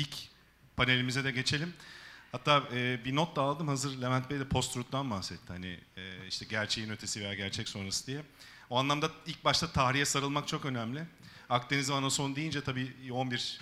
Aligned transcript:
ilk 0.00 0.16
panelimize 0.76 1.24
de 1.24 1.30
geçelim. 1.30 1.74
Hatta 2.32 2.62
e, 2.74 3.04
bir 3.04 3.16
not 3.16 3.36
da 3.36 3.42
aldım 3.42 3.68
hazır 3.68 4.02
Levent 4.02 4.30
Bey 4.30 4.40
de 4.40 4.48
post-truth'tan 4.48 5.10
bahsetti. 5.10 5.48
Hani 5.48 5.80
e, 5.96 6.26
işte 6.28 6.46
gerçeğin 6.48 6.90
ötesi 6.90 7.20
veya 7.20 7.34
gerçek 7.34 7.68
sonrası 7.68 8.06
diye. 8.06 8.22
O 8.70 8.78
anlamda 8.78 9.10
ilk 9.26 9.44
başta 9.44 9.72
tarihe 9.72 10.04
sarılmak 10.04 10.48
çok 10.48 10.64
önemli. 10.64 11.04
Akdeniz 11.50 11.90
ve 11.90 11.94
Anason 11.94 12.36
deyince 12.36 12.60
tabii 12.60 12.92
11 13.12 13.60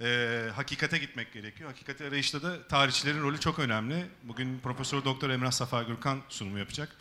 e, 0.00 0.50
hakikate 0.56 0.98
gitmek 0.98 1.32
gerekiyor. 1.32 1.70
Hakikati 1.70 2.04
arayışta 2.04 2.42
da 2.42 2.68
tarihçilerin 2.68 3.22
rolü 3.22 3.40
çok 3.40 3.58
önemli. 3.58 4.06
Bugün 4.22 4.60
Profesör 4.60 5.04
Doktor 5.04 5.30
Emrah 5.30 5.50
Safa 5.50 5.82
Gürkan 5.82 6.20
sunumu 6.28 6.58
yapacak. 6.58 6.96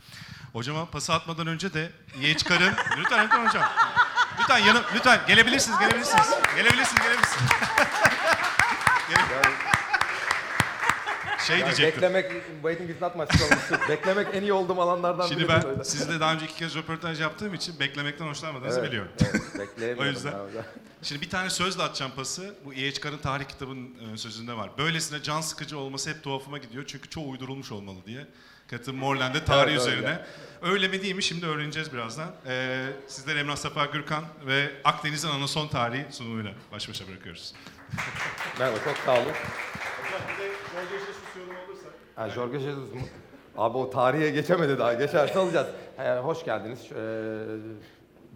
Hocama 0.54 0.86
pası 0.86 1.14
atmadan 1.14 1.48
önce 1.48 1.74
de 1.74 1.92
Yeğçkar'ın... 2.22 2.74
lütfen 2.98 3.26
lütfen 3.26 3.48
hocam. 3.48 3.72
Lütfen 4.40 4.58
yanım, 4.58 4.84
lütfen 4.96 5.22
gelebilirsiniz, 5.28 5.80
gelebilirsiniz. 5.80 6.30
Gelebilirsiniz, 6.56 7.04
gelebilirsiniz. 7.04 7.52
Şey 11.48 11.60
Yani 11.60 11.66
diyecektim. 11.66 12.02
beklemek, 12.04 12.32
waiting 12.62 12.90
is 12.90 13.02
not 13.02 13.16
my 13.16 13.26
strong 13.26 13.90
beklemek 13.90 14.28
en 14.34 14.42
iyi 14.42 14.54
olduğum 14.54 14.82
alanlardan 14.82 15.28
Şimdi 15.28 15.40
biri. 15.44 15.50
ben 15.50 15.64
böyle. 15.64 15.84
sizle 15.84 16.20
daha 16.20 16.34
önce 16.34 16.46
iki 16.46 16.56
kez 16.56 16.76
röportaj 16.76 17.22
yaptığım 17.22 17.54
için 17.54 17.80
beklemekten 17.80 18.28
hoşlanmadığınızı 18.28 18.80
Evet, 18.80 18.90
biliyorum. 18.90 19.12
Evet, 19.22 19.42
bekleyemiyorum. 19.60 20.04
O 20.12 20.16
yüzden-. 20.16 20.34
Şimdi 21.04 21.22
bir 21.22 21.30
tane 21.30 21.50
sözle 21.50 21.84
atacağım 21.84 22.12
pası. 22.16 22.56
Bu 22.66 22.74
İEÇKAR'ın 22.74 23.18
tarih 23.18 23.46
kitabının 23.46 23.96
ön 24.12 24.16
sözünde 24.16 24.54
var. 24.58 24.70
Böylesine 24.78 25.24
can 25.24 25.42
sıkıcı 25.42 25.78
olması 25.80 26.10
hep 26.10 26.24
tuhafıma 26.24 26.58
gidiyor. 26.58 26.84
Çünkü 26.88 27.10
çoğu 27.10 27.30
uydurulmuş 27.30 27.72
olmalı 27.72 27.98
diye. 28.06 28.28
Katın 28.70 28.96
Morland'de 28.96 29.46
tarih 29.46 29.72
Evet, 29.74 29.82
öyle. 29.88 29.98
üzerine. 29.98 30.26
Öyle 30.62 30.88
mi 30.88 31.02
değil 31.02 31.16
mi 31.16 31.24
şimdi 31.24 31.46
öğreneceğiz 31.46 31.94
birazdan. 31.94 32.32
Ee, 32.48 32.86
sizleri 33.08 33.40
Emrah 33.40 33.56
Safa 33.56 33.86
Gürkan 33.86 34.24
ve 34.46 34.72
Akdeniz'in 34.84 35.30
anason 35.30 35.68
tarihi 35.68 36.06
sunumuyla 36.12 36.52
baş 36.72 36.90
başa 36.90 37.08
bırakıyoruz. 37.08 37.54
Merhaba, 38.60 38.78
çok 38.84 38.98
sağ 38.98 39.14
olun. 39.14 39.32
Ha, 42.16 42.30
Jorge 42.30 42.60
Jesus 42.60 42.94
mu? 42.94 43.02
Abi 43.58 43.78
o 43.78 43.90
tarihe 43.90 44.30
geçemedi 44.30 44.80
daha. 44.80 44.94
Geçerse 44.94 45.40
alacağız. 45.40 45.68
Ee, 46.00 46.16
hoş 46.16 46.46
geldiniz. 46.46 46.92
Ee, 46.92 46.96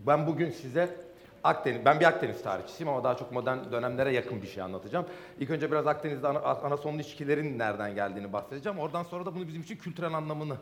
ben 0.07 0.27
bugün 0.27 0.51
size 0.51 0.97
Akdeniz, 1.43 1.85
ben 1.85 1.99
bir 1.99 2.05
Akdeniz 2.05 2.43
tarihçisiyim 2.43 2.89
ama 2.93 3.03
daha 3.03 3.17
çok 3.17 3.31
modern 3.31 3.71
dönemlere 3.71 4.11
yakın 4.11 4.41
bir 4.41 4.47
şey 4.47 4.63
anlatacağım. 4.63 5.05
İlk 5.39 5.49
önce 5.49 5.71
biraz 5.71 5.87
Akdeniz'de 5.87 6.27
ana, 6.27 6.39
anasonlu 6.39 6.95
ilişkilerin 6.95 7.59
nereden 7.59 7.95
geldiğini 7.95 8.33
bahsedeceğim. 8.33 8.79
Oradan 8.79 9.03
sonra 9.03 9.25
da 9.25 9.35
bunu 9.35 9.47
bizim 9.47 9.61
için 9.61 9.75
kültürel 9.75 10.13
anlamını 10.13 10.57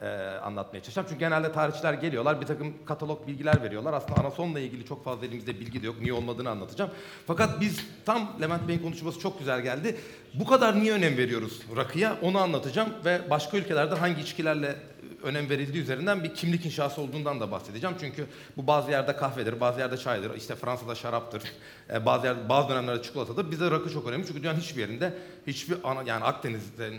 e, 0.00 0.06
anlatmaya 0.42 0.82
çalışacağım. 0.82 1.06
Çünkü 1.08 1.20
genelde 1.20 1.52
tarihçiler 1.52 1.94
geliyorlar, 1.94 2.40
bir 2.40 2.46
takım 2.46 2.74
katalog 2.84 3.26
bilgiler 3.26 3.62
veriyorlar. 3.62 3.92
Aslında 3.92 4.20
Anason'la 4.20 4.60
ilgili 4.60 4.84
çok 4.84 5.04
fazla 5.04 5.26
elimizde 5.26 5.60
bilgi 5.60 5.82
de 5.82 5.86
yok, 5.86 6.00
niye 6.00 6.12
olmadığını 6.12 6.50
anlatacağım. 6.50 6.90
Fakat 7.26 7.60
biz 7.60 7.80
tam 8.04 8.36
Levent 8.40 8.68
Bey'in 8.68 8.82
konuşması 8.82 9.20
çok 9.20 9.38
güzel 9.38 9.60
geldi. 9.60 9.96
Bu 10.34 10.46
kadar 10.46 10.80
niye 10.80 10.92
önem 10.92 11.16
veriyoruz 11.16 11.60
rakıya 11.76 12.18
onu 12.22 12.38
anlatacağım 12.38 12.88
ve 13.04 13.20
başka 13.30 13.56
ülkelerde 13.56 13.94
hangi 13.94 14.20
içkilerle 14.20 14.76
önem 15.22 15.50
verildiği 15.50 15.82
üzerinden 15.82 16.24
bir 16.24 16.34
kimlik 16.34 16.66
inşası 16.66 17.00
olduğundan 17.00 17.40
da 17.40 17.50
bahsedeceğim. 17.50 17.96
Çünkü 18.00 18.26
bu 18.56 18.66
bazı 18.66 18.90
yerde 18.90 19.16
kahvedir, 19.16 19.60
bazı 19.60 19.80
yerde 19.80 19.96
çaydır, 19.96 20.36
işte 20.36 20.54
Fransa'da 20.54 20.94
şaraptır, 20.94 21.42
e, 21.90 22.06
bazı 22.06 22.26
yerde, 22.26 22.48
bazı 22.48 22.68
dönemlerde 22.68 23.02
çikolatadır. 23.02 23.50
Bize 23.50 23.70
rakı 23.70 23.92
çok 23.92 24.08
önemli 24.08 24.26
çünkü 24.26 24.42
dünyanın 24.42 24.60
hiçbir 24.60 24.80
yerinde, 24.80 25.14
hiçbir 25.46 25.76
ana, 25.84 26.02
yani 26.02 26.24
Akdeniz'de, 26.24 26.90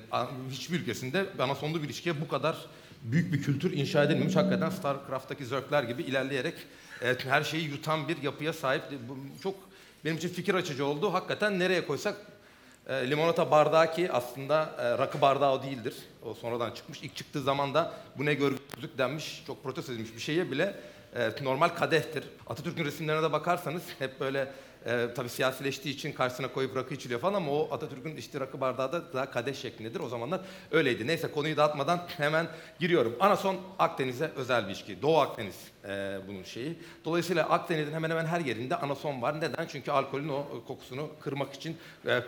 hiçbir 0.52 0.80
ülkesinde 0.80 1.26
anasonlu 1.40 1.82
bir 1.82 1.88
ilişkiye 1.88 2.22
bu 2.22 2.28
kadar 2.28 2.56
büyük 3.04 3.34
bir 3.34 3.42
kültür 3.42 3.74
inşa 3.74 4.04
edilmemiş. 4.04 4.36
Hakikaten 4.36 4.70
StarCraft'taki 4.70 5.46
zörkler 5.46 5.84
gibi 5.84 6.04
ilerleyerek 6.04 6.56
e, 7.02 7.16
her 7.30 7.44
şeyi 7.44 7.70
yutan 7.70 8.08
bir 8.08 8.22
yapıya 8.22 8.54
sahip. 8.54 8.84
Bu 9.10 9.42
çok 9.44 9.56
benim 10.06 10.18
için 10.18 10.30
fikir 10.30 10.56
açıcı 10.56 10.86
oldu. 10.86 11.14
Hakikaten 11.14 11.60
nereye 11.60 11.88
koysak 11.88 12.16
e, 12.88 13.10
limonata 13.10 13.52
bardağı 13.52 13.94
ki 13.94 14.12
aslında 14.12 14.76
e, 14.80 14.98
rakı 14.98 15.22
bardağı 15.22 15.52
o 15.52 15.64
değildir. 15.64 15.96
O 16.24 16.34
sonradan 16.34 16.72
çıkmış. 16.72 17.04
İlk 17.04 17.16
çıktığı 17.16 17.42
zaman 17.42 17.74
da 17.74 17.94
bu 18.18 18.26
ne 18.26 18.34
görgüsüzlük 18.34 18.98
denmiş, 18.98 19.44
çok 19.48 19.64
protesto 19.64 19.94
edilmiş 19.94 20.16
bir 20.16 20.22
şeye 20.22 20.52
bile 20.52 20.76
e, 21.16 21.44
normal 21.44 21.70
kadehtir. 21.70 22.24
Atatürk'ün 22.48 22.86
resimlerine 22.86 23.24
de 23.24 23.32
bakarsanız 23.32 23.84
hep 24.00 24.20
böyle 24.20 24.52
e, 24.86 25.08
tabii 25.16 25.30
siyasileştiği 25.30 25.96
için 25.96 26.12
karşısına 26.12 26.48
koyup 26.48 26.76
rakı 26.76 26.94
içiliyor 26.94 27.20
falan 27.20 27.34
ama 27.34 27.52
o 27.52 27.68
Atatürk'ün 27.72 28.18
içtiği 28.18 28.40
rakı 28.40 28.62
bardağı 28.62 28.92
da 28.92 29.14
daha 29.14 29.32
kadeh 29.32 29.56
şeklindedir. 29.56 30.00
O 30.00 30.10
zamanlar 30.10 30.42
öyleydi. 30.72 31.08
Neyse 31.08 31.32
konuyu 31.32 31.58
dağıtmadan 31.58 32.08
hemen 32.18 32.48
giriyorum. 32.80 33.16
Anason 33.20 33.58
Akdeniz'e 33.80 34.32
özel 34.36 34.68
bir 34.68 34.74
içki. 34.74 35.02
Doğu 35.02 35.18
Akdeniz 35.18 35.56
e, 35.88 36.18
bunun 36.28 36.44
şeyi. 36.44 36.76
Dolayısıyla 37.06 37.50
Akdeniz'in 37.50 37.94
hemen 37.94 38.10
hemen 38.10 38.26
her 38.26 38.40
yerinde 38.40 38.76
anason 38.76 39.22
var. 39.22 39.42
Neden? 39.42 39.68
Çünkü 39.68 39.92
alkolün 39.92 40.30
o 40.30 40.46
kokusunu 40.68 41.10
kırmak 41.22 41.54
için 41.54 41.78
e, 42.08 42.22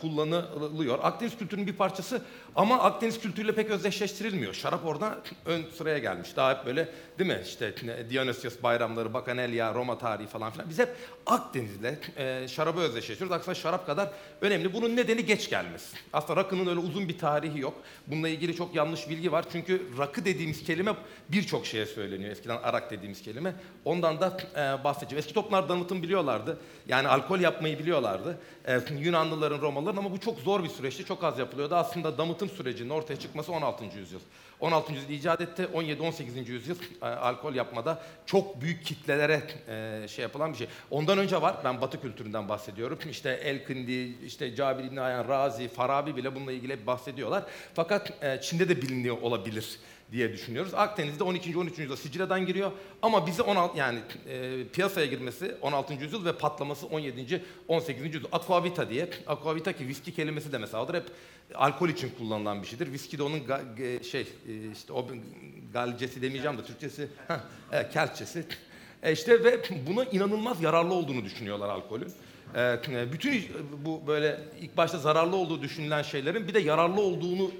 kullanılıyor. 0.00 0.98
Akdeniz 1.02 1.38
kültürünün 1.38 1.66
bir 1.66 1.72
parçası 1.76 2.22
ama 2.56 2.82
Akdeniz 2.82 3.20
kültürüyle 3.20 3.54
pek 3.54 3.70
özdeşleştirilmiyor. 3.70 4.54
Şarap 4.54 4.86
orada 4.86 5.18
ön 5.46 5.62
sıraya 5.76 5.98
gelmiş. 5.98 6.36
Daha 6.36 6.58
hep 6.58 6.66
böyle 6.66 6.88
değil 7.18 7.30
mi? 7.30 7.40
İşte 7.44 7.74
Dionysios 8.10 8.62
bayramları, 8.62 9.14
Bacchanalia, 9.14 9.74
Roma 9.74 9.98
tarihi 9.98 10.26
falan 10.26 10.52
filan. 10.52 10.70
Biz 10.70 10.78
hep 10.78 10.88
Akdeniz'le 11.26 11.98
e, 12.16 12.48
şarabı 12.48 12.80
özdeşleştiriyoruz. 12.80 13.40
Aslında 13.40 13.54
şarap 13.54 13.86
kadar 13.86 14.10
önemli. 14.40 14.72
Bunun 14.72 14.96
nedeni 14.96 15.24
geç 15.24 15.50
gelmesi. 15.50 15.96
Aslında 16.12 16.40
rakının 16.40 16.66
öyle 16.66 16.80
uzun 16.80 17.08
bir 17.08 17.18
tarihi 17.18 17.60
yok. 17.60 17.74
Bununla 18.06 18.28
ilgili 18.28 18.56
çok 18.56 18.74
yanlış 18.74 19.08
bilgi 19.08 19.32
var. 19.32 19.44
Çünkü 19.52 19.82
rakı 19.98 20.24
dediğimiz 20.24 20.64
kelime 20.64 20.92
birçok 21.28 21.66
şeye 21.66 21.86
söyleniyor. 21.86 22.30
Eskiden 22.30 22.56
arak 22.62 22.90
dediğimiz 22.90 23.01
kelime. 23.22 23.54
Ondan 23.84 24.20
da 24.20 24.36
e, 24.56 24.84
bahsedeceğim. 24.84 25.18
Eski 25.18 25.34
toplumlar 25.34 25.68
damıtım 25.68 26.02
biliyorlardı. 26.02 26.58
Yani 26.88 27.08
alkol 27.08 27.40
yapmayı 27.40 27.78
biliyorlardı. 27.78 28.38
E, 28.66 28.80
Yunanlıların, 28.98 29.60
Romalıların 29.60 29.98
ama 29.98 30.12
bu 30.12 30.20
çok 30.20 30.38
zor 30.38 30.64
bir 30.64 30.68
süreçti. 30.68 31.04
Çok 31.04 31.24
az 31.24 31.38
yapılıyordu. 31.38 31.74
Aslında 31.74 32.18
damıtım 32.18 32.48
sürecinin 32.48 32.90
ortaya 32.90 33.16
çıkması 33.16 33.52
16. 33.52 33.84
yüzyıl. 33.98 34.20
16. 34.60 34.92
yüzyıl 34.92 35.10
icat 35.10 35.40
etti. 35.40 35.68
17-18. 35.74 36.50
yüzyıl 36.50 36.76
e, 37.02 37.06
alkol 37.06 37.54
yapmada 37.54 38.02
çok 38.26 38.60
büyük 38.60 38.84
kitlelere 38.84 39.42
e, 39.68 40.08
şey 40.08 40.22
yapılan 40.22 40.52
bir 40.52 40.58
şey. 40.58 40.66
Ondan 40.90 41.18
önce 41.18 41.42
var. 41.42 41.56
Ben 41.64 41.80
Batı 41.80 42.00
kültüründen 42.00 42.48
bahsediyorum. 42.48 42.98
İşte 43.10 43.30
Elkindi, 43.30 44.24
işte 44.26 44.54
Cabir 44.54 44.84
İbni 44.84 45.00
Hayyan, 45.00 45.28
Razi, 45.28 45.68
Farabi 45.68 46.16
bile 46.16 46.34
bununla 46.34 46.52
ilgili 46.52 46.86
bahsediyorlar. 46.86 47.42
Fakat 47.74 48.24
e, 48.24 48.40
Çin'de 48.40 48.68
de 48.68 48.82
biliniyor 48.82 49.22
olabilir 49.22 49.78
diye 50.12 50.32
düşünüyoruz. 50.32 50.74
Akdeniz'de 50.74 51.24
12. 51.24 51.58
13. 51.58 51.70
yüzyılda 51.78 51.96
Sicilya'dan 51.96 52.46
giriyor 52.46 52.72
ama 53.02 53.26
bize 53.26 53.42
16 53.42 53.78
yani 53.78 53.98
e, 54.28 54.64
piyasaya 54.72 55.06
girmesi 55.06 55.54
16. 55.62 55.94
yüzyıl 55.94 56.24
ve 56.24 56.32
patlaması 56.32 56.86
17. 56.86 57.42
18. 57.68 58.04
yüzyıl. 58.04 58.24
Aquavita 58.32 58.90
diye. 58.90 59.08
Aquavita 59.26 59.72
ki 59.72 59.88
viski 59.88 60.14
kelimesi 60.14 60.52
de 60.52 60.58
mesela 60.58 60.84
odur 60.84 60.94
hep 60.94 61.04
alkol 61.54 61.88
için 61.88 62.10
kullanılan 62.18 62.62
bir 62.62 62.66
şeydir. 62.66 62.92
Viski 62.92 63.18
de 63.18 63.22
onun 63.22 63.38
ga- 63.38 63.76
ge- 63.78 64.04
şey 64.04 64.20
e, 64.20 64.26
işte 64.72 64.92
o 64.92 65.06
galcesi 65.72 66.22
demeyeceğim 66.22 66.58
de 66.58 66.64
Türkçesi 66.64 67.08
heh, 67.28 67.34
e, 67.72 67.88
kelçesi. 67.90 68.44
E 69.02 69.12
işte 69.12 69.44
ve 69.44 69.60
buna 69.86 70.04
inanılmaz 70.04 70.62
yararlı 70.62 70.94
olduğunu 70.94 71.24
düşünüyorlar 71.24 71.68
alkolün. 71.68 72.12
E, 72.56 73.12
bütün 73.12 73.44
bu 73.84 74.06
böyle 74.06 74.40
ilk 74.60 74.76
başta 74.76 74.98
zararlı 74.98 75.36
olduğu 75.36 75.62
düşünülen 75.62 76.02
şeylerin 76.02 76.48
bir 76.48 76.54
de 76.54 76.58
yararlı 76.60 77.00
olduğunu 77.00 77.50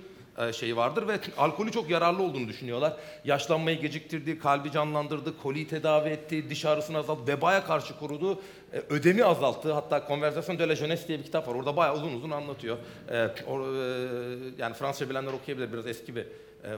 şeyi 0.52 0.76
vardır 0.76 1.08
ve 1.08 1.20
alkolü 1.38 1.72
çok 1.72 1.90
yararlı 1.90 2.22
olduğunu 2.22 2.48
düşünüyorlar. 2.48 2.96
Yaşlanmayı 3.24 3.80
geciktirdi, 3.80 4.38
kalbi 4.38 4.72
canlandırdı, 4.72 5.38
koliyi 5.42 5.68
tedavi 5.68 6.08
etti, 6.08 6.50
diş 6.50 6.64
ağrısını 6.64 6.98
azalttı, 6.98 7.32
vebaya 7.32 7.64
karşı 7.64 7.98
korudu, 7.98 8.40
e, 8.72 8.82
ödemi 8.90 9.24
azalttı. 9.24 9.72
Hatta 9.72 10.04
Conversation 10.08 10.58
de 10.58 10.68
la 10.68 10.76
Jeunesse 10.76 11.08
diye 11.08 11.18
bir 11.18 11.24
kitap 11.24 11.48
var. 11.48 11.54
Orada 11.54 11.76
bayağı 11.76 11.94
uzun 11.94 12.12
uzun 12.12 12.30
anlatıyor. 12.30 12.76
E, 13.10 13.14
yani 14.58 14.74
Fransızca 14.74 15.10
bilenler 15.10 15.32
okuyabilir. 15.32 15.72
Biraz 15.72 15.86
eski 15.86 16.16
bir 16.16 16.26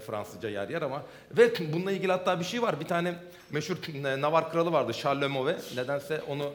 Fransızca 0.06 0.48
yer 0.48 0.68
yer 0.68 0.82
ama. 0.82 1.02
Ve 1.38 1.50
bununla 1.72 1.92
ilgili 1.92 2.12
hatta 2.12 2.40
bir 2.40 2.44
şey 2.44 2.62
var. 2.62 2.80
Bir 2.80 2.86
tane 2.86 3.14
meşhur 3.50 3.76
Navar 4.20 4.52
kralı 4.52 4.72
vardı 4.72 4.92
Charles 4.92 5.22
Le 5.22 5.26
Mauvais. 5.26 5.76
Nedense 5.76 6.20
onu 6.28 6.52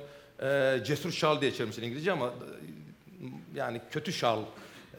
Cesur 0.85 1.11
Charles 1.11 1.41
diye 1.41 1.51
çevirmişler 1.51 1.83
İngilizce 1.83 2.11
ama 2.11 2.33
yani 3.55 3.81
kötü 3.91 4.13
Charles 4.13 4.45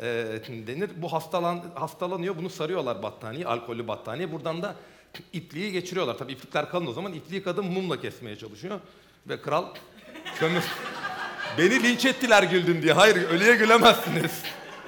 e, 0.01 0.67
denir. 0.67 0.91
Bu 0.97 1.13
hastalan, 1.13 1.65
hastalanıyor, 1.75 2.37
bunu 2.37 2.51
sarıyorlar 2.51 3.03
battaniye, 3.03 3.47
alkollü 3.47 3.89
battaniye. 3.89 4.33
Buradan 4.33 4.63
da 4.63 4.75
ipliği 5.33 5.73
geçiriyorlar. 5.73 6.19
Tabii 6.19 6.33
iplikler 6.33 6.71
kalın 6.71 6.87
o 6.87 6.93
zaman. 6.93 7.13
İpliği 7.13 7.43
kadın 7.43 7.65
mumla 7.65 8.01
kesmeye 8.01 8.37
çalışıyor. 8.37 8.81
Ve 9.29 9.43
kral 9.43 9.65
kömür... 10.39 10.63
Beni 11.59 11.83
linç 11.83 12.05
ettiler 12.05 12.43
güldüm 12.43 12.83
diye. 12.83 12.93
Hayır, 12.93 13.17
ölüye 13.17 13.57
gülemezsiniz. 13.57 14.43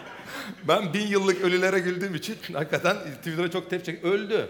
ben 0.68 0.94
bin 0.94 1.06
yıllık 1.06 1.40
ölülere 1.40 1.78
güldüğüm 1.78 2.14
için 2.14 2.36
hakikaten 2.52 2.96
Twitter'a 2.96 3.50
çok 3.50 3.70
tepki. 3.70 4.00
Öldü. 4.02 4.48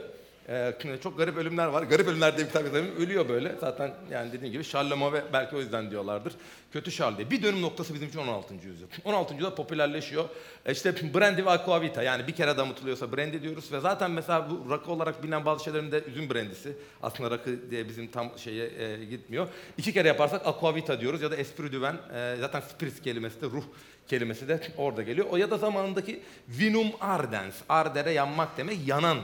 Ee, 0.49 0.75
çok 1.03 1.19
garip 1.19 1.37
ölümler 1.37 1.67
var. 1.67 1.83
Garip 1.83 2.09
ölümler 2.09 2.37
diye 2.37 2.47
bir 2.47 2.51
kitap 2.53 2.65
yazarım. 2.65 2.97
Ölüyor 2.99 3.29
böyle. 3.29 3.57
Zaten 3.61 3.95
yani 4.11 4.33
dediğim 4.33 4.53
gibi 4.53 4.65
Charles 4.65 5.13
ve 5.13 5.23
belki 5.33 5.57
o 5.57 5.61
yüzden 5.61 5.91
diyorlardır. 5.91 6.33
Kötü 6.73 6.91
Charles 6.91 7.19
diye. 7.19 7.31
Bir 7.31 7.43
dönüm 7.43 7.63
noktası 7.63 7.95
bizim 7.95 8.09
için 8.09 8.19
16. 8.19 8.55
yüzyıl. 8.55 8.89
16. 9.05 9.35
yüzyılda 9.35 9.55
popülerleşiyor. 9.55 10.25
E 10.67 10.73
işte 10.73 10.95
brandy 11.15 11.45
ve 11.45 11.51
aquavita 11.51 12.03
yani 12.03 12.27
bir 12.27 12.33
kere 12.33 12.57
damıtılıyorsa 12.57 13.13
brandy 13.13 13.43
diyoruz 13.43 13.73
ve 13.73 13.81
zaten 13.81 14.11
mesela 14.11 14.51
bu 14.51 14.71
rakı 14.71 14.93
olarak 14.93 15.23
bilinen 15.23 15.45
bazı 15.45 15.65
şeylerin 15.65 15.93
de 15.93 16.05
üzüm 16.07 16.31
brandisi. 16.31 16.73
Aslında 17.03 17.31
rakı 17.31 17.71
diye 17.71 17.89
bizim 17.89 18.07
tam 18.07 18.31
şeye 18.39 18.71
e, 18.79 19.05
gitmiyor. 19.05 19.49
İki 19.79 19.93
kere 19.93 20.09
yaparsak 20.09 20.47
aquavita 20.47 21.01
diyoruz 21.01 21.23
ya 21.23 21.31
da 21.31 21.37
vin. 21.37 22.15
E, 22.15 22.37
zaten 22.41 22.61
spirit 22.61 23.03
kelimesi 23.03 23.43
de 23.43 23.47
ruh 23.47 23.65
kelimesi 24.09 24.49
de 24.49 24.61
orada 24.77 25.03
geliyor. 25.03 25.27
O 25.31 25.37
ya 25.37 25.51
da 25.51 25.59
zamanındaki 25.59 26.23
vinum 26.49 26.87
ardens, 27.01 27.55
ardere 27.69 28.11
yanmak 28.11 28.59
demek, 28.59 28.89
yanan. 28.89 29.19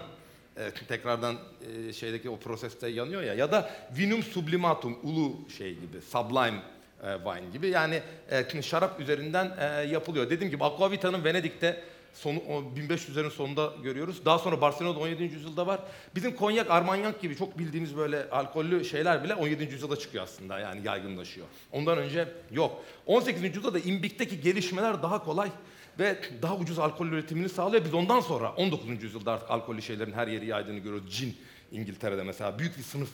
Evet, 0.60 0.88
tekrardan 0.88 1.36
e, 1.88 1.92
şeydeki 1.92 2.30
o 2.30 2.36
proseste 2.36 2.88
yanıyor 2.88 3.22
ya. 3.22 3.34
Ya 3.34 3.52
da 3.52 3.70
vinum 3.98 4.22
sublimatum, 4.22 4.98
ulu 5.02 5.36
şey 5.58 5.74
gibi, 5.74 6.00
sublime 6.00 6.62
e, 7.02 7.16
wine 7.24 7.50
gibi. 7.52 7.68
Yani 7.68 8.02
e, 8.30 8.62
şarap 8.62 9.00
üzerinden 9.00 9.56
e, 9.60 9.64
yapılıyor. 9.64 10.30
Dediğim 10.30 10.50
gibi 10.50 10.64
Aquavita'nın 10.64 11.24
Venedik'te 11.24 11.82
sonu, 12.14 12.38
o 12.38 12.62
1500'lerin 12.76 13.30
sonunda 13.30 13.72
görüyoruz. 13.82 14.24
Daha 14.24 14.38
sonra 14.38 14.60
Barcelona'da 14.60 14.98
17. 14.98 15.22
yüzyılda 15.22 15.66
var. 15.66 15.80
Bizim 16.14 16.36
konyak, 16.36 16.70
armanyak 16.70 17.20
gibi 17.20 17.36
çok 17.36 17.58
bildiğimiz 17.58 17.96
böyle 17.96 18.30
alkollü 18.30 18.84
şeyler 18.84 19.24
bile 19.24 19.34
17. 19.34 19.64
yüzyılda 19.64 19.96
çıkıyor 19.96 20.24
aslında 20.24 20.58
yani 20.58 20.80
yaygınlaşıyor. 20.86 21.46
Ondan 21.72 21.98
önce 21.98 22.28
yok. 22.50 22.84
18. 23.06 23.42
yüzyılda 23.42 23.74
da 23.74 23.78
imbik'teki 23.78 24.40
gelişmeler 24.40 25.02
daha 25.02 25.24
kolay 25.24 25.50
ve 25.98 26.18
daha 26.42 26.56
ucuz 26.56 26.78
alkol 26.78 27.06
üretimini 27.06 27.48
sağlıyor. 27.48 27.84
Biz 27.84 27.94
ondan 27.94 28.20
sonra 28.20 28.52
19. 28.52 29.02
yüzyılda 29.02 29.32
artık 29.32 29.50
alkollü 29.50 29.82
şeylerin 29.82 30.12
her 30.12 30.28
yeri 30.28 30.46
yaydığını 30.46 30.78
görüyoruz. 30.78 31.16
Cin 31.16 31.36
İngiltere'de 31.72 32.22
mesela 32.22 32.58
büyük 32.58 32.78
bir 32.78 32.82
sınıf 32.82 33.10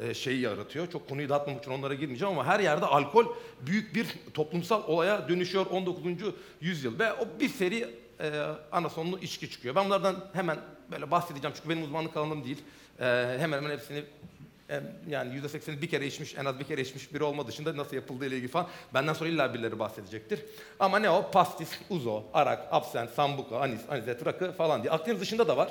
e, 0.00 0.14
şeyi 0.14 0.40
yaratıyor. 0.40 0.90
Çok 0.90 1.08
konuyu 1.08 1.28
dağıtmamak 1.28 1.62
için 1.62 1.72
onlara 1.72 1.94
girmeyeceğim 1.94 2.34
ama 2.34 2.46
her 2.46 2.60
yerde 2.60 2.86
alkol 2.86 3.26
büyük 3.66 3.94
bir 3.94 4.06
toplumsal 4.34 4.82
olaya 4.86 5.28
dönüşüyor 5.28 5.66
19. 5.66 6.04
yüzyıl. 6.60 6.98
Ve 6.98 7.12
o 7.12 7.40
bir 7.40 7.48
seri 7.48 7.94
e, 8.20 8.42
ana 8.72 8.88
sonlu 8.88 9.18
içki 9.18 9.50
çıkıyor. 9.50 9.74
Ben 9.74 9.84
bunlardan 9.84 10.24
hemen 10.32 10.58
böyle 10.90 11.10
bahsedeceğim 11.10 11.54
çünkü 11.56 11.68
benim 11.68 11.82
uzmanlık 11.82 12.16
alanım 12.16 12.44
değil. 12.44 12.58
E, 13.00 13.36
hemen 13.38 13.58
hemen 13.58 13.70
hepsini 13.70 14.04
yani 15.08 15.34
yüzde 15.34 15.48
sekseni 15.48 15.82
bir 15.82 15.90
kere 15.90 16.06
içmiş, 16.06 16.34
en 16.34 16.44
az 16.44 16.58
bir 16.58 16.64
kere 16.64 16.80
içmiş 16.80 17.14
biri 17.14 17.24
olma 17.24 17.46
dışında 17.46 17.76
nasıl 17.76 17.96
yapıldığı 17.96 18.26
ile 18.26 18.36
ilgili 18.36 18.50
falan 18.50 18.66
benden 18.94 19.12
sonra 19.12 19.28
illa 19.28 19.54
birileri 19.54 19.78
bahsedecektir. 19.78 20.40
Ama 20.80 20.98
ne 20.98 21.10
o? 21.10 21.30
Pastis, 21.30 21.70
uzo, 21.90 22.22
arak, 22.34 22.68
absent, 22.70 23.10
sambuka, 23.10 23.60
anis, 23.60 23.80
anizet, 23.90 24.26
rakı 24.26 24.52
falan 24.52 24.82
diye. 24.82 24.92
Akdeniz 24.92 25.20
dışında 25.20 25.48
da 25.48 25.56
var. 25.56 25.70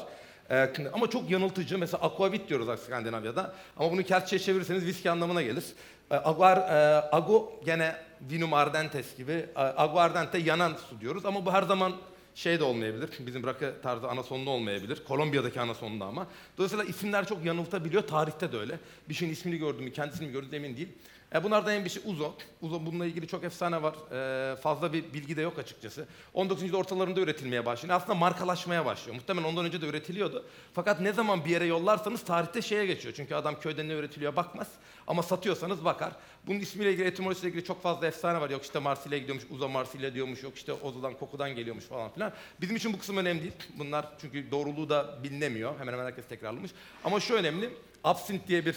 Ee, 0.51 0.73
ama 0.93 1.09
çok 1.09 1.29
yanıltıcı. 1.29 1.77
Mesela 1.77 2.03
aquavit 2.03 2.49
diyoruz 2.49 2.79
Skandinavya'da. 2.79 3.53
Ama 3.77 3.91
bunu 3.91 4.03
Keltçe'ye 4.03 4.39
çevirirseniz 4.39 4.85
viski 4.85 5.11
anlamına 5.11 5.41
gelir. 5.41 5.65
Ee, 6.11 6.15
aguar, 6.15 6.57
e, 6.57 7.01
ago 7.11 7.59
gene 7.65 7.95
vinum 8.21 8.53
ardentes 8.53 9.17
gibi. 9.17 9.45
E, 9.55 9.59
aguardente 9.59 10.37
yanan 10.37 10.73
su 10.89 11.01
diyoruz. 11.01 11.25
Ama 11.25 11.45
bu 11.45 11.53
her 11.53 11.63
zaman 11.63 11.93
şey 12.35 12.59
de 12.59 12.63
olmayabilir. 12.63 13.09
Bizim 13.19 13.43
rakı 13.43 13.75
tarzı 13.83 14.07
ana 14.07 14.23
sonlu 14.23 14.49
olmayabilir. 14.49 15.03
Kolombiya'daki 15.07 15.61
ana 15.61 15.73
sonunda 15.73 16.05
ama. 16.05 16.27
Dolayısıyla 16.57 16.83
isimler 16.83 17.27
çok 17.27 17.45
yanıltabiliyor. 17.45 18.07
Tarihte 18.07 18.51
de 18.51 18.57
öyle. 18.57 18.79
Bir 19.09 19.13
şeyin 19.13 19.31
ismini 19.31 19.57
gördüm 19.57 19.83
mü, 19.83 19.93
kendisini 19.93 20.27
mi 20.27 20.33
gördüm 20.33 20.49
emin 20.53 20.77
değil. 20.77 20.89
E 21.35 21.43
bunlardan 21.43 21.73
en 21.73 21.85
bir 21.85 21.89
şey 21.89 22.03
Uzo. 22.05 22.33
Uzo 22.61 22.85
bununla 22.85 23.05
ilgili 23.05 23.27
çok 23.27 23.43
efsane 23.43 23.83
var. 23.83 23.95
E, 24.11 24.55
fazla 24.55 24.93
bir 24.93 25.13
bilgi 25.13 25.37
de 25.37 25.41
yok 25.41 25.59
açıkçası. 25.59 26.05
19. 26.33 26.63
yüzyıl 26.63 26.79
ortalarında 26.79 27.19
üretilmeye 27.19 27.65
başlıyor. 27.65 27.95
Aslında 27.95 28.13
markalaşmaya 28.13 28.85
başlıyor. 28.85 29.15
Muhtemelen 29.15 29.47
ondan 29.47 29.65
önce 29.65 29.81
de 29.81 29.85
üretiliyordu. 29.85 30.45
Fakat 30.73 31.01
ne 31.01 31.13
zaman 31.13 31.45
bir 31.45 31.49
yere 31.49 31.65
yollarsanız 31.65 32.23
tarihte 32.23 32.61
şeye 32.61 32.85
geçiyor. 32.85 33.13
Çünkü 33.17 33.35
adam 33.35 33.59
köyde 33.59 33.87
ne 33.87 33.93
üretiliyor 33.93 34.35
bakmaz. 34.35 34.67
Ama 35.07 35.23
satıyorsanız 35.23 35.85
bakar. 35.85 36.11
Bunun 36.47 36.59
ismiyle 36.59 36.91
ilgili, 36.91 37.07
etimolojisiyle 37.07 37.49
ilgili 37.49 37.65
çok 37.65 37.83
fazla 37.83 38.07
efsane 38.07 38.41
var. 38.41 38.49
Yok 38.49 38.63
işte 38.63 38.79
Marsilya 38.79 39.17
gidiyormuş, 39.17 39.45
Uzo 39.49 39.69
Marsilya 39.69 40.13
diyormuş. 40.13 40.43
Yok 40.43 40.55
işte 40.55 40.73
Ozo'dan, 40.73 41.13
kokudan 41.13 41.55
geliyormuş 41.55 41.85
falan 41.85 42.13
filan. 42.13 42.31
Bizim 42.61 42.75
için 42.75 42.93
bu 42.93 42.99
kısım 42.99 43.17
önemli 43.17 43.41
değil. 43.41 43.53
Bunlar 43.79 44.05
çünkü 44.21 44.51
doğruluğu 44.51 44.89
da 44.89 45.23
bilinemiyor. 45.23 45.79
Hemen 45.79 45.93
hemen 45.93 46.05
herkes 46.05 46.27
tekrarlamış. 46.27 46.71
Ama 47.03 47.19
şu 47.19 47.33
önemli. 47.33 47.69
Absint 48.03 48.47
diye 48.47 48.65
bir 48.65 48.75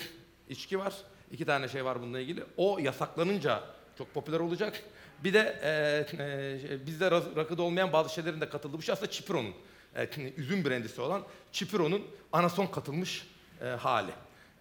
içki 0.48 0.78
var. 0.78 0.94
İki 1.32 1.44
tane 1.44 1.68
şey 1.68 1.84
var 1.84 2.02
bununla 2.02 2.20
ilgili. 2.20 2.44
O 2.56 2.78
yasaklanınca 2.78 3.62
çok 3.98 4.14
popüler 4.14 4.40
olacak. 4.40 4.82
Bir 5.24 5.34
de 5.34 5.58
e, 5.62 6.22
e, 6.22 6.86
bizde 6.86 7.10
rakıda 7.10 7.62
olmayan 7.62 7.92
bazı 7.92 8.14
şeylerin 8.14 8.40
de 8.40 8.48
katıldığı 8.48 8.78
bir 8.78 8.82
şey 8.82 8.92
aslında 8.92 9.10
Cipiro'nun. 9.10 9.54
E, 9.96 10.08
üzüm 10.36 10.64
brendisi 10.64 11.00
olan 11.00 11.22
Cipiro'nun 11.52 12.02
anason 12.32 12.66
katılmış 12.66 13.26
e, 13.60 13.64
hali. 13.64 14.10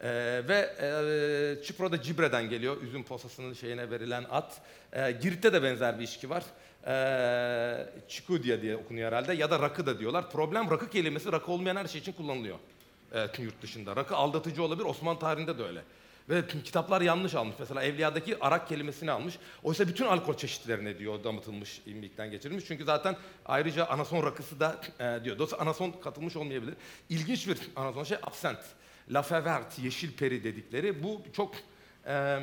E, 0.01 0.09
ve 0.47 0.69
e, 0.81 1.63
Cipro 1.63 1.91
da 1.91 2.01
Cibre'den 2.01 2.49
geliyor. 2.49 2.81
Üzüm 2.81 3.03
posasının 3.03 3.53
şeyine 3.53 3.91
verilen 3.91 4.25
at. 4.31 4.61
E, 4.93 5.11
Girit'te 5.11 5.53
de 5.53 5.63
benzer 5.63 5.99
bir 5.99 6.03
içki 6.03 6.29
var. 6.29 6.43
E, 6.87 7.89
Çikudia 8.07 8.61
diye 8.61 8.77
okunuyor 8.77 9.07
herhalde. 9.07 9.33
Ya 9.33 9.51
da 9.51 9.59
rakı 9.59 9.85
da 9.85 9.99
diyorlar. 9.99 10.31
Problem 10.31 10.71
rakı 10.71 10.89
kelimesi 10.89 11.31
rakı 11.31 11.51
olmayan 11.51 11.75
her 11.75 11.87
şey 11.87 12.01
için 12.01 12.13
kullanılıyor. 12.13 12.57
E, 13.13 13.41
yurt 13.41 13.61
dışında. 13.61 13.95
Rakı 13.95 14.15
aldatıcı 14.15 14.63
olabilir. 14.63 14.85
Osmanlı 14.85 15.19
tarihinde 15.19 15.57
de 15.57 15.63
öyle. 15.63 15.81
Ve 16.29 16.47
kitaplar 16.63 17.01
yanlış 17.01 17.35
almış. 17.35 17.55
Mesela 17.59 17.83
Evliya'daki 17.83 18.43
arak 18.43 18.69
kelimesini 18.69 19.11
almış. 19.11 19.37
Oysa 19.63 19.87
bütün 19.87 20.05
alkol 20.05 20.37
çeşitlerine 20.37 20.99
diyor 20.99 21.23
damıtılmış, 21.23 21.81
imbikten 21.85 22.31
geçirilmiş. 22.31 22.65
Çünkü 22.65 22.85
zaten 22.85 23.15
ayrıca 23.45 23.85
anason 23.85 24.25
rakısı 24.25 24.59
da 24.59 24.81
e, 24.99 25.23
diyor. 25.23 25.35
Dolayısıyla 25.35 25.63
anason 25.63 25.91
katılmış 25.91 26.35
olmayabilir. 26.35 26.73
İlginç 27.09 27.47
bir 27.47 27.57
anason 27.75 28.03
şey 28.03 28.17
absent. 28.23 28.59
La 29.09 29.21
Fevert, 29.21 29.79
yeşil 29.79 30.11
peri 30.11 30.43
dedikleri. 30.43 31.03
Bu 31.03 31.21
çok 31.33 31.55
e, 32.07 32.39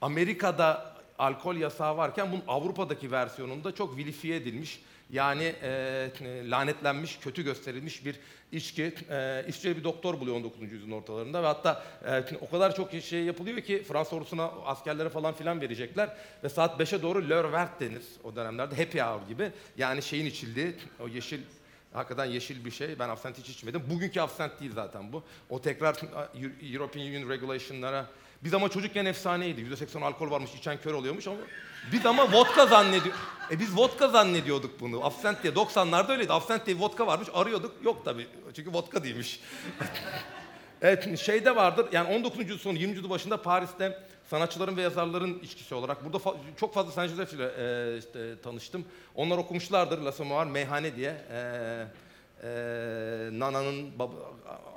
Amerika'da 0.00 0.92
alkol 1.18 1.56
yasağı 1.56 1.96
varken 1.96 2.32
bunun 2.32 2.42
Avrupa'daki 2.48 3.12
versiyonunda 3.12 3.74
çok 3.74 3.96
vilifiye 3.96 4.36
edilmiş. 4.36 4.80
Yani 5.12 5.54
e, 5.62 6.10
lanetlenmiş, 6.50 7.18
kötü 7.18 7.42
gösterilmiş 7.42 8.04
bir 8.04 8.20
içki. 8.52 8.94
E, 9.10 9.44
İsviçre 9.48 9.76
bir 9.76 9.84
doktor 9.84 10.20
buluyor 10.20 10.36
19. 10.36 10.72
yüzyılın 10.72 10.92
ortalarında 10.92 11.42
ve 11.42 11.46
hatta 11.46 11.84
e, 12.06 12.36
o 12.40 12.50
kadar 12.50 12.74
çok 12.74 12.92
şey 12.92 13.24
yapılıyor 13.24 13.60
ki 13.60 13.82
Fransa 13.82 14.16
ordusuna 14.16 14.44
askerlere 14.44 15.08
falan 15.08 15.34
filan 15.34 15.60
verecekler 15.60 16.16
ve 16.44 16.48
saat 16.48 16.80
5'e 16.80 17.02
doğru 17.02 17.30
l'heure 17.30 17.52
verte 17.52 17.90
denir 17.90 18.02
o 18.24 18.36
dönemlerde 18.36 18.76
happy 18.76 19.00
hour 19.00 19.28
gibi. 19.28 19.50
Yani 19.76 20.02
şeyin 20.02 20.26
içildiği 20.26 20.74
o 21.00 21.08
yeşil 21.08 21.40
Hakikaten 21.92 22.24
yeşil 22.24 22.64
bir 22.64 22.70
şey. 22.70 22.98
Ben 22.98 23.08
absent 23.08 23.38
hiç 23.38 23.48
içmedim. 23.48 23.82
Bugünkü 23.90 24.20
absent 24.20 24.60
değil 24.60 24.72
zaten 24.74 25.12
bu. 25.12 25.22
O 25.50 25.60
tekrar 25.60 25.96
European 26.72 27.06
Union 27.06 27.30
regulation'lara 27.30 28.06
biz 28.44 28.54
ama 28.54 28.68
çocukken 28.68 29.04
efsaneydi. 29.04 29.60
%80 29.60 30.04
alkol 30.04 30.30
varmış, 30.30 30.50
içen 30.54 30.80
kör 30.80 30.94
oluyormuş 30.94 31.26
ama 31.26 31.36
biz 31.92 32.06
ama 32.06 32.32
vodka 32.32 32.66
zannediyor. 32.66 33.14
E 33.50 33.60
biz 33.60 33.76
vodka 33.76 34.08
zannediyorduk 34.08 34.80
bunu. 34.80 35.04
Absent 35.04 35.42
diye 35.42 35.52
90'larda 35.52 36.12
öyleydi. 36.12 36.32
Absent 36.32 36.66
diye 36.66 36.78
vodka 36.78 37.06
varmış. 37.06 37.28
Arıyorduk. 37.34 37.84
Yok 37.84 38.04
tabii. 38.04 38.26
Çünkü 38.56 38.72
vodka 38.72 39.04
değilmiş. 39.04 39.40
evet 40.82 41.18
şeyde 41.18 41.56
vardır. 41.56 41.86
Yani 41.92 42.16
19. 42.16 42.40
yüzyıl 42.40 42.58
sonu 42.58 42.78
20. 42.78 42.92
yüzyıl 42.94 43.10
başında 43.10 43.42
Paris'te 43.42 43.98
sanatçıların 44.30 44.76
ve 44.76 44.82
yazarların 44.82 45.38
içkisi 45.42 45.74
olarak 45.74 46.04
burada 46.04 46.16
fa- 46.16 46.36
çok 46.56 46.74
fazla 46.74 46.92
Saint 46.92 47.10
Joseph 47.10 47.32
ile 47.32 47.44
e, 47.58 47.98
işte, 47.98 48.40
tanıştım. 48.40 48.84
Onlar 49.14 49.38
okumuşlardır 49.38 49.98
La 49.98 50.12
Samovar 50.12 50.46
Meyhane 50.46 50.96
diye. 50.96 51.16
E, 51.30 51.86
e, 52.42 52.48
Nana'nın 53.32 53.98
baba, 53.98 54.14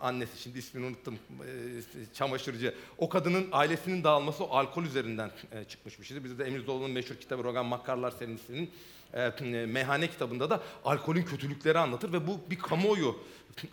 annesi 0.02 0.42
şimdi 0.42 0.60
ismini 0.60 0.86
unuttum 0.86 1.16
e, 1.16 2.14
çamaşırcı. 2.14 2.76
O 2.98 3.10
kadının 3.10 3.48
ailesinin 3.52 4.04
dağılması 4.04 4.44
o 4.44 4.50
alkol 4.58 4.84
üzerinden 4.84 5.32
e, 5.52 5.64
çıkmış 5.64 6.00
bir. 6.00 6.24
Bizde 6.24 6.38
de 6.38 6.48
Emir 6.48 6.66
Zolu'nun 6.66 6.92
meşhur 6.92 7.16
kitabı 7.16 7.44
Rogan 7.44 7.66
Makkarlar 7.66 8.12
serisinin 8.12 8.72
e, 9.14 9.66
meyhane 9.66 10.08
kitabında 10.08 10.50
da 10.50 10.62
alkolün 10.86 11.24
kötülükleri 11.24 11.80
anlatır 11.80 12.14
ve 12.14 12.28
bu 12.28 12.40
bir 12.50 12.58
kamuoyu 12.58 13.20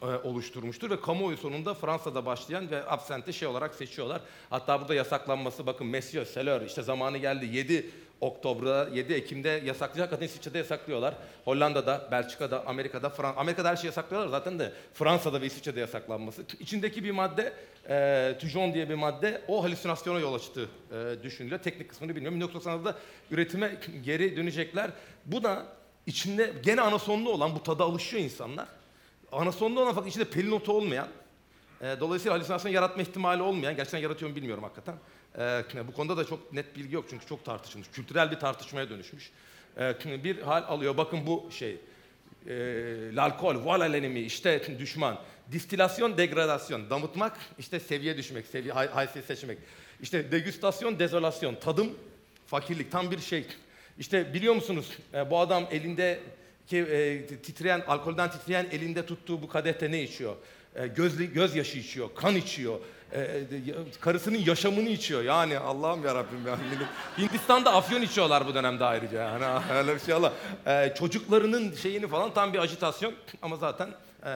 e, 0.02 0.06
oluşturmuştur 0.06 0.90
ve 0.90 1.00
kamuoyu 1.00 1.36
sonunda 1.36 1.74
Fransa'da 1.74 2.26
başlayan 2.26 2.70
ve 2.70 2.90
absente 2.90 3.32
şey 3.32 3.48
olarak 3.48 3.74
seçiyorlar. 3.74 4.20
Hatta 4.50 4.80
burada 4.80 4.94
yasaklanması 4.94 5.66
bakın 5.66 5.86
Monsieur 5.86 6.26
Seller 6.26 6.60
işte 6.60 6.82
zamanı 6.82 7.18
geldi 7.18 7.46
7 7.56 7.90
Oktober'da 8.22 8.88
7 8.94 9.12
Ekim'de 9.12 9.62
yasaklayacak. 9.64 10.12
Hatta 10.12 10.24
İsviçre'de 10.24 10.58
yasaklıyorlar. 10.58 11.14
Hollanda'da, 11.44 12.08
Belçika'da, 12.10 12.66
Amerika'da, 12.66 13.10
Fran 13.10 13.34
Amerika'da 13.36 13.68
her 13.68 13.76
şeyi 13.76 13.86
yasaklıyorlar 13.86 14.28
zaten 14.28 14.58
de 14.58 14.72
Fransa'da 14.94 15.40
ve 15.40 15.46
İsviçre'de 15.46 15.80
yasaklanması. 15.80 16.42
İçindeki 16.60 17.04
bir 17.04 17.10
madde, 17.10 17.52
e, 17.88 18.38
Tujon 18.40 18.74
diye 18.74 18.88
bir 18.88 18.94
madde 18.94 19.42
o 19.48 19.64
halüsinasyona 19.64 20.20
yol 20.20 20.34
açtığı 20.34 20.68
e, 20.92 21.22
düşünülüyor. 21.22 21.60
Teknik 21.60 21.90
kısmını 21.90 22.16
bilmiyorum. 22.16 22.40
1996'da 22.40 22.96
üretime 23.30 23.78
geri 24.04 24.36
dönecekler. 24.36 24.90
Bu 25.26 25.42
da 25.42 25.66
içinde 26.06 26.52
gene 26.62 26.80
anasonlu 26.80 27.30
olan 27.30 27.54
bu 27.54 27.62
tada 27.62 27.84
alışıyor 27.84 28.22
insanlar. 28.22 28.68
Anasonlu 29.32 29.80
olan 29.80 29.94
fakat 29.94 30.10
içinde 30.10 30.24
pelin 30.24 30.50
otu 30.50 30.72
olmayan, 30.72 31.08
e, 31.80 31.96
dolayısıyla 32.00 32.36
halüsinasyon 32.36 32.72
yaratma 32.72 33.02
ihtimali 33.02 33.42
olmayan, 33.42 33.76
gerçekten 33.76 33.98
yaratıyor 33.98 34.30
mu 34.30 34.36
bilmiyorum 34.36 34.64
hakikaten. 34.64 34.94
E, 35.38 35.64
bu 35.88 35.92
konuda 35.92 36.16
da 36.16 36.24
çok 36.24 36.52
net 36.52 36.76
bilgi 36.76 36.94
yok 36.94 37.04
çünkü 37.10 37.26
çok 37.26 37.44
tartışılmış. 37.44 37.88
Kültürel 37.92 38.30
bir 38.30 38.36
tartışmaya 38.36 38.90
dönüşmüş. 38.90 39.30
E, 39.78 40.24
bir 40.24 40.42
hal 40.42 40.62
alıyor. 40.62 40.96
Bakın 40.96 41.26
bu 41.26 41.48
şey, 41.50 41.78
e, 42.46 42.54
l'alkol, 43.16 43.54
voilà 43.54 43.92
l'ennemi, 43.92 44.20
işte 44.20 44.78
düşman. 44.78 45.18
Distilasyon, 45.52 46.16
degradasyon, 46.16 46.90
damıtmak, 46.90 47.38
işte 47.58 47.80
seviye 47.80 48.16
düşmek, 48.16 48.46
seviye, 48.46 48.72
hay, 48.72 48.88
haysiyet 48.88 49.26
seçmek. 49.26 49.58
İşte 50.02 50.32
degüstasyon, 50.32 50.98
dezolasyon, 50.98 51.54
tadım, 51.54 51.90
fakirlik, 52.46 52.92
tam 52.92 53.10
bir 53.10 53.18
şey. 53.18 53.46
İşte 53.98 54.34
biliyor 54.34 54.54
musunuz 54.54 54.90
e, 55.14 55.30
bu 55.30 55.38
adam 55.38 55.68
elinde 55.70 56.20
ki 56.66 56.78
e, 56.78 57.26
titreyen, 57.26 57.82
alkolden 57.86 58.30
titreyen 58.30 58.66
elinde 58.72 59.06
tuttuğu 59.06 59.42
bu 59.42 59.48
kadehte 59.48 59.90
ne 59.90 60.02
içiyor? 60.02 60.36
E, 60.74 60.86
göz, 60.86 61.32
gözyaşı 61.32 61.78
içiyor, 61.78 62.08
kan 62.14 62.36
içiyor, 62.36 62.78
e, 63.14 63.20
ya- 63.66 63.74
karısının 64.00 64.38
yaşamını 64.38 64.88
içiyor. 64.88 65.22
Yani 65.22 65.58
Allah'ım 65.58 66.04
ya 66.04 66.14
Rabbim 66.14 66.46
ya. 66.46 66.58
Hindistan'da 67.18 67.74
afyon 67.74 68.02
içiyorlar 68.02 68.46
bu 68.46 68.54
dönemde 68.54 68.84
ayrıca. 68.84 69.18
Yani 69.22 69.44
öyle 69.74 69.94
bir 69.94 70.00
şey 70.00 70.14
Allah. 70.14 70.32
E, 70.66 70.94
çocuklarının 70.98 71.74
şeyini 71.74 72.08
falan 72.08 72.34
tam 72.34 72.52
bir 72.52 72.58
ajitasyon 72.58 73.14
ama 73.42 73.56
zaten 73.56 73.88
e, 74.26 74.30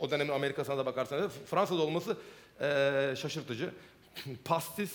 o 0.00 0.10
dönemin 0.10 0.32
Amerika'sına 0.32 0.78
da 0.78 0.86
bakarsanız 0.86 1.32
Fransa'da 1.50 1.82
olması 1.82 2.16
e, 2.60 3.14
şaşırtıcı. 3.16 3.70
Pastis 4.44 4.92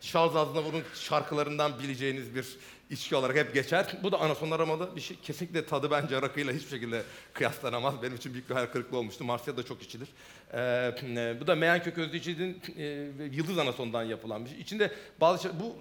Charles 0.00 0.36
Aznavour'un 0.36 0.82
şarkılarından 0.94 1.78
bileceğiniz 1.78 2.34
bir 2.34 2.46
içki 2.90 3.16
olarak 3.16 3.36
hep 3.36 3.54
geçer. 3.54 3.96
Bu 4.02 4.12
da 4.12 4.20
anason 4.20 4.50
aromalı 4.50 4.96
bir 4.96 5.00
şey. 5.00 5.16
Kesinlikle 5.22 5.66
tadı 5.66 5.90
bence 5.90 6.22
rakıyla 6.22 6.52
hiçbir 6.52 6.70
şekilde 6.70 7.02
kıyaslanamaz. 7.32 8.02
Benim 8.02 8.16
için 8.16 8.32
büyük 8.32 8.50
bir 8.50 8.54
hayal 8.54 8.66
kırıklığı 8.66 8.98
olmuştu. 8.98 9.24
Marsilya'da 9.24 9.62
çok 9.62 9.82
içilir. 9.82 10.08
Ee, 10.52 10.94
e, 11.02 11.40
bu 11.40 11.46
da 11.46 11.54
meyan 11.54 11.82
kök 11.82 11.98
özlü 11.98 12.16
içinin 12.16 12.62
e, 12.76 12.84
yıldız 13.32 13.58
anasondan 13.58 14.02
yapılan 14.02 14.44
bir 14.44 14.50
şey. 14.50 14.60
İçinde 14.60 14.92
bazı 15.20 15.42
şey, 15.42 15.52
bu 15.60 15.76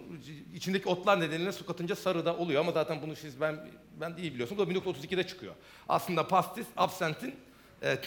içindeki 0.55 0.89
otlar 0.89 1.19
nedeniyle 1.19 1.51
su 1.51 1.65
katınca 1.65 1.95
sarı 1.95 2.25
da 2.25 2.37
oluyor 2.37 2.61
ama 2.61 2.71
zaten 2.71 3.01
bunu 3.01 3.15
siz 3.15 3.41
ben 3.41 3.69
ben 4.01 4.17
de 4.17 4.21
iyi 4.21 4.33
biliyorsunuz. 4.33 4.67
Bu 4.67 4.75
da 4.75 4.79
1932'de 4.79 5.27
çıkıyor. 5.27 5.53
Aslında 5.89 6.27
pastis, 6.27 6.67
absentin 6.77 7.35
e, 7.83 7.97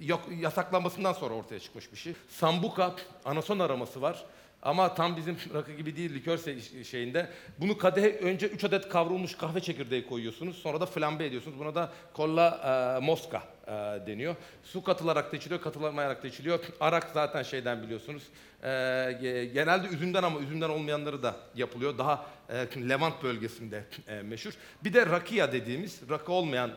yok 0.00 0.28
yasaklanmasından 0.40 1.12
sonra 1.12 1.34
ortaya 1.34 1.60
çıkmış 1.60 1.92
bir 1.92 1.96
şey. 1.96 2.14
Sambuka, 2.28 2.96
anason 3.24 3.58
aroması 3.58 4.02
var. 4.02 4.24
Ama 4.62 4.94
tam 4.94 5.16
bizim 5.16 5.36
rakı 5.54 5.72
gibi 5.72 5.96
değil 5.96 6.14
likör 6.14 6.38
şeyinde. 6.84 7.28
Bunu 7.58 7.78
kadehe 7.78 8.16
önce 8.18 8.46
3 8.46 8.64
adet 8.64 8.88
kavrulmuş 8.88 9.36
kahve 9.36 9.60
çekirdeği 9.60 10.06
koyuyorsunuz. 10.06 10.56
Sonra 10.58 10.80
da 10.80 10.86
flambe 10.86 11.26
ediyorsunuz. 11.26 11.58
Buna 11.58 11.74
da 11.74 11.92
kolla 12.12 12.60
e, 13.00 13.04
moska 13.04 13.42
e, 13.66 13.70
deniyor. 14.06 14.36
Su 14.64 14.82
katılarak 14.82 15.32
da 15.32 15.36
içiliyor, 15.36 15.60
katılamayarak 15.60 16.22
da 16.22 16.28
içiliyor. 16.28 16.60
Arak 16.80 17.10
zaten 17.14 17.42
şeyden 17.42 17.82
biliyorsunuz. 17.82 18.22
E, 18.62 18.66
ge- 18.68 19.44
genelde 19.44 19.86
üzümden 19.88 20.22
ama 20.22 20.40
üzümden 20.40 20.68
olmayanları 20.68 21.22
da 21.22 21.36
yapılıyor. 21.54 21.98
Daha 21.98 22.26
e, 22.48 22.88
Levant 22.88 23.22
bölgesinde 23.22 23.84
e, 24.08 24.22
meşhur. 24.22 24.52
Bir 24.84 24.92
de 24.92 25.06
rakia 25.06 25.52
dediğimiz 25.52 26.00
rakı 26.10 26.32
olmayan 26.32 26.70
e, 26.70 26.72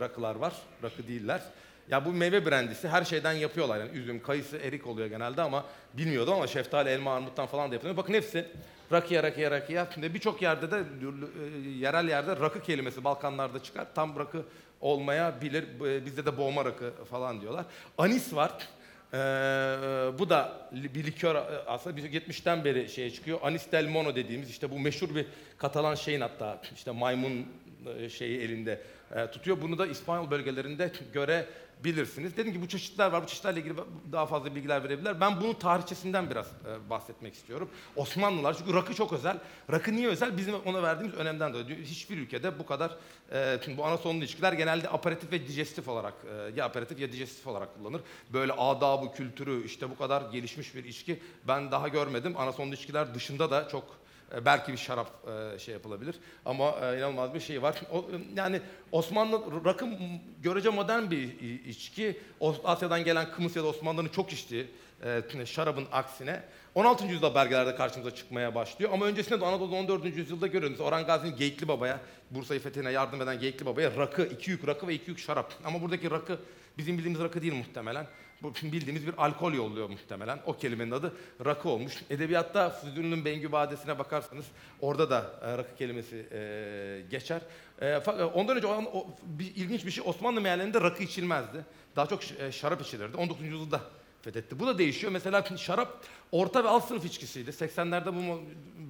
rakılar 0.00 0.34
var. 0.36 0.52
Rakı 0.82 1.08
değiller. 1.08 1.42
Ya 1.90 2.04
bu 2.04 2.12
meyve 2.12 2.46
brandisi 2.46 2.88
her 2.88 3.04
şeyden 3.04 3.32
yapıyorlar. 3.32 3.78
Yani 3.80 3.90
üzüm, 3.90 4.22
kayısı, 4.22 4.56
erik 4.56 4.86
oluyor 4.86 5.06
genelde 5.06 5.42
ama 5.42 5.64
bilmiyordum 5.94 6.34
ama 6.34 6.46
şeftali, 6.46 6.88
elma, 6.88 7.14
armuttan 7.14 7.46
falan 7.46 7.70
da 7.70 7.74
yapılıyor. 7.74 7.96
Bakın 7.96 8.14
hepsi 8.14 8.46
rakiye, 8.92 9.22
rakiye, 9.22 9.50
rakiye. 9.50 9.86
Şimdi 9.94 10.14
birçok 10.14 10.42
yerde 10.42 10.70
de 10.70 10.76
e, 10.76 11.68
yerel 11.68 12.08
yerde 12.08 12.36
rakı 12.36 12.62
kelimesi 12.62 13.04
Balkanlarda 13.04 13.62
çıkar. 13.62 13.86
Tam 13.94 14.18
rakı 14.18 14.42
olmayabilir. 14.80 15.64
E, 15.86 16.06
Bizde 16.06 16.26
de 16.26 16.38
boğma 16.38 16.64
rakı 16.64 16.92
falan 17.10 17.40
diyorlar. 17.40 17.64
Anis 17.98 18.34
var. 18.34 18.52
Ee, 19.12 19.18
bu 20.18 20.30
da 20.30 20.68
bir 20.72 21.04
likör 21.04 21.36
aslında 21.66 22.00
1970'ten 22.00 22.64
beri 22.64 22.88
şeye 22.88 23.10
çıkıyor. 23.10 23.38
Anis 23.42 23.72
del 23.72 23.88
Mono 23.88 24.14
dediğimiz 24.14 24.50
işte 24.50 24.70
bu 24.70 24.78
meşhur 24.78 25.14
bir 25.14 25.26
Katalan 25.58 25.94
şeyin 25.94 26.20
hatta 26.20 26.60
işte 26.74 26.90
maymun 26.90 27.46
şeyi 28.10 28.40
elinde 28.40 28.80
tutuyor. 29.32 29.60
Bunu 29.62 29.78
da 29.78 29.86
İspanyol 29.86 30.30
bölgelerinde 30.30 30.92
görebilirsiniz. 31.86 32.36
Dedim 32.36 32.52
ki 32.52 32.62
bu 32.62 32.68
çeşitler 32.68 33.12
var. 33.12 33.22
Bu 33.22 33.26
çeşitlerle 33.26 33.60
ilgili 33.60 33.74
daha 34.12 34.26
fazla 34.26 34.54
bilgiler 34.54 34.84
verebilirler. 34.84 35.20
Ben 35.20 35.40
bunun 35.40 35.54
tarihçesinden 35.54 36.30
biraz 36.30 36.46
e, 36.46 36.90
bahsetmek 36.90 37.34
istiyorum. 37.34 37.68
Osmanlılar 37.96 38.56
çünkü 38.58 38.74
rakı 38.74 38.94
çok 38.94 39.12
özel. 39.12 39.38
Rakı 39.70 39.92
niye 39.92 40.08
özel? 40.08 40.36
Bizim 40.36 40.54
ona 40.54 40.82
verdiğimiz 40.82 41.18
önemden 41.18 41.52
dolayı. 41.52 41.84
Hiçbir 41.84 42.18
ülkede 42.18 42.58
bu 42.58 42.66
kadar 42.66 42.96
e, 43.32 43.76
bu 43.76 43.84
anasonlu 43.84 44.18
ilişkiler 44.18 44.52
genelde 44.52 44.88
aperatif 44.88 45.32
ve 45.32 45.48
digestif 45.48 45.88
olarak 45.88 46.14
e, 46.30 46.58
ya 46.58 46.64
aperatif 46.64 47.00
ya 47.00 47.12
digestif 47.12 47.46
olarak 47.46 47.78
kullanılır. 47.78 48.02
Böyle 48.32 48.52
adabı, 48.52 49.12
kültürü 49.12 49.64
işte 49.64 49.90
bu 49.90 49.98
kadar 49.98 50.30
gelişmiş 50.32 50.74
bir 50.74 50.84
içki 50.84 51.20
ben 51.48 51.70
daha 51.70 51.88
görmedim. 51.88 52.34
Anasonlu 52.36 52.68
ilişkiler 52.68 53.14
dışında 53.14 53.50
da 53.50 53.68
çok 53.68 54.05
belki 54.44 54.72
bir 54.72 54.78
şarap 54.78 55.10
e, 55.54 55.58
şey 55.58 55.74
yapılabilir 55.74 56.16
ama 56.44 56.70
e, 56.70 56.98
inanılmaz 56.98 57.34
bir 57.34 57.40
şey 57.40 57.62
var. 57.62 57.74
E, 57.74 58.00
yani 58.36 58.60
Osmanlı 58.92 59.64
rakı 59.64 59.86
görece 60.42 60.70
modern 60.70 61.10
bir 61.10 61.40
içki. 61.66 62.20
Asya'dan 62.64 63.04
gelen 63.04 63.30
Kımız 63.30 63.56
ya 63.56 63.62
da 63.62 63.66
Osmanlıların 63.66 64.12
çok 64.12 64.32
içtiği 64.32 64.66
e, 65.04 65.46
şarabın 65.46 65.86
aksine 65.92 66.42
16. 66.76 67.04
yüzyılda 67.04 67.34
belgelerde 67.34 67.74
karşımıza 67.74 68.14
çıkmaya 68.14 68.54
başlıyor. 68.54 68.90
Ama 68.92 69.06
öncesinde 69.06 69.40
de 69.40 69.44
Anadolu'da 69.44 69.76
14. 69.76 70.16
yüzyılda 70.16 70.46
görüyoruz. 70.46 70.80
Orhan 70.80 71.06
Gazi'nin 71.06 71.36
Geyikli 71.36 71.68
Baba'ya, 71.68 72.00
Bursa'yı 72.30 72.60
fethine 72.60 72.92
yardım 72.92 73.22
eden 73.22 73.40
Geyikli 73.40 73.66
Baba'ya 73.66 73.96
rakı, 73.96 74.26
iki 74.26 74.50
yük 74.50 74.66
rakı 74.66 74.88
ve 74.88 74.94
iki 74.94 75.10
yük 75.10 75.18
şarap. 75.18 75.54
Ama 75.64 75.82
buradaki 75.82 76.10
rakı 76.10 76.38
bizim 76.78 76.98
bildiğimiz 76.98 77.20
rakı 77.20 77.42
değil 77.42 77.54
muhtemelen. 77.54 78.06
Bu 78.42 78.54
bildiğimiz 78.54 79.06
bir 79.06 79.14
alkol 79.18 79.52
yolluyor 79.52 79.90
muhtemelen. 79.90 80.38
O 80.46 80.56
kelimenin 80.56 80.90
adı 80.90 81.12
rakı 81.44 81.68
olmuş. 81.68 81.94
Edebiyatta 82.10 82.70
Füzulü'nün 82.70 83.24
Bengü 83.24 83.52
Badesi'ne 83.52 83.98
bakarsanız 83.98 84.44
orada 84.80 85.10
da 85.10 85.30
e, 85.42 85.58
rakı 85.58 85.76
kelimesi 85.76 86.26
e, 86.32 87.02
geçer. 87.10 87.40
E, 87.80 88.00
fakat 88.04 88.30
ondan 88.34 88.56
önce 88.56 88.66
olan 88.66 88.86
o, 88.96 89.06
bir, 89.22 89.54
ilginç 89.54 89.86
bir 89.86 89.90
şey 89.90 90.04
Osmanlı 90.06 90.40
meallerinde 90.40 90.80
rakı 90.80 91.02
içilmezdi. 91.02 91.64
Daha 91.96 92.06
çok 92.06 92.20
e, 92.40 92.52
şarap 92.52 92.82
içilirdi. 92.82 93.16
19. 93.16 93.44
yüzyılda 93.44 93.80
fethetti. 94.26 94.60
Bu 94.60 94.66
da 94.66 94.78
değişiyor. 94.78 95.12
Mesela 95.12 95.44
şarap 95.56 96.04
orta 96.32 96.64
ve 96.64 96.68
alt 96.68 96.88
sınıf 96.88 97.04
içkisiydi. 97.04 97.50
80'lerde 97.50 98.06
bu 98.06 98.40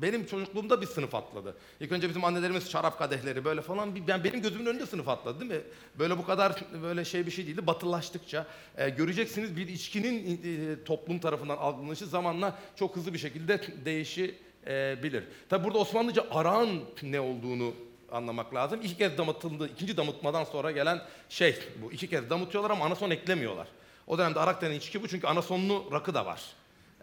benim 0.02 0.26
çocukluğumda 0.26 0.80
bir 0.80 0.86
sınıf 0.86 1.14
atladı. 1.14 1.56
İlk 1.80 1.92
önce 1.92 2.08
bizim 2.08 2.24
annelerimiz 2.24 2.70
şarap 2.70 2.98
kadehleri 2.98 3.44
böyle 3.44 3.62
falan. 3.62 4.08
Ben 4.08 4.24
benim 4.24 4.42
gözümün 4.42 4.66
önünde 4.66 4.86
sınıf 4.86 5.08
atladı 5.08 5.40
değil 5.40 5.50
mi? 5.50 5.60
Böyle 5.98 6.18
bu 6.18 6.26
kadar 6.26 6.56
böyle 6.82 7.04
şey 7.04 7.26
bir 7.26 7.30
şey 7.30 7.46
değildi. 7.46 7.66
Batılaştıkça 7.66 8.46
e, 8.76 8.88
göreceksiniz 8.90 9.56
bir 9.56 9.68
içkinin 9.68 10.40
e, 10.44 10.84
toplum 10.84 11.18
tarafından 11.18 11.56
algılanışı 11.56 12.06
zamanla 12.06 12.58
çok 12.76 12.96
hızlı 12.96 13.14
bir 13.14 13.18
şekilde 13.18 13.60
değişebilir. 13.84 15.24
Tabi 15.48 15.64
burada 15.64 15.78
Osmanlıca 15.78 16.26
arağın 16.30 16.82
ne 17.02 17.20
olduğunu 17.20 17.74
anlamak 18.12 18.54
lazım. 18.54 18.80
İki 18.82 18.96
kez 18.96 19.18
damıtıldı, 19.18 19.68
ikinci 19.68 19.96
damıtmadan 19.96 20.44
sonra 20.44 20.70
gelen 20.70 21.02
şey 21.28 21.56
bu. 21.82 21.92
İki 21.92 22.10
kez 22.10 22.30
damıtıyorlar 22.30 22.70
ama 22.70 22.84
anason 22.84 23.10
eklemiyorlar. 23.10 23.68
O 24.06 24.18
dönemde 24.18 24.40
arak 24.40 24.62
denen 24.62 24.74
içki 24.74 25.02
bu 25.02 25.08
çünkü 25.08 25.26
anasonlu 25.26 25.88
rakı 25.92 26.14
da 26.14 26.26
var. 26.26 26.42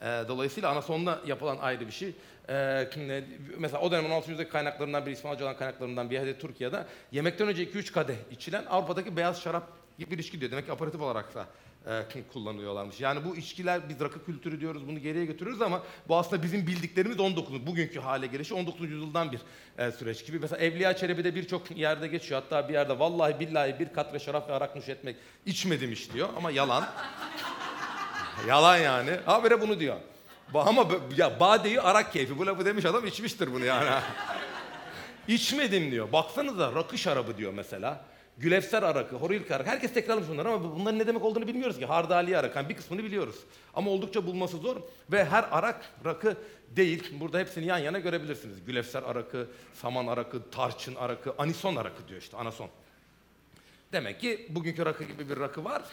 Ee, 0.02 0.06
dolayısıyla 0.28 0.70
anasonla 0.70 1.22
yapılan 1.26 1.58
ayrı 1.58 1.88
bir 1.88 1.92
şey. 1.92 2.14
Ee, 2.50 2.90
mesela 3.58 3.82
o 3.82 3.92
dönemin 3.92 4.10
16. 4.10 4.30
yüzyıldaki 4.32 4.52
kaynaklarından 4.52 5.06
biri, 5.06 5.14
İspanyolca 5.14 5.46
olan 5.46 5.58
kaynaklarından 5.58 6.10
biri 6.10 6.26
de 6.26 6.40
Türkiye'de 6.40 6.86
yemekten 7.12 7.48
önce 7.48 7.64
2-3 7.64 7.92
kadeh 7.92 8.16
içilen 8.32 8.66
Avrupa'daki 8.66 9.18
beyaz 9.18 9.42
şarap 9.42 9.68
gibi 10.00 10.12
bir 10.12 10.18
içki 10.18 10.40
diyor. 10.40 10.52
Demek 10.52 10.66
ki 10.66 10.72
aperatif 10.72 11.02
olarak 11.02 11.36
da 11.36 11.46
e, 11.88 12.24
kullanıyorlarmış. 12.34 13.00
Yani 13.00 13.26
bu 13.26 13.36
içkiler 13.36 13.90
biz 13.90 14.00
rakı 14.00 14.26
kültürü 14.26 14.62
diyoruz 14.62 14.88
bunu 14.88 15.00
geriye 15.00 15.26
götürüyoruz 15.26 15.62
ama 15.62 15.84
bu 16.08 16.18
aslında 16.18 16.44
bizim 16.44 16.68
bildiklerimiz 16.68 17.20
19. 17.20 17.68
bugünkü 17.68 18.00
hale 18.00 18.28
gelişi 18.28 18.54
19. 18.54 18.82
yüzyıldan 18.82 19.32
bir 19.32 19.40
e, 19.78 19.92
süreç 19.92 20.26
gibi. 20.26 20.40
Mesela 20.40 20.62
Evliya 20.62 20.96
Çelebi'de 20.96 21.36
birçok 21.36 21.78
yerde 21.78 22.08
geçiyor. 22.08 22.42
Hatta 22.42 22.70
bir 22.70 22.74
yerde 22.74 23.00
vallahi 23.00 23.40
billahi 23.40 23.80
bir 23.80 23.94
katre 23.94 24.20
şarap 24.20 24.50
ve 24.50 24.54
arak 24.54 24.76
nuş 24.76 24.90
etmek 24.90 25.16
içmedim 25.46 25.92
iş 25.92 26.14
diyor 26.14 26.30
ama 26.38 26.52
yalan. 26.52 26.84
Yalan 28.48 28.78
yani. 28.78 29.12
Habire 29.26 29.62
bunu 29.62 29.80
diyor. 29.80 29.98
Ama 30.54 30.88
ya 31.18 31.40
badeyi 31.40 31.82
arak 31.82 32.14
keyfi. 32.14 32.40
Bu 32.40 32.46
lafı 32.46 32.66
demiş 32.66 32.86
adam 32.86 33.08
içmiştir 33.08 33.54
bunu 33.54 33.66
yani. 33.66 33.90
İçmedim 35.28 35.92
diyor. 35.92 36.12
Baksanıza 36.12 36.76
rakı 36.76 36.98
şarabı 36.98 37.38
diyor 37.38 37.54
mesela. 37.54 38.06
Gülefser 38.38 38.84
arakı, 38.84 39.16
horilka 39.16 39.56
arakı. 39.56 39.70
Herkes 39.70 39.94
tekrarlamış 39.94 40.30
bunları 40.30 40.50
ama 40.50 40.76
bunların 40.76 41.00
ne 41.00 41.08
demek 41.08 41.24
olduğunu 41.24 41.48
bilmiyoruz 41.48 41.80
ki. 41.80 41.86
Hardali 41.86 42.38
arak. 42.38 42.56
Yani 42.56 42.70
bir 42.70 42.76
kısmını 42.76 43.04
biliyoruz. 43.04 43.36
Ama 43.74 43.92
oldukça 43.92 44.26
bulması 44.26 44.58
zor. 44.58 44.76
Ve 45.12 45.26
her 45.26 45.46
arak 45.52 45.86
rakı 46.06 46.38
değil. 46.70 47.20
Burada 47.20 47.40
hepsini 47.40 47.66
yan 47.66 47.78
yana 47.78 48.00
görebilirsiniz. 48.00 48.66
Gülefser 48.66 49.04
arakı, 49.04 49.48
saman 49.74 50.08
arakı, 50.08 50.50
tarçın 50.52 50.96
arakı, 50.96 51.34
anison 51.38 51.76
arakı 51.76 52.08
diyor 52.08 52.22
işte 52.22 52.38
anason. 52.38 52.70
Demek 53.92 54.20
ki 54.20 54.48
bugünkü 54.50 54.86
rakı 54.86 55.04
gibi 55.04 55.30
bir 55.30 55.40
rakı 55.40 55.64
var 55.64 55.84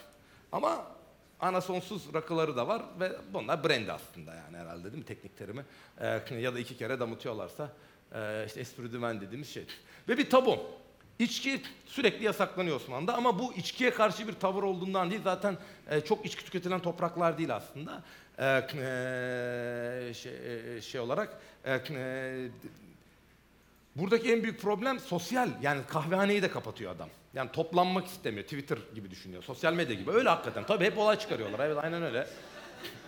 ama 0.53 0.87
anasonsuz 1.41 2.15
rakıları 2.15 2.57
da 2.57 2.69
var 2.69 2.83
ve 3.01 3.13
bunlar 3.33 3.65
brandy 3.65 3.91
aslında 3.91 4.35
yani 4.35 4.57
herhalde 4.57 4.85
değil 4.85 4.99
mi 4.99 5.05
teknik 5.05 5.39
terimi. 5.39 5.65
Ee, 6.01 6.35
ya 6.41 6.55
da 6.55 6.59
iki 6.59 6.77
kere 6.77 7.01
damıtıyorlarsa 7.01 7.73
e, 8.15 8.47
işte 8.47 8.65
vin 8.79 9.21
dediğimiz 9.21 9.49
şey. 9.49 9.67
Ve 10.09 10.19
bir 10.19 10.31
tabu. 10.31 10.80
İçki 11.21 11.61
sürekli 11.87 12.25
yasaklanıyor 12.25 12.77
Osmanlı'da 12.77 13.15
ama 13.15 13.39
bu 13.39 13.53
içkiye 13.53 13.91
karşı 13.91 14.29
bir 14.29 14.33
tavır 14.33 14.63
olduğundan 14.63 15.11
değil 15.11 15.23
zaten 15.25 15.57
e, 15.91 16.01
çok 16.01 16.27
içki 16.27 16.45
tüketilen 16.45 16.81
topraklar 16.81 17.39
değil 17.39 17.57
aslında. 17.57 18.03
Ee, 18.39 18.45
e, 18.47 20.15
şey, 20.15 20.33
e, 20.77 20.81
şey 20.81 21.01
olarak 21.01 21.39
e, 21.65 21.73
e, 21.91 22.49
Buradaki 23.97 24.33
en 24.33 24.43
büyük 24.43 24.61
problem 24.61 25.01
sosyal. 25.01 25.49
Yani 25.63 25.81
kahvehaneyi 25.89 26.43
de 26.43 26.51
kapatıyor 26.51 26.95
adam. 26.95 27.09
Yani 27.35 27.53
toplanmak 27.53 28.07
istemiyor. 28.07 28.45
Twitter 28.45 28.79
gibi 28.95 29.11
düşünüyor. 29.11 29.43
Sosyal 29.43 29.75
medya 29.75 29.95
gibi. 29.95 30.11
Öyle 30.11 30.29
hakikaten. 30.29 30.65
Tabii 30.67 30.85
hep 30.85 30.99
olay 30.99 31.19
çıkarıyorlar. 31.19 31.67
Evet 31.67 31.79
aynen 31.83 32.03
öyle. 32.03 32.27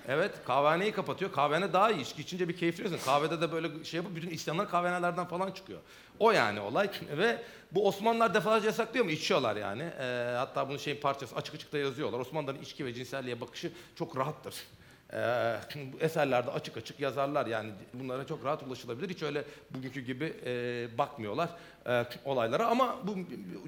Evet 0.09 0.33
kahvehaneyi 0.47 0.93
kapatıyor. 0.93 1.33
Kahvehane 1.33 1.73
daha 1.73 1.91
iyi. 1.91 2.01
İçki 2.01 2.23
içince 2.23 2.49
bir 2.49 2.57
keyifliyorsun. 2.57 2.99
Kahvede 3.05 3.41
de 3.41 3.53
böyle 3.53 3.85
şey 3.85 3.99
yapıp 3.99 4.17
bütün 4.17 4.31
isyanlar 4.31 4.71
kahvehanelerden 4.71 5.27
falan 5.27 5.51
çıkıyor. 5.51 5.81
O 6.19 6.31
yani 6.31 6.61
olay. 6.61 6.91
Ve 7.19 7.43
bu 7.73 7.89
Osmanlılar 7.89 8.35
defalarca 8.35 8.67
yasaklıyor 8.67 9.05
mu? 9.05 9.11
İçiyorlar 9.11 9.57
yani. 9.57 9.83
Ee, 9.83 10.35
hatta 10.37 10.69
bunun 10.69 10.79
şeyin 10.79 11.01
parçası 11.01 11.37
açık 11.37 11.55
açık 11.55 11.73
da 11.73 11.79
yazıyorlar. 11.79 12.19
Osmanlıların 12.19 12.63
içki 12.63 12.87
ve 12.87 12.95
cinselliğe 12.95 13.41
bakışı 13.41 13.73
çok 13.97 14.17
rahattır. 14.17 14.55
Ee, 15.13 15.57
eserlerde 16.01 16.51
açık 16.51 16.77
açık 16.77 17.01
yazarlar 17.01 17.47
yani 17.47 17.71
bunlara 17.95 18.27
çok 18.27 18.45
rahat 18.45 18.63
ulaşılabilir. 18.63 19.09
Hiç 19.09 19.23
öyle 19.23 19.45
bugünkü 19.71 20.01
gibi 20.01 20.33
e, 20.47 20.89
bakmıyorlar 20.99 21.49
e, 21.87 22.05
olaylara 22.25 22.67
ama 22.67 22.97
bu 23.05 23.15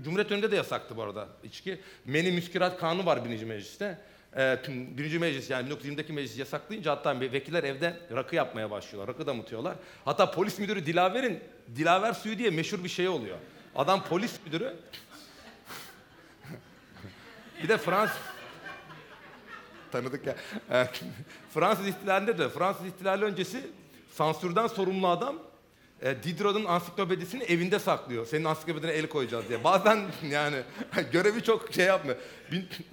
Cumhuriyet 0.03 0.31
döneminde 0.31 0.51
de 0.51 0.57
yasaktı 0.57 0.97
bu 0.97 1.03
arada 1.03 1.29
içki. 1.45 1.81
Meni 2.05 2.33
müskirat 2.33 2.81
kanunu 2.81 3.07
var 3.07 3.25
birinci 3.25 3.47
mecliste. 3.47 3.99
E, 4.37 4.59
birinci 4.69 5.19
meclis 5.19 5.51
yani 5.51 5.69
1920'deki 5.69 6.13
meclis 6.13 6.39
yasaklayınca 6.39 6.93
hatta 6.93 7.21
vekiller 7.21 7.65
evde 7.65 8.01
rakı 8.13 8.37
yapmaya 8.37 8.71
başlıyorlar. 8.71 9.15
Rakı 9.15 9.27
damıtıyorlar. 9.27 9.77
Hatta 10.05 10.31
polis 10.31 10.59
müdürü 10.59 10.87
Dilaver'in 10.87 11.41
Dilaver 11.77 12.13
suyu 12.13 12.39
diye 12.39 12.51
meşhur 12.51 12.85
bir 12.85 12.89
şey 12.89 13.09
oluyor. 13.09 13.39
Adam 13.77 14.05
polis 14.05 14.33
müdürü 14.47 14.77
bir 17.63 17.69
de 17.69 17.79
Fransız 17.79 18.17
tanıdık 19.93 20.27
ya. 20.27 20.37
Ee, 20.71 20.87
Fransız 21.55 21.87
ihtilalinde 21.87 22.39
de 22.39 22.49
Fransız 22.49 22.87
ihtilali 22.87 23.25
öncesi 23.25 23.71
sansürden 24.13 24.67
sorumlu 24.67 25.09
adam 25.09 25.39
e, 26.05 26.23
Diderot'un 26.23 26.65
ansiklopedisini 26.65 27.43
evinde 27.43 27.79
saklıyor. 27.79 28.27
Senin 28.27 28.45
ansiklopedine 28.45 28.91
el 28.91 29.07
koyacağız 29.07 29.49
diye. 29.49 29.65
Bazen 29.65 30.01
yani 30.31 30.57
görevi 31.13 31.43
çok 31.43 31.73
şey 31.73 31.87
yapmıyor. 31.87 32.17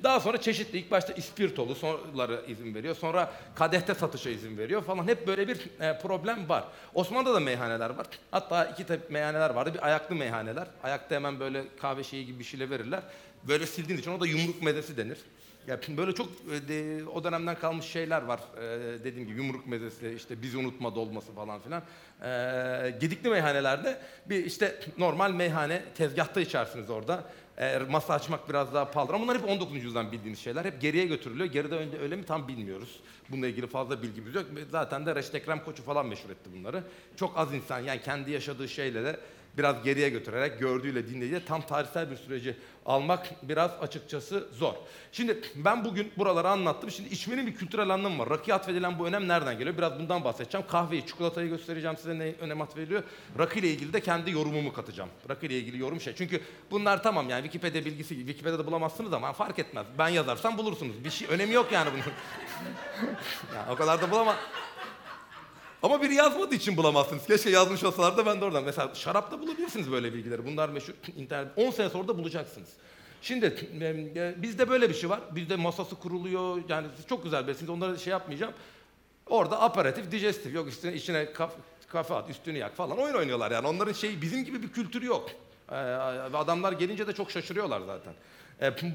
Daha 0.04 0.20
sonra 0.20 0.42
çeşitli 0.42 0.80
ilk 0.80 0.92
başta 0.92 1.14
ispirtolu 1.14 1.76
sonraları 1.76 2.46
izin 2.48 2.76
veriyor. 2.76 2.96
Sonra 2.96 3.34
kadehte 3.56 3.94
satışa 3.96 4.30
izin 4.30 4.58
veriyor 4.58 4.84
falan. 4.84 5.08
Hep 5.08 5.28
böyle 5.28 5.48
bir 5.48 5.58
e, 5.80 6.00
problem 6.00 6.50
var. 6.50 6.64
Osmanlı'da 6.94 7.34
da 7.34 7.40
meyhaneler 7.40 7.90
var. 7.90 8.08
Hatta 8.32 8.66
iki 8.66 8.86
tip 8.86 9.10
meyhaneler 9.10 9.50
vardı. 9.50 9.74
Bir 9.74 9.86
ayaklı 9.86 10.16
meyhaneler. 10.16 10.68
Ayakta 10.84 11.16
hemen 11.16 11.40
böyle 11.40 11.64
kahve 11.82 12.04
şeyi 12.04 12.26
gibi 12.26 12.40
bir 12.40 12.44
şeyle 12.44 12.70
verirler. 12.70 13.04
Böyle 13.44 13.66
sildiğin 13.66 14.00
için 14.00 14.12
o 14.12 14.20
da 14.20 14.28
yumruk 14.28 14.62
mezesi 14.62 14.98
denir. 14.98 15.18
Ya 15.68 15.80
böyle 15.98 16.16
çok 16.16 16.28
e, 16.70 17.06
o 17.06 17.24
dönemden 17.24 17.60
kalmış 17.60 17.86
şeyler 17.86 18.22
var. 18.22 18.40
E, 18.58 19.04
dediğim 19.04 19.28
gibi 19.28 19.38
yumruk 19.38 19.68
mezesi, 19.68 20.14
işte 20.18 20.42
bizi 20.42 20.58
unutma 20.58 20.96
dolması 20.96 21.32
falan 21.32 21.60
filan. 21.60 21.84
E, 22.22 22.98
gedikli 23.00 23.30
meyhanelerde 23.30 24.02
bir 24.26 24.46
işte 24.46 24.80
normal 24.98 25.32
meyhane 25.32 25.84
tezgahta 25.96 26.42
içersiniz 26.42 26.90
orada. 26.90 27.24
E, 27.58 27.80
masa 27.90 28.14
açmak 28.14 28.50
biraz 28.50 28.74
daha 28.74 28.92
pahalı. 28.92 29.14
Ama 29.14 29.24
bunlar 29.24 29.38
hep 29.38 29.50
19. 29.50 29.76
yüzyıldan 29.76 30.12
bildiğiniz 30.12 30.40
şeyler. 30.40 30.66
Hep 30.66 30.82
geriye 30.82 31.06
götürülüyor. 31.06 31.52
Geride 31.52 31.76
önde 31.76 32.00
öyle 32.00 32.16
mi 32.16 32.26
tam 32.26 32.48
bilmiyoruz. 32.48 33.00
Bununla 33.30 33.48
ilgili 33.48 33.68
fazla 33.68 34.04
bilgimiz 34.04 34.36
yok. 34.36 34.46
Zaten 34.72 35.06
de 35.06 35.16
Reşit 35.16 35.36
Ekrem 35.36 35.64
Koçu 35.64 35.84
falan 35.84 36.06
meşhur 36.06 36.30
etti 36.30 36.50
bunları. 36.54 36.84
Çok 37.16 37.38
az 37.38 37.54
insan 37.54 37.80
yani 37.80 38.02
kendi 38.02 38.32
yaşadığı 38.32 38.70
şeyle 38.70 39.04
de 39.04 39.20
biraz 39.58 39.84
geriye 39.84 40.10
götürerek 40.10 40.60
gördüğüyle 40.60 41.08
dinleyiciyle 41.08 41.46
tam 41.46 41.62
tarihsel 41.62 42.12
bir 42.12 42.16
süreci 42.16 42.56
almak 42.86 43.28
biraz 43.44 43.72
açıkçası 43.82 44.48
zor. 44.52 44.74
Şimdi 45.12 45.42
ben 45.56 45.86
bugün 45.86 46.12
buraları 46.18 46.50
anlattım. 46.50 46.92
Şimdi 46.92 47.10
içmenin 47.10 47.48
bir 47.48 47.56
kültürel 47.56 47.90
anlamı 47.90 48.20
var. 48.20 48.30
Rakıya 48.30 48.56
atfedilen 48.56 49.00
bu 49.00 49.08
önem 49.08 49.28
nereden 49.28 49.58
geliyor? 49.58 49.78
Biraz 49.78 50.00
bundan 50.00 50.24
bahsedeceğim. 50.24 50.68
Kahveyi, 50.68 51.06
çikolatayı 51.06 51.50
göstereceğim 51.50 51.98
size 51.98 52.20
ne 52.20 52.34
önem 52.40 52.62
atfediliyor. 52.62 53.04
Rakı 53.40 53.60
ile 53.60 53.70
ilgili 53.70 53.94
de 53.94 54.02
kendi 54.02 54.32
yorumumu 54.32 54.74
katacağım. 54.74 55.10
Rakı 55.30 55.46
ile 55.46 55.60
ilgili 55.60 55.80
yorum 55.80 56.02
şey. 56.02 56.16
Çünkü 56.16 56.42
bunlar 56.72 57.04
tamam 57.04 57.30
yani 57.30 57.44
Wikipedia 57.44 57.86
bilgisi, 57.86 58.16
Wikipedia'da 58.16 58.68
bulamazsınız 58.68 59.14
ama 59.14 59.34
fark 59.34 59.60
etmez. 59.60 59.86
Ben 59.98 60.10
yazarsam 60.10 60.58
bulursunuz. 60.58 61.04
Bir 61.04 61.10
şey 61.10 61.28
önemi 61.32 61.54
yok 61.54 61.72
yani 61.72 61.90
bunun. 61.94 62.04
yani 63.56 63.72
o 63.72 63.76
kadar 63.76 64.02
da 64.02 64.12
bulamam. 64.12 64.36
Ama 65.84 66.02
biri 66.02 66.16
yazmadığı 66.16 66.56
için 66.56 66.78
bulamazsınız. 66.78 67.26
Keşke 67.26 67.50
yazmış 67.50 67.84
olsalar 67.84 68.18
da 68.18 68.26
ben 68.26 68.42
de 68.42 68.46
oradan. 68.46 68.64
Mesela 68.64 68.96
şarapta 68.96 69.42
bulabilirsiniz 69.42 69.92
böyle 69.92 70.14
bilgileri. 70.14 70.46
Bunlar 70.46 70.70
meşhur 70.70 70.94
internet. 71.18 71.48
10 71.56 71.72
sene 71.72 71.90
sonra 71.90 72.08
da 72.08 72.18
bulacaksınız. 72.18 72.70
Şimdi 73.22 73.46
e, 74.16 74.42
bizde 74.42 74.70
böyle 74.70 74.90
bir 74.90 74.94
şey 74.94 75.10
var. 75.10 75.20
Bizde 75.32 75.56
masası 75.56 75.96
kuruluyor. 75.96 76.62
Yani 76.70 76.88
çok 77.10 77.24
güzel 77.24 77.44
bilirsiniz. 77.44 77.70
Onları 77.70 78.00
şey 78.00 78.12
yapmayacağım. 78.12 78.54
Orada 79.26 79.62
aperatif, 79.62 80.12
digestif. 80.12 80.54
Yok 80.56 80.68
üstüne 80.68 80.94
içine 80.94 81.34
kaf, 81.34 81.52
kafe 81.88 82.14
at, 82.14 82.30
üstünü 82.30 82.58
yak 82.58 82.76
falan 82.76 82.98
oyun 82.98 83.16
oynuyorlar 83.16 83.52
yani. 83.52 83.68
Onların 83.68 83.94
şeyi 83.94 84.22
bizim 84.22 84.46
gibi 84.46 84.64
bir 84.64 84.72
kültürü 84.72 85.06
yok. 85.06 85.30
Ee, 85.72 85.76
adamlar 85.76 86.72
gelince 86.72 87.08
de 87.08 87.14
çok 87.14 87.32
şaşırıyorlar 87.32 87.82
zaten. 87.82 88.14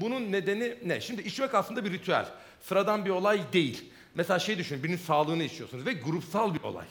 Bunun 0.01 0.31
nedeni 0.31 0.75
ne? 0.85 1.01
Şimdi 1.01 1.21
içmek 1.21 1.55
aslında 1.55 1.85
bir 1.85 1.91
ritüel. 1.91 2.25
Sıradan 2.61 3.05
bir 3.05 3.09
olay 3.09 3.41
değil. 3.53 3.85
Mesela 4.17 4.39
şey 4.39 4.57
düşünün, 4.57 4.83
birinin 4.83 4.97
sağlığını 4.97 5.43
içiyorsunuz 5.43 5.85
ve 5.85 5.93
grupsal 5.93 6.53
bir 6.53 6.61
olay. 6.63 6.85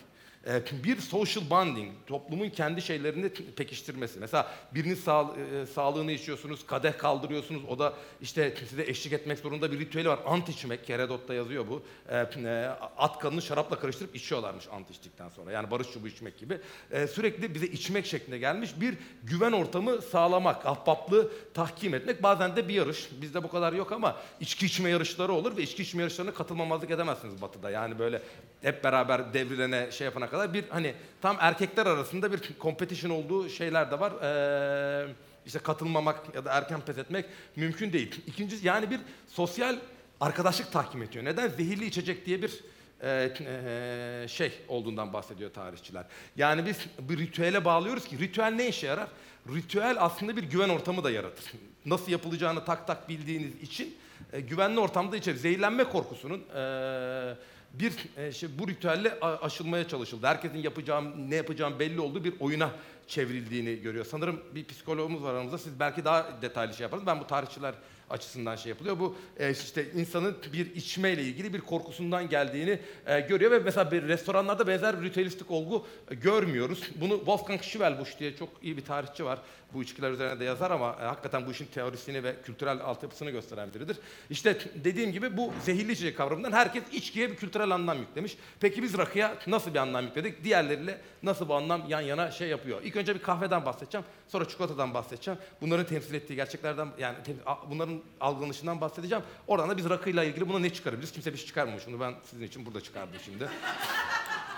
Ee, 0.47 0.63
bir 0.85 1.01
social 1.01 1.51
bonding, 1.51 1.93
toplumun 2.07 2.51
kendi 2.51 2.83
şeylerini 2.83 3.29
pekiştirmesi. 3.29 4.21
Mesela 4.21 4.53
birinin 4.75 4.95
sağ, 4.95 5.35
e, 5.63 5.67
sağlığını 5.67 6.13
içiyorsunuz, 6.13 6.67
kadeh 6.67 6.99
kaldırıyorsunuz, 6.99 7.63
o 7.69 7.79
da 7.79 7.95
işte 8.21 8.55
size 8.69 8.83
eşlik 8.83 9.13
etmek 9.13 9.39
zorunda 9.39 9.73
bir 9.73 9.79
ritüeli 9.79 10.09
var. 10.09 10.19
Ant 10.27 10.49
içmek, 10.49 10.89
Herodot'ta 10.89 11.35
yazıyor 11.35 11.69
bu. 11.69 11.83
Ee, 12.09 12.17
e, 12.17 12.67
at 12.99 13.19
kanını 13.19 13.43
şarapla 13.43 13.79
karıştırıp 13.79 14.17
içiyorlarmış 14.17 14.69
ant 14.73 14.91
içtikten 14.91 15.29
sonra. 15.29 15.53
Yani 15.53 15.71
barış 15.71 15.93
çubuğu 15.93 16.09
içmek 16.09 16.39
gibi. 16.39 16.61
Ee, 16.91 17.07
sürekli 17.07 17.55
bize 17.55 17.67
içmek 17.67 18.07
şeklinde 18.07 18.39
gelmiş 18.39 18.71
bir 18.81 18.95
güven 19.23 19.53
ortamı 19.53 20.03
sağlamak, 20.03 20.67
ahbaplığı 20.67 21.31
tahkim 21.55 21.95
etmek. 21.95 22.23
Bazen 22.23 22.57
de 22.57 22.69
bir 22.69 22.75
yarış. 22.75 23.09
Bizde 23.21 23.43
bu 23.43 23.49
kadar 23.49 23.73
yok 23.73 23.93
ama 23.93 24.17
içki 24.41 24.67
içme 24.67 24.91
yarışları 24.91 25.33
olur 25.33 25.57
ve 25.57 25.63
içki 25.63 25.83
içme 25.83 26.03
yarışlarına 26.03 26.35
katılmamazlık 26.35 26.91
edemezsiniz 26.91 27.43
batıda. 27.43 27.71
Yani 27.71 27.99
böyle 27.99 28.23
hep 28.63 28.85
beraber 28.85 29.35
devrilene 29.35 29.91
şey 29.91 30.05
yapana 30.05 30.31
kadar 30.31 30.36
bir 30.55 30.65
hani 30.69 30.95
tam 31.23 31.37
erkekler 31.41 31.87
arasında 31.87 32.33
bir 32.33 32.41
competition 32.61 33.11
olduğu 33.11 33.49
şeyler 33.49 33.91
de 33.91 34.01
var. 34.01 34.13
Ee, 34.23 35.07
işte 35.47 35.59
katılmamak 35.59 36.35
ya 36.35 36.45
da 36.45 36.53
erken 36.53 36.81
pes 36.81 36.99
etmek 36.99 37.27
mümkün 37.57 37.93
değil. 37.93 38.23
İkincisi 38.27 38.67
yani 38.67 38.91
bir 38.91 39.01
sosyal 39.29 39.77
arkadaşlık 40.21 40.73
tahkim 40.73 41.03
ediyor. 41.03 41.25
Neden? 41.25 41.49
Zehirli 41.49 41.87
içecek 41.87 42.27
diye 42.27 42.43
bir 42.43 42.61
e, 43.01 43.31
e, 43.41 44.29
şey 44.29 44.53
olduğundan 44.69 45.13
bahsediyor 45.13 45.53
tarihçiler. 45.53 46.05
Yani 46.37 46.67
biz 46.67 46.79
bir 46.99 47.19
ritüele 47.19 47.65
bağlıyoruz 47.65 48.05
ki 48.05 48.19
ritüel 48.19 48.53
ne 48.53 48.69
işe 48.69 48.87
yarar? 48.87 49.09
Ritüel 49.55 49.97
aslında 50.01 50.37
bir 50.37 50.43
güven 50.43 50.69
ortamı 50.69 51.05
da 51.05 51.11
yaratır. 51.11 51.53
Nasıl 51.87 52.13
yapılacağını 52.13 52.65
tak 52.65 52.87
tak 52.87 53.09
bildiğiniz 53.09 53.63
için 53.63 53.97
e, 54.33 54.41
güvenli 54.41 54.81
ortamda 54.81 55.17
içerir. 55.17 55.37
Zehirlenme 55.37 55.85
korkusunun 55.85 56.43
e, 56.55 57.35
bir 57.81 57.93
e, 58.17 58.33
şey, 58.33 58.49
bu 58.59 58.69
ritüelle 58.69 59.21
aşılmaya 59.21 59.89
çalışıldı. 59.89 60.27
Herkesin 60.27 60.59
yapacağım, 60.59 61.31
ne 61.31 61.35
yapacağım 61.35 61.79
belli 61.79 62.01
olduğu 62.01 62.25
bir 62.25 62.35
oyuna 62.41 62.71
çevrildiğini 63.07 63.81
görüyor. 63.81 64.05
Sanırım 64.05 64.41
bir 64.55 64.65
psikologumuz 64.65 65.23
var 65.23 65.35
aramızda. 65.35 65.59
Siz 65.59 65.81
belki 65.81 66.05
daha 66.05 66.43
detaylı 66.43 66.75
şey 66.75 66.85
yaparız. 66.85 67.07
Ben 67.07 67.21
bu 67.21 67.27
tarihçiler 67.27 67.75
açısından 68.11 68.57
şey 68.57 68.71
yapılıyor. 68.71 68.99
Bu 68.99 69.17
e, 69.39 69.51
işte 69.51 69.87
insanın 69.95 70.37
bir 70.53 70.75
içmeyle 70.75 71.23
ilgili 71.23 71.55
bir 71.55 71.61
korkusundan 71.61 72.29
geldiğini 72.29 72.79
e, 73.07 73.21
görüyor 73.21 73.51
ve 73.51 73.59
mesela 73.59 73.91
bir 73.91 74.03
restoranlarda 74.03 74.67
benzer 74.67 75.01
bir 75.01 75.07
ritüelistik 75.07 75.51
olgu 75.51 75.87
e, 76.11 76.15
görmüyoruz. 76.15 76.83
Bunu 77.01 77.17
Wolfgang 77.17 77.63
Schwelbusch 77.63 78.19
diye 78.19 78.37
çok 78.37 78.49
iyi 78.63 78.77
bir 78.77 78.85
tarihçi 78.85 79.25
var. 79.25 79.39
Bu 79.75 79.83
içkiler 79.83 80.11
üzerine 80.11 80.41
de 80.41 80.45
yazar 80.45 80.71
ama 80.71 81.01
hakikaten 81.01 81.47
bu 81.47 81.51
işin 81.51 81.67
teorisini 81.67 82.25
ve 82.25 82.37
kültürel 82.45 82.81
altyapısını 82.81 83.31
gösteren 83.31 83.75
biridir. 83.75 83.97
İşte 84.31 84.59
dediğim 84.85 85.13
gibi 85.13 85.37
bu 85.37 85.53
zehirli 85.65 85.93
içecek 85.93 86.17
kavramından 86.17 86.53
herkes 86.53 86.83
içkiye 86.93 87.31
bir 87.31 87.37
kültürel 87.37 87.71
anlam 87.71 87.99
yüklemiş. 87.99 88.37
Peki 88.61 88.83
biz 88.83 88.99
rakıya 88.99 89.35
nasıl 89.47 89.75
bir 89.75 89.79
anlam 89.79 90.05
yükledik? 90.05 90.45
Diğerleriyle 90.45 91.01
nasıl 91.23 91.49
bu 91.49 91.55
anlam 91.55 91.85
yan 91.89 92.01
yana 92.01 92.31
şey 92.31 92.49
yapıyor? 92.49 92.81
İlk 92.85 92.97
önce 92.97 93.15
bir 93.15 93.23
kahveden 93.23 93.65
bahsedeceğim. 93.65 94.07
Sonra 94.29 94.49
çikolatadan 94.49 94.95
bahsedeceğim. 94.95 95.41
Bunların 95.61 95.87
temsil 95.87 96.15
ettiği 96.15 96.35
gerçeklerden 96.35 96.89
yani 96.99 97.17
tem- 97.25 97.96
a- 97.97 98.01
bunların 98.01 98.03
algılanışından 98.21 98.81
bahsedeceğim. 98.81 99.25
Oradan 99.47 99.71
da 99.71 99.77
biz 99.77 99.89
rakıyla 99.91 100.25
ilgili 100.25 100.49
buna 100.49 100.59
ne 100.59 100.73
çıkarabiliriz? 100.73 101.13
Kimse 101.13 101.33
bir 101.33 101.39
şey 101.39 101.47
çıkarmamış. 101.47 101.87
Bunu 101.87 102.01
ben 102.01 102.15
sizin 102.31 102.47
için 102.47 102.67
burada 102.67 102.81
çıkardım 102.81 103.17
şimdi. 103.25 103.49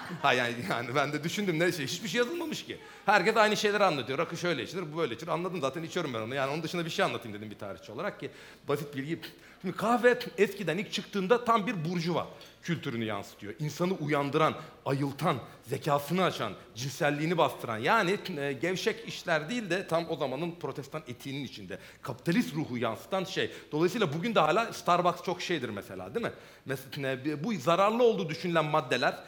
Ha 0.22 0.32
yani, 0.32 0.54
yani 0.70 0.94
ben 0.94 1.12
de 1.12 1.24
düşündüm 1.24 1.58
ne 1.58 1.72
şey 1.72 1.86
hiçbir 1.86 2.08
şey 2.08 2.18
yazılmamış 2.18 2.64
ki. 2.64 2.78
Herkes 3.06 3.36
aynı 3.36 3.56
şeyleri 3.56 3.84
anlatıyor. 3.84 4.18
Rakı 4.18 4.36
şöyle 4.36 4.62
içilir, 4.62 4.92
bu 4.92 4.98
böyle 4.98 5.14
içilir. 5.14 5.30
Anladım 5.30 5.60
zaten 5.60 5.82
içiyorum 5.82 6.14
ben 6.14 6.20
onu. 6.20 6.34
Yani 6.34 6.52
onun 6.52 6.62
dışında 6.62 6.84
bir 6.84 6.90
şey 6.90 7.04
anlatayım 7.04 7.38
dedim 7.38 7.50
bir 7.50 7.58
tarihçi 7.58 7.92
olarak 7.92 8.20
ki 8.20 8.30
basit 8.68 8.96
bilgi. 8.96 9.20
Şimdi 9.62 9.76
kahve 9.76 10.18
eskiden 10.38 10.78
ilk 10.78 10.92
çıktığında 10.92 11.44
tam 11.44 11.66
bir 11.66 11.84
burjuva 11.84 12.26
kültürünü 12.62 13.04
yansıtıyor. 13.04 13.54
İnsanı 13.58 13.92
uyandıran, 13.92 14.54
ayıltan, 14.84 15.36
zekasını 15.62 16.24
açan, 16.24 16.52
cinselliğini 16.74 17.38
bastıran 17.38 17.78
yani 17.78 18.18
e, 18.38 18.52
gevşek 18.52 19.08
işler 19.08 19.50
değil 19.50 19.70
de 19.70 19.86
tam 19.86 20.10
o 20.10 20.16
zamanın 20.16 20.50
protestan 20.60 21.02
etiğinin 21.08 21.44
içinde. 21.44 21.78
Kapitalist 22.02 22.54
ruhu 22.54 22.78
yansıtan 22.78 23.24
şey. 23.24 23.50
Dolayısıyla 23.72 24.12
bugün 24.12 24.34
de 24.34 24.40
hala 24.40 24.72
Starbucks 24.72 25.22
çok 25.22 25.42
şeydir 25.42 25.68
mesela 25.68 26.14
değil 26.14 26.26
mi? 26.26 26.32
Mesela 26.66 27.44
bu 27.44 27.54
zararlı 27.54 28.02
olduğu 28.02 28.28
düşünülen 28.28 28.64
maddeler 28.64 29.18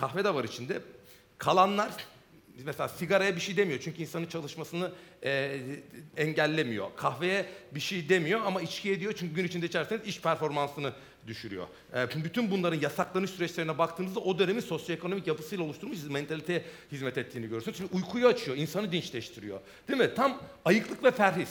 Kahve 0.00 0.24
de 0.24 0.34
var 0.34 0.44
içinde. 0.44 0.82
Kalanlar 1.38 1.90
mesela 2.64 2.88
sigaraya 2.88 3.36
bir 3.36 3.40
şey 3.40 3.56
demiyor 3.56 3.80
çünkü 3.80 4.02
insanın 4.02 4.26
çalışmasını 4.26 4.92
e, 5.24 5.60
engellemiyor. 6.16 6.86
Kahveye 6.96 7.46
bir 7.74 7.80
şey 7.80 8.08
demiyor 8.08 8.40
ama 8.40 8.62
içkiye 8.62 9.00
diyor 9.00 9.12
çünkü 9.16 9.34
gün 9.34 9.44
içinde 9.44 9.66
içerseniz 9.66 10.06
iş 10.06 10.20
performansını 10.20 10.92
düşürüyor. 11.26 11.66
E, 11.94 12.24
bütün 12.24 12.50
bunların 12.50 12.80
yasaklanış 12.80 13.30
süreçlerine 13.30 13.78
baktığınızda 13.78 14.20
o 14.20 14.38
dönemin 14.38 14.60
sosyoekonomik 14.60 15.26
yapısıyla 15.26 15.64
oluşturmuş 15.64 16.04
mentaliteye 16.04 16.64
hizmet 16.92 17.18
ettiğini 17.18 17.48
görürsünüz. 17.48 17.76
Çünkü 17.78 17.94
uykuyu 17.94 18.26
açıyor, 18.26 18.56
insanı 18.56 18.92
dinçleştiriyor. 18.92 19.60
Değil 19.88 19.98
mi? 19.98 20.14
Tam 20.14 20.42
ayıklık 20.64 21.04
ve 21.04 21.10
ferhis. 21.10 21.50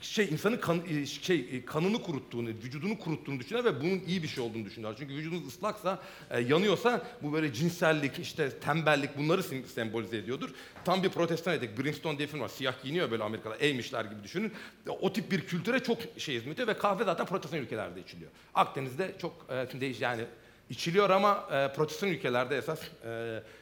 Şey 0.00 0.28
insanın 0.32 0.56
kan, 0.56 0.82
e, 0.88 1.06
şey 1.06 1.48
e, 1.52 1.64
kanını 1.64 2.02
kuruttuğunu, 2.02 2.48
vücudunu 2.48 2.98
kuruttuğunu 2.98 3.40
düşünüyor 3.40 3.64
ve 3.64 3.80
bunun 3.80 4.00
iyi 4.06 4.22
bir 4.22 4.28
şey 4.28 4.44
olduğunu 4.44 4.64
düşünüyorlar. 4.64 4.98
Çünkü 5.00 5.14
vücudunuz 5.14 5.46
ıslaksa, 5.46 5.98
e, 6.30 6.40
yanıyorsa 6.40 7.06
bu 7.22 7.32
böyle 7.32 7.52
cinsellik, 7.52 8.18
işte 8.18 8.50
tembellik 8.50 9.18
bunları 9.18 9.42
sim- 9.42 9.66
sembolize 9.66 10.16
ediyordur. 10.16 10.50
Tam 10.84 11.02
bir 11.02 11.08
protestan 11.08 11.54
etik. 11.54 11.78
Brimstone 11.78 12.18
diye 12.18 12.28
film 12.28 12.40
var. 12.40 12.48
Siyah 12.48 12.82
giyiniyor 12.82 13.10
böyle 13.10 13.22
Amerika'da. 13.24 13.56
Eğmişler 13.56 14.04
gibi 14.04 14.22
düşünün. 14.24 14.52
O 15.00 15.12
tip 15.12 15.30
bir 15.30 15.40
kültüre 15.40 15.78
çok 15.80 15.98
şey 16.18 16.34
hizmet 16.34 16.54
ediyor 16.54 16.68
ve 16.68 16.78
kahve 16.78 17.04
zaten 17.04 17.26
protestan 17.26 17.60
ülkelerde 17.60 18.00
içiliyor. 18.00 18.30
Akdeniz'de 18.54 19.14
çok 19.20 19.48
değiş 19.80 20.00
yani 20.00 20.24
içiliyor 20.70 21.10
ama 21.10 21.46
protestan 21.76 22.08
ülkelerde 22.08 22.56
esas 22.56 22.80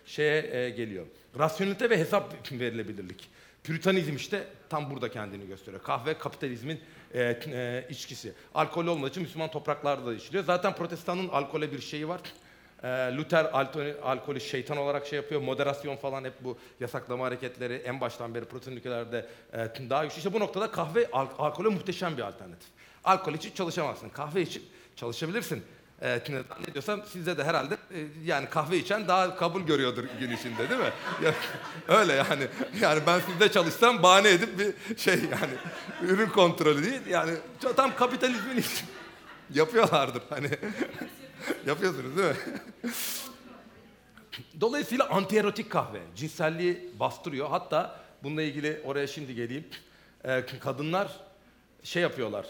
şeye 0.06 0.70
geliyor. 0.70 1.06
Rasyonelite 1.38 1.90
ve 1.90 1.98
hesap 1.98 2.52
verilebilirlik. 2.52 3.28
Püritanizm 3.64 4.16
işte 4.16 4.46
tam 4.68 4.90
burada 4.90 5.10
kendini 5.10 5.46
gösteriyor. 5.46 5.82
Kahve 5.82 6.18
kapitalizmin 6.18 6.80
e, 7.14 7.22
e, 7.22 7.86
içkisi. 7.90 8.32
Alkol 8.54 8.86
olmadığı 8.86 9.10
için 9.10 9.22
Müslüman 9.22 9.50
topraklarda 9.50 10.06
da 10.06 10.14
içiliyor. 10.14 10.44
Zaten 10.44 10.74
protestanın 10.74 11.28
alkole 11.28 11.72
bir 11.72 11.80
şeyi 11.80 12.08
var. 12.08 12.20
E, 12.82 12.88
Luther 13.16 13.44
alkolü 14.02 14.40
şeytan 14.40 14.76
olarak 14.76 15.06
şey 15.06 15.16
yapıyor. 15.16 15.40
Moderasyon 15.40 15.96
falan 15.96 16.24
hep 16.24 16.32
bu 16.40 16.58
yasaklama 16.80 17.24
hareketleri 17.24 17.74
en 17.74 18.00
baştan 18.00 18.34
beri 18.34 18.44
protestan 18.44 18.76
ülkelerde 18.76 19.26
e, 19.52 19.90
daha 19.90 20.04
güçlü. 20.04 20.18
İşte 20.18 20.32
bu 20.32 20.40
noktada 20.40 20.70
kahve 20.70 21.08
al- 21.12 21.28
alkole 21.38 21.68
muhteşem 21.68 22.16
bir 22.16 22.22
alternatif. 22.22 22.68
Alkol 23.04 23.34
için 23.34 23.54
çalışamazsın. 23.54 24.08
Kahve 24.08 24.42
için 24.42 24.62
çalışabilirsin. 24.96 25.62
Evet, 26.02 26.28
ne 26.30 26.42
diyorsam 26.72 27.02
sizde 27.12 27.38
de 27.38 27.44
herhalde 27.44 27.74
e, 27.74 27.98
yani 28.24 28.48
kahve 28.48 28.76
içen 28.76 29.08
daha 29.08 29.36
kabul 29.36 29.60
görüyordur 29.60 30.04
gün 30.20 30.30
içinde 30.30 30.70
değil 30.70 30.80
mi? 30.80 30.92
Ya, 31.24 31.34
öyle 31.88 32.12
yani. 32.12 32.46
Yani 32.80 33.02
ben 33.06 33.20
sizde 33.20 33.52
çalışsam 33.52 34.02
bahane 34.02 34.30
edip 34.30 34.58
bir 34.58 34.98
şey 34.98 35.14
yani 35.14 35.52
ürün 36.02 36.28
kontrolü 36.28 36.84
değil. 36.84 37.06
Yani 37.06 37.32
tam 37.76 37.96
kapitalizmin 37.96 38.64
yapıyorlardır 39.54 40.22
hani. 40.30 40.50
Yapıyorsunuz 41.66 42.16
değil 42.16 42.28
mi? 42.28 42.36
Dolayısıyla 44.60 45.08
antierotik 45.08 45.70
kahve 45.70 46.00
cinselliği 46.16 46.90
bastırıyor. 47.00 47.48
Hatta 47.50 48.00
bununla 48.22 48.42
ilgili 48.42 48.80
oraya 48.84 49.06
şimdi 49.06 49.34
geleyim. 49.34 49.64
Ee, 50.24 50.44
kadınlar 50.60 51.20
şey 51.82 52.02
yapıyorlar. 52.02 52.46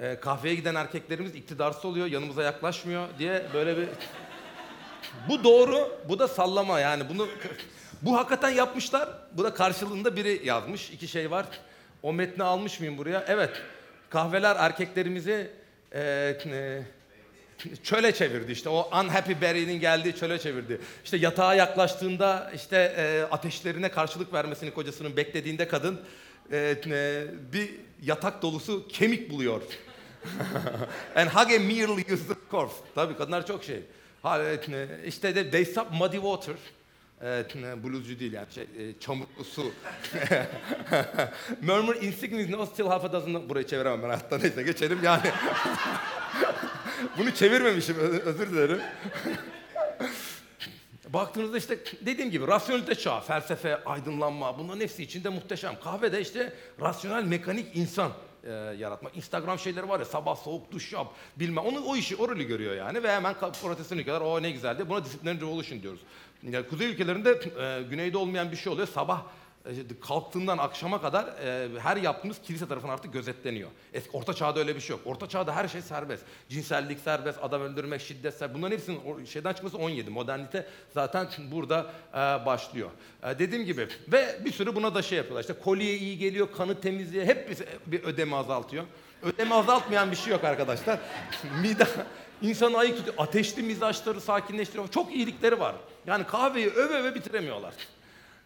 Ee, 0.00 0.16
kahveye 0.20 0.54
giden 0.54 0.74
erkeklerimiz 0.74 1.34
iktidarsız 1.34 1.84
oluyor, 1.84 2.06
yanımıza 2.06 2.42
yaklaşmıyor 2.42 3.08
diye 3.18 3.42
böyle 3.54 3.76
bir... 3.76 3.88
bu 5.28 5.44
doğru, 5.44 5.98
bu 6.08 6.18
da 6.18 6.28
sallama 6.28 6.80
yani 6.80 7.04
bunu... 7.08 7.28
Bu 8.02 8.16
hakikaten 8.16 8.50
yapmışlar. 8.50 9.08
Bu 9.32 9.44
da 9.44 9.54
karşılığında 9.54 10.16
biri 10.16 10.40
yazmış. 10.44 10.90
İki 10.90 11.08
şey 11.08 11.30
var. 11.30 11.46
O 12.02 12.12
metni 12.12 12.44
almış 12.44 12.80
mıyım 12.80 12.98
buraya? 12.98 13.24
Evet. 13.28 13.50
Kahveler 14.10 14.56
erkeklerimizi 14.56 15.50
e, 15.92 16.00
e, 16.46 16.82
çöle 17.82 18.14
çevirdi 18.14 18.52
işte 18.52 18.68
o 18.68 18.90
unhappy 19.00 19.32
berry'nin 19.40 19.80
geldiği 19.80 20.16
çöle 20.16 20.38
çevirdi. 20.38 20.80
İşte 21.04 21.16
yatağa 21.16 21.54
yaklaştığında 21.54 22.50
işte 22.54 22.94
e, 22.96 23.34
ateşlerine 23.34 23.88
karşılık 23.88 24.32
vermesini 24.32 24.70
kocasının 24.70 25.16
beklediğinde 25.16 25.68
kadın 25.68 26.00
e, 26.52 26.76
e, 26.86 27.24
bir 27.52 27.70
yatak 28.02 28.42
dolusu 28.42 28.88
kemik 28.88 29.30
buluyor. 29.30 29.62
And 31.16 31.28
hug 31.28 31.52
a 31.52 31.58
merely 31.58 32.14
used 32.14 32.36
corpse. 32.50 32.76
Tabii 32.94 33.16
kadınlar 33.16 33.46
çok 33.46 33.64
şey. 33.64 33.82
İşte 35.06 35.34
de 35.34 35.50
they 35.50 35.64
sup 35.64 35.86
muddy 35.92 36.16
water. 36.16 36.54
Evet, 37.22 37.54
ne, 37.54 37.84
bluescu 37.84 38.20
değil 38.20 38.32
yani 38.32 38.46
şey, 38.54 38.62
e, 38.62 38.98
çamurlu 39.00 39.44
su. 39.44 39.62
Murmur 41.62 41.96
insignis 41.96 42.48
no 42.48 42.66
still 42.66 42.86
half 42.86 43.04
a 43.04 43.12
dozen. 43.12 43.48
Burayı 43.48 43.66
çeviremem 43.66 44.02
ben 44.02 44.08
hatta 44.08 44.38
neyse 44.38 44.62
geçelim 44.62 44.98
yani. 45.02 45.22
Bunu 47.18 47.34
çevirmemişim 47.34 47.96
özür 48.24 48.50
dilerim. 48.50 48.80
Baktığınızda 51.08 51.58
işte 51.58 51.78
dediğim 52.00 52.30
gibi 52.30 52.46
rasyonelite 52.46 52.94
çağı, 52.94 53.20
felsefe, 53.20 53.84
aydınlanma 53.84 54.58
bunların 54.58 54.80
hepsi 54.80 55.02
içinde 55.02 55.28
muhteşem. 55.28 55.74
Kahvede 55.84 56.20
işte 56.20 56.52
rasyonel 56.80 57.24
mekanik 57.24 57.76
insan 57.76 58.12
e, 58.46 58.76
yaratmak. 58.78 59.16
Instagram 59.16 59.58
şeyleri 59.58 59.88
var 59.88 59.98
ya 59.98 60.04
sabah 60.04 60.36
soğuk 60.36 60.72
duş 60.72 60.92
yap 60.92 61.06
bilmem. 61.36 61.64
Onu 61.64 61.84
o 61.86 61.96
işi 61.96 62.16
o 62.16 62.28
rolü 62.28 62.44
görüyor 62.44 62.76
yani 62.76 63.02
ve 63.02 63.12
hemen 63.12 63.32
ka- 63.34 63.60
protestan 63.62 63.98
ülkeler 63.98 64.20
o 64.20 64.42
ne 64.42 64.50
güzel 64.50 64.78
diye 64.78 64.88
buna 64.88 65.04
disciplinary 65.04 65.40
revolution 65.40 65.82
diyoruz. 65.82 66.00
Yani 66.42 66.68
kuzey 66.68 66.90
ülkelerinde 66.90 67.30
e, 67.30 67.82
güneyde 67.90 68.18
olmayan 68.18 68.50
bir 68.52 68.56
şey 68.56 68.72
oluyor. 68.72 68.88
Sabah 68.88 69.22
kalktığından 70.00 70.58
akşama 70.58 71.00
kadar 71.00 71.24
e, 71.24 71.68
her 71.80 71.96
yaptığımız 71.96 72.42
kilise 72.42 72.68
tarafından 72.68 72.94
artık 72.94 73.12
gözetleniyor. 73.12 73.70
Eski, 73.92 74.10
orta 74.16 74.34
çağda 74.34 74.60
öyle 74.60 74.74
bir 74.74 74.80
şey 74.80 74.96
yok. 74.96 75.06
Orta 75.06 75.28
çağda 75.28 75.56
her 75.56 75.68
şey 75.68 75.82
serbest. 75.82 76.24
Cinsellik 76.48 77.00
serbest, 77.00 77.38
adam 77.42 77.62
öldürmek, 77.62 78.00
şiddet 78.00 78.34
serbest. 78.34 78.58
Bunların 78.58 78.76
hepsinin 78.76 79.24
şeyden 79.24 79.52
çıkması 79.52 79.78
17. 79.78 80.10
Modernite 80.10 80.66
zaten 80.94 81.28
burada 81.52 81.86
e, 82.12 82.16
başlıyor. 82.46 82.90
E, 83.22 83.38
dediğim 83.38 83.64
gibi 83.64 83.88
ve 84.08 84.40
bir 84.44 84.52
sürü 84.52 84.74
buna 84.74 84.94
da 84.94 85.02
şey 85.02 85.18
yapıyorlar. 85.18 85.40
İşte 85.40 85.54
kolye 85.64 85.96
iyi 85.96 86.18
geliyor, 86.18 86.48
kanı 86.56 86.80
temizliği, 86.80 87.24
hep 87.24 87.50
bir, 87.50 87.58
bir 87.86 88.04
ödeme 88.04 88.36
azaltıyor. 88.36 88.84
Ödeme 89.22 89.54
azaltmayan 89.54 90.10
bir 90.10 90.16
şey 90.16 90.32
yok 90.32 90.44
arkadaşlar. 90.44 90.98
Mide 91.62 91.86
insanı 92.42 92.78
ayık 92.78 92.96
tutuyor. 92.96 93.16
Ateşli 93.18 93.62
mizaçları 93.62 94.20
sakinleştiriyor. 94.20 94.88
Çok 94.88 95.14
iyilikleri 95.14 95.60
var. 95.60 95.74
Yani 96.06 96.26
kahveyi 96.26 96.68
öve 96.68 96.94
öve 96.94 97.14
bitiremiyorlar. 97.14 97.74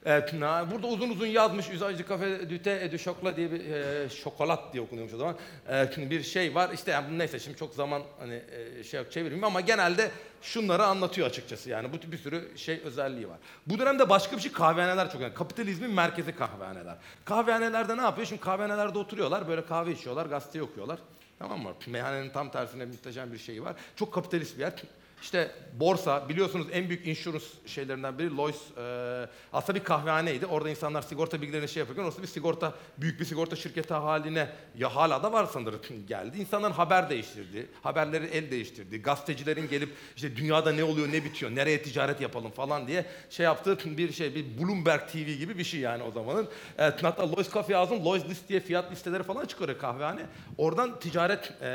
Burada 0.05 0.87
uzun 0.87 1.11
uzun 1.11 1.27
yazmış 1.27 1.71
Üzacı 1.71 2.07
Kafe 2.07 2.51
Düte 2.51 2.93
du 2.93 2.99
Şokla 2.99 3.37
diye 3.37 3.53
bir 3.53 3.61
e, 3.61 4.09
şokolat 4.09 4.73
diye 4.73 4.83
okunuyormuş 4.83 5.15
o 5.15 5.19
zaman. 5.19 5.37
E, 5.69 6.11
bir 6.11 6.23
şey 6.23 6.55
var. 6.55 6.71
İşte 6.75 6.91
yani 6.91 7.19
neyse 7.19 7.39
şimdi 7.39 7.57
çok 7.57 7.75
zaman 7.75 8.03
hani 8.19 8.43
e, 8.81 8.85
şey 8.85 9.11
çevirmeyeyim 9.11 9.45
ama 9.45 9.61
genelde 9.61 10.11
şunları 10.43 10.85
anlatıyor 10.85 11.27
açıkçası. 11.29 11.71
Yani 11.71 11.89
bu 11.93 12.13
bir 12.13 12.19
sürü 12.19 12.59
şey 12.59 12.81
özelliği 12.85 13.29
var. 13.29 13.39
Bu 13.67 13.79
dönemde 13.79 14.09
başka 14.09 14.37
bir 14.37 14.43
şey 14.43 14.53
kahvehaneler 14.53 15.13
çok 15.13 15.21
önemli. 15.21 15.35
Kapitalizmin 15.35 15.91
merkezi 15.91 16.37
kahvehaneler. 16.37 16.97
Kahvehanelerde 17.25 17.97
ne 17.97 18.03
yapıyor? 18.03 18.27
Şimdi 18.27 18.41
kahvehanelerde 18.41 18.99
oturuyorlar, 18.99 19.49
böyle 19.49 19.67
kahve 19.67 19.93
içiyorlar, 19.93 20.27
gazete 20.27 20.63
okuyorlar. 20.63 20.99
Tamam 21.39 21.61
mı? 21.61 21.75
Meyhanenin 21.87 22.31
tam 22.31 22.51
tersine 22.51 22.87
muhteşem 22.87 23.33
bir 23.33 23.39
şeyi 23.39 23.65
var. 23.65 23.77
Çok 23.97 24.15
kapitalist 24.15 24.57
bir 24.57 24.61
yer. 24.61 24.73
İşte 25.23 25.51
borsa 25.73 26.29
biliyorsunuz 26.29 26.67
en 26.73 26.89
büyük 26.89 27.07
insurance 27.07 27.45
şeylerinden 27.67 28.19
biri 28.19 28.37
Lloyds 28.37 28.79
e, 28.79 29.29
aslında 29.53 29.79
bir 29.79 29.85
kahvehaneydi. 29.85 30.47
Orada 30.47 30.71
insanlar 30.71 31.03
sigorta 31.03 31.43
bilgilerini 31.43 31.69
şey 31.69 31.81
yapıyorken 31.81 32.05
orası 32.05 32.23
bir 32.23 32.27
sigorta 32.27 32.75
büyük 32.99 33.21
bir 33.21 33.25
sigorta 33.25 33.57
şirketi 33.57 33.95
haline 33.95 34.49
ya 34.79 34.97
hala 34.97 35.23
da 35.23 35.33
var 35.33 35.47
sanırım 35.53 35.81
geldi. 36.09 36.39
İnsanların 36.39 36.73
haber 36.73 37.11
değiştirdi. 37.11 37.67
Haberleri 37.83 38.27
el 38.27 38.51
değiştirdi. 38.51 39.03
Gazetecilerin 39.03 39.69
gelip 39.69 39.91
işte 40.17 40.37
dünyada 40.37 40.73
ne 40.73 40.85
oluyor 40.85 41.09
ne 41.13 41.25
bitiyor 41.25 41.55
nereye 41.55 41.83
ticaret 41.83 42.21
yapalım 42.21 42.51
falan 42.51 42.87
diye 42.87 43.07
şey 43.31 43.45
yaptığı 43.45 43.79
bir 43.99 44.13
şey 44.13 44.35
bir 44.35 44.59
Bloomberg 44.59 45.09
TV 45.09 45.17
gibi 45.17 45.59
bir 45.59 45.65
şey 45.65 45.81
yani 45.81 46.03
o 46.03 46.11
zamanın. 46.11 46.49
E, 46.79 46.83
hatta 46.83 47.33
Lloyds 47.33 47.55
Cafe 47.55 47.73
yazdım. 47.73 48.05
Lloyds 48.05 48.29
List 48.29 48.49
diye 48.49 48.61
fiyat 48.61 48.93
listeleri 48.93 49.23
falan 49.23 49.47
çıkarıyor 49.47 49.79
kahvehane. 49.79 50.27
Oradan 50.59 50.99
ticaret 50.99 51.53
e, 51.61 51.69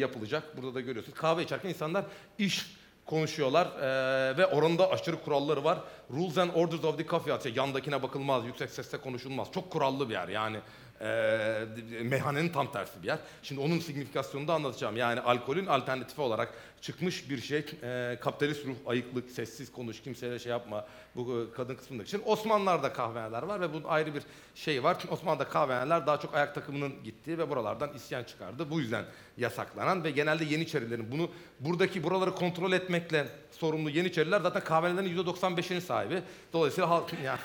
yapılacak. 0.00 0.56
Burada 0.56 0.74
da 0.74 0.80
görüyorsunuz. 0.80 1.18
Kahve 1.18 1.42
içerken 1.42 1.68
insanlar 1.68 2.04
iş 2.38 2.71
konuşuyorlar 3.06 3.66
eee, 3.66 4.36
ve 4.38 4.46
oranında 4.46 4.90
aşırı 4.90 5.22
kuralları 5.22 5.64
var. 5.64 5.78
Rules 6.10 6.38
and 6.38 6.50
Orders 6.54 6.84
of 6.84 6.98
the 6.98 7.06
Coffee 7.06 7.32
House. 7.32 7.50
Yandakine 7.54 8.02
bakılmaz, 8.02 8.44
yüksek 8.44 8.70
sesle 8.70 8.98
konuşulmaz. 8.98 9.48
Çok 9.54 9.70
kurallı 9.70 10.08
bir 10.08 10.14
yer 10.14 10.28
yani. 10.28 10.56
Eee 11.02 11.66
meyhanenin 12.02 12.48
tam 12.48 12.72
tersi 12.72 13.02
bir 13.02 13.06
yer. 13.06 13.18
Şimdi 13.42 13.60
onun 13.60 13.78
signifikasyonunu 13.78 14.48
da 14.48 14.54
anlatacağım. 14.54 14.96
Yani 14.96 15.20
alkolün 15.20 15.66
alternatifi 15.66 16.20
olarak 16.20 16.54
çıkmış 16.80 17.30
bir 17.30 17.40
şey. 17.40 17.66
Eee, 17.82 18.18
kapitalist 18.20 18.66
ruh, 18.66 18.74
ayıklık, 18.86 19.30
sessiz 19.30 19.72
konuş, 19.72 20.02
kimseye 20.02 20.38
şey 20.38 20.52
yapma. 20.52 20.86
Bu 21.16 21.48
e, 21.52 21.56
kadın 21.56 21.74
kısmındaki. 21.74 22.10
Şimdi 22.10 22.24
Osmanlılar'da 22.24 22.92
kahvehaneler 22.92 23.42
var 23.42 23.60
ve 23.60 23.72
bu 23.72 23.80
ayrı 23.84 24.14
bir 24.14 24.22
şey 24.54 24.84
var. 24.84 24.96
Osmanlı'da 25.10 25.48
kahvehaneler 25.48 26.06
daha 26.06 26.20
çok 26.20 26.34
ayak 26.34 26.54
takımının 26.54 26.92
gittiği 27.04 27.38
ve 27.38 27.50
buralardan 27.50 27.92
isyan 27.94 28.24
çıkardı. 28.24 28.70
Bu 28.70 28.80
yüzden 28.80 29.04
yasaklanan 29.38 30.04
ve 30.04 30.10
genelde 30.10 30.44
Yeniçerilerin 30.44 31.12
bunu 31.12 31.30
buradaki 31.60 32.02
buraları 32.02 32.34
kontrol 32.34 32.72
etmekle 32.72 33.28
sorumlu 33.50 33.90
Yeniçeriler 33.90 34.40
zaten 34.40 34.64
kahvehanelerin 34.64 35.24
%95'inin 35.24 35.80
sahibi. 35.80 36.22
Dolayısıyla 36.52 36.90
halk 36.90 37.12
yani 37.24 37.40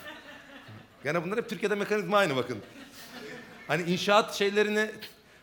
Gene 1.03 1.23
bunlar 1.23 1.37
hep 1.37 1.49
Türkiye'de 1.49 1.75
mekanizma 1.75 2.17
aynı 2.17 2.35
bakın. 2.35 2.57
Hani 3.67 3.91
inşaat 3.91 4.35
şeylerini 4.35 4.91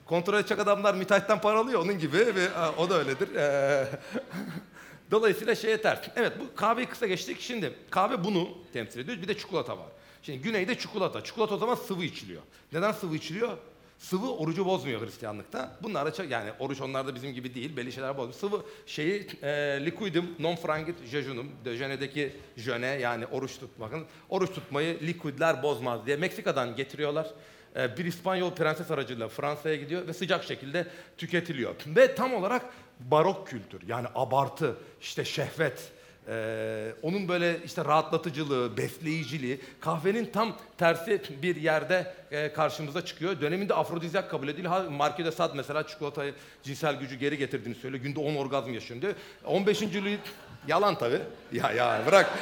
kontrol 0.07 0.35
edecek 0.35 0.59
adamlar 0.59 0.95
müteahhitten 0.95 1.41
para 1.41 1.59
alıyor 1.59 1.81
onun 1.81 1.99
gibi 1.99 2.19
ve 2.19 2.45
e, 2.45 2.69
o 2.79 2.91
da 2.91 2.99
öyledir. 2.99 3.35
Ee, 3.35 3.89
Dolayısıyla 5.11 5.55
şeye 5.55 5.83
ters. 5.83 5.99
Evet 6.17 6.33
bu 6.41 6.57
kahveyi 6.57 6.87
kısa 6.87 7.07
geçtik. 7.07 7.41
Şimdi 7.41 7.73
kahve 7.91 8.25
bunu 8.25 8.49
temsil 8.73 9.01
ediyor. 9.01 9.23
Bir 9.23 9.29
de 9.29 9.39
çikolata 9.39 9.79
var. 9.79 9.87
Şimdi 10.23 10.39
güneyde 10.39 10.79
çikolata. 10.79 11.25
Çikolata 11.25 11.55
o 11.55 11.59
zaman 11.59 11.75
sıvı 11.75 12.05
içiliyor. 12.05 12.43
Neden 12.73 12.93
sıvı 12.93 13.17
içiliyor? 13.17 13.59
Sıvı 13.99 14.35
orucu 14.37 14.67
bozmuyor 14.67 15.07
Hristiyanlıkta. 15.07 15.77
Bunlar 15.83 16.19
da 16.19 16.25
yani 16.25 16.51
oruç 16.59 16.81
onlarda 16.81 17.15
bizim 17.15 17.35
gibi 17.35 17.55
değil. 17.55 17.77
Belli 17.77 17.93
şeyler 17.93 18.17
bozmuyor. 18.17 18.41
Sıvı 18.41 18.63
şeyi 18.87 19.27
e, 19.43 19.49
liquidum 19.87 20.27
non 20.39 20.57
frangit 20.57 21.07
jejunum. 21.11 21.51
Döjenedeki 21.65 22.33
jöne 22.57 22.87
yani 22.87 23.27
oruç 23.27 23.59
tutmakın. 23.59 24.05
Oruç 24.29 24.51
tutmayı 24.51 25.01
liquidler 25.01 25.63
bozmaz 25.63 26.07
diye 26.07 26.17
Meksika'dan 26.17 26.77
getiriyorlar. 26.77 27.31
E, 27.77 27.97
bir 27.97 28.05
İspanyol 28.05 28.55
prenses 28.55 28.91
aracılığıyla 28.91 29.29
Fransa'ya 29.29 29.77
gidiyor 29.77 30.07
ve 30.07 30.13
sıcak 30.13 30.45
şekilde 30.45 30.87
tüketiliyor. 31.19 31.75
Ve 31.87 32.15
tam 32.15 32.35
olarak 32.35 32.63
barok 33.01 33.49
kültür 33.49 33.89
yani 33.89 34.07
abartı, 34.15 34.77
işte 35.01 35.25
şehvet, 35.25 35.93
ee, 36.29 36.93
onun 37.03 37.29
böyle 37.29 37.57
işte 37.65 37.85
rahatlatıcılığı, 37.85 38.77
besleyiciliği, 38.77 39.61
kahvenin 39.81 40.27
tam 40.27 40.57
tersi 40.79 41.23
bir 41.43 41.57
yerde 41.57 42.15
e, 42.31 42.53
karşımıza 42.53 43.05
çıkıyor. 43.05 43.41
Döneminde 43.41 43.75
afrodizyak 43.75 44.31
kabul 44.31 44.49
ediliyor. 44.49 44.89
Marquis 44.89 45.27
de 45.27 45.33
Sade 45.33 45.53
mesela 45.57 45.87
çikolatayı 45.87 46.35
cinsel 46.63 46.95
gücü 46.95 47.17
geri 47.17 47.39
getirdiğini 47.39 47.75
söylüyor. 47.75 48.03
Günde 48.03 48.21
10 48.21 48.35
orgazm 48.35 48.73
yaşıyor 48.75 49.03
diyor. 49.03 49.15
15. 49.45 49.83
Louis 49.83 50.19
yalan 50.69 50.99
tabii. 50.99 51.21
Ya 51.53 51.73
ya 51.73 52.03
bırak. 52.07 52.31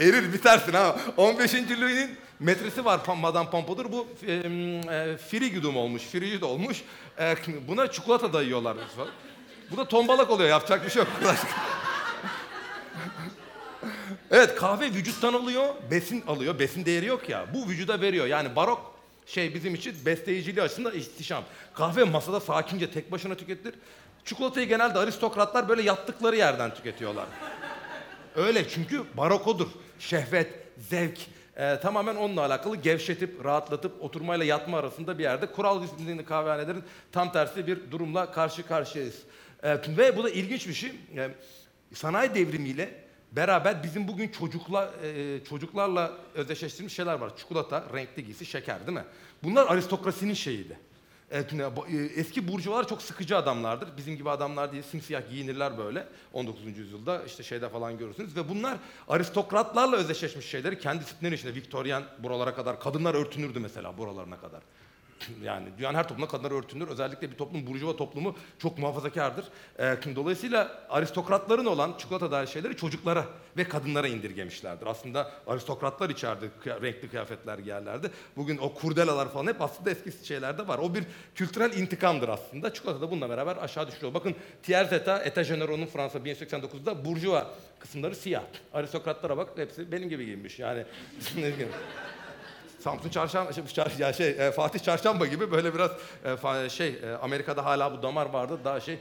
Erir 0.00 0.32
bitersin 0.32 0.72
ha. 0.72 0.96
15. 1.16 1.54
Louis'nin 1.54 2.16
metresi 2.40 2.84
var 2.84 3.00
Madame 3.16 3.50
Pompadour. 3.50 3.92
Bu 3.92 4.06
e, 4.26 4.32
e, 4.32 5.16
frigidum 5.16 5.76
olmuş, 5.76 6.02
frigid 6.02 6.42
olmuş. 6.42 6.82
E, 7.18 7.36
buna 7.68 7.90
çikolata 7.90 8.32
dayıyorlar. 8.32 8.76
Bu 9.70 9.76
da 9.76 9.88
tombalak 9.88 10.30
oluyor. 10.30 10.50
Yapacak 10.50 10.84
bir 10.84 10.90
şey 10.90 11.02
yok. 11.02 11.08
evet 14.30 14.56
kahve 14.56 14.86
vücuttan 14.86 15.32
alıyor, 15.32 15.74
besin 15.90 16.24
alıyor. 16.26 16.58
Besin 16.58 16.84
değeri 16.84 17.06
yok 17.06 17.28
ya. 17.28 17.46
Bu 17.54 17.68
vücuda 17.68 18.00
veriyor. 18.00 18.26
Yani 18.26 18.56
barok 18.56 18.96
şey 19.26 19.54
bizim 19.54 19.74
için 19.74 19.94
besleyiciliği 20.06 20.62
açısından 20.62 20.94
ihtişam. 20.94 21.44
Kahve 21.74 22.04
masada 22.04 22.40
sakince 22.40 22.90
tek 22.90 23.12
başına 23.12 23.34
tüketilir. 23.34 23.74
Çikolatayı 24.24 24.68
genelde 24.68 24.98
aristokratlar 24.98 25.68
böyle 25.68 25.82
yattıkları 25.82 26.36
yerden 26.36 26.74
tüketiyorlar. 26.74 27.26
Öyle 28.36 28.68
çünkü 28.68 29.04
barokodur. 29.14 29.68
Şehvet, 29.98 30.48
zevk 30.78 31.18
e, 31.56 31.80
tamamen 31.80 32.16
onunla 32.16 32.40
alakalı 32.40 32.76
gevşetip, 32.76 33.44
rahatlatıp 33.44 34.02
oturmayla 34.02 34.44
yatma 34.44 34.78
arasında 34.78 35.18
bir 35.18 35.22
yerde 35.22 35.46
kural 35.46 35.82
disiplinli 35.82 36.24
kahvehanelerin 36.24 36.84
tam 37.12 37.32
tersi 37.32 37.66
bir 37.66 37.90
durumla 37.90 38.32
karşı 38.32 38.66
karşıyayız. 38.66 39.22
E, 39.62 39.96
ve 39.96 40.16
bu 40.16 40.24
da 40.24 40.30
ilginç 40.30 40.68
bir 40.68 40.74
şey. 40.74 40.90
E, 41.16 41.30
sanayi 41.94 42.34
devrimiyle 42.34 43.06
beraber 43.32 43.82
bizim 43.82 44.08
bugün 44.08 44.28
çocukla 44.28 44.92
e, 45.02 45.44
çocuklarla 45.48 46.12
özdeşleştirilmiş 46.34 46.94
şeyler 46.94 47.14
var. 47.14 47.36
Çikolata, 47.36 47.84
renkli 47.94 48.24
giysi, 48.24 48.46
şeker 48.46 48.86
değil 48.86 48.98
mi? 48.98 49.04
Bunlar 49.42 49.66
aristokrasinin 49.66 50.34
şeyiydi. 50.34 50.78
E, 51.30 51.44
eski 52.16 52.48
burjuvalar 52.48 52.88
çok 52.88 53.02
sıkıcı 53.02 53.36
adamlardır. 53.36 53.96
Bizim 53.96 54.16
gibi 54.16 54.30
adamlar 54.30 54.72
değil, 54.72 54.82
simsiyah 54.82 55.30
giyinirler 55.30 55.78
böyle. 55.78 56.08
19. 56.32 56.78
yüzyılda 56.78 57.24
işte 57.24 57.42
şeyde 57.42 57.68
falan 57.68 57.98
görürsünüz. 57.98 58.36
Ve 58.36 58.48
bunlar 58.48 58.78
aristokratlarla 59.08 59.96
özdeşleşmiş 59.96 60.46
şeyleri 60.46 60.78
kendi 60.78 61.00
disiplinleri 61.00 61.34
içinde. 61.34 61.54
Viktoryen 61.54 62.02
buralara 62.18 62.54
kadar, 62.54 62.80
kadınlar 62.80 63.14
örtünürdü 63.14 63.58
mesela 63.58 63.98
buralarına 63.98 64.40
kadar. 64.40 64.62
Yani 65.42 65.68
dünyanın 65.78 65.98
her 65.98 66.02
toplumunda 66.02 66.30
kadınlar 66.30 66.50
örtünür. 66.50 66.88
Özellikle 66.88 67.30
bir 67.30 67.36
toplum, 67.36 67.66
burjuva 67.66 67.96
toplumu 67.96 68.36
çok 68.58 68.78
muhafazakardır. 68.78 69.44
Ee, 69.78 69.96
dolayısıyla 70.16 70.86
aristokratların 70.88 71.66
olan 71.66 71.94
çikolata 71.98 72.30
dair 72.30 72.46
şeyleri 72.46 72.76
çocuklara 72.76 73.24
ve 73.56 73.64
kadınlara 73.64 74.08
indirgemişlerdir. 74.08 74.86
Aslında 74.86 75.32
aristokratlar 75.46 76.10
içeride 76.10 76.46
renkli 76.82 77.08
kıyafetler 77.08 77.58
giyerlerdi. 77.58 78.10
Bugün 78.36 78.58
o 78.58 78.74
kurdelalar 78.74 79.32
falan 79.32 79.46
hep 79.46 79.62
aslında 79.62 79.90
eski 79.90 80.26
şeylerde 80.26 80.68
var. 80.68 80.78
O 80.78 80.94
bir 80.94 81.04
kültürel 81.34 81.76
intikamdır 81.76 82.28
aslında. 82.28 82.74
Çikolata 82.74 83.00
da 83.00 83.10
bununla 83.10 83.30
beraber 83.30 83.56
aşağı 83.56 83.86
düşüyor. 83.88 84.14
Bakın 84.14 84.34
Tiers 84.62 84.92
Etat, 84.92 85.26
Etat 85.26 85.48
General'ın 85.48 85.86
Fransa 85.86 86.18
1989'da 86.18 87.04
burjuva 87.04 87.54
kısımları 87.78 88.14
siyah. 88.14 88.42
Aristokratlara 88.74 89.36
bak 89.36 89.48
hepsi 89.56 89.92
benim 89.92 90.08
gibi 90.08 90.24
giyinmiş. 90.24 90.58
Yani. 90.58 90.84
Samsun 92.86 93.10
Çarşamba, 93.10 93.52
şey, 93.52 94.12
şey, 94.12 94.46
e, 94.46 94.50
Fatih 94.50 94.80
Çarşamba 94.80 95.26
gibi 95.26 95.50
böyle 95.50 95.74
biraz 95.74 95.90
e, 96.64 96.68
şey 96.68 96.88
e, 96.88 97.12
Amerika'da 97.22 97.64
hala 97.64 97.98
bu 97.98 98.02
damar 98.02 98.26
vardı 98.26 98.58
daha 98.64 98.80
şey 98.80 98.94
e, 98.94 98.98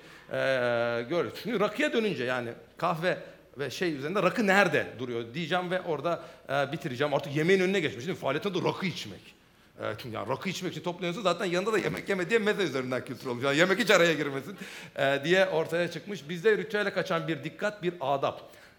görüyoruz. 1.10 1.39
Şimdi 1.43 1.60
rakıya 1.60 1.93
dönünce 1.93 2.24
yani 2.24 2.50
kahve 2.78 3.17
ve 3.58 3.69
şey 3.69 3.95
üzerinde 3.95 4.24
rakı 4.24 4.48
nerede 4.48 4.88
duruyor 5.00 5.34
diyeceğim 5.34 5.71
ve 5.71 5.82
orada 5.82 6.24
e, 6.50 6.71
bitireceğim. 6.71 7.13
Artık 7.13 7.36
yemeğin 7.36 7.60
önüne 7.60 7.80
geçmiş 7.80 8.08
mi? 8.08 8.15
Faaliyetin 8.15 8.54
de 8.54 8.67
rakı 8.67 8.86
içmek. 8.86 9.36
Evet, 9.82 10.06
yani 10.12 10.30
rakı 10.30 10.50
içmek 10.50 10.71
için 10.71 10.84
toplanıyorsa 10.84 11.21
zaten 11.21 11.45
yanında 11.45 11.74
da 11.74 11.78
yemek 11.78 12.10
yeme 12.10 12.30
diye 12.30 12.39
meze 12.39 12.63
üzerinden 12.63 13.06
kültür 13.06 13.28
olmuş. 13.28 13.43
Yani 13.43 13.58
yemek 13.58 13.80
hiç 13.80 13.91
araya 13.91 14.13
girmesin 14.13 14.58
e, 14.95 15.21
diye 15.24 15.50
ortaya 15.50 15.91
çıkmış. 15.91 16.30
Bizde 16.30 16.58
ritüele 16.58 16.93
kaçan 16.93 17.28
bir 17.28 17.43
dikkat, 17.43 17.84
bir. 17.84 17.93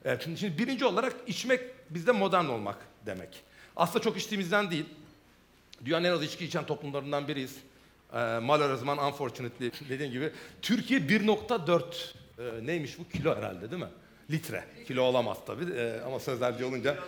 Evet, 0.05 0.23
şimdi, 0.25 0.38
şimdi 0.38 0.59
birinci 0.59 0.85
olarak 0.85 1.12
içmek 1.27 1.61
bizde 1.90 2.12
modern 2.12 2.45
olmak 2.45 2.77
demek. 3.07 3.45
Aslında 3.76 4.04
çok 4.04 4.16
içtiğimizden 4.16 4.70
değil. 4.70 4.84
Dünyanın 5.84 6.04
en 6.04 6.12
az 6.12 6.22
içki 6.22 6.44
içen 6.44 6.66
toplumlarından 6.66 7.28
biriyiz. 7.28 7.56
Ee, 8.12 8.38
malheureusement, 8.42 9.00
unfortunately 9.00 9.72
dediğim 9.88 10.12
gibi. 10.12 10.32
Türkiye 10.62 11.00
1.4 11.00 11.82
e, 12.38 12.66
neymiş 12.66 12.98
bu? 12.98 13.08
Kilo 13.08 13.36
herhalde 13.36 13.70
değil 13.70 13.82
mi? 13.82 13.88
Litre. 14.30 14.64
Kilo 14.86 15.02
olamaz 15.02 15.38
tabii 15.46 15.72
e, 15.72 16.00
ama 16.06 16.20
sözlerce 16.20 16.64
olunca. 16.64 16.98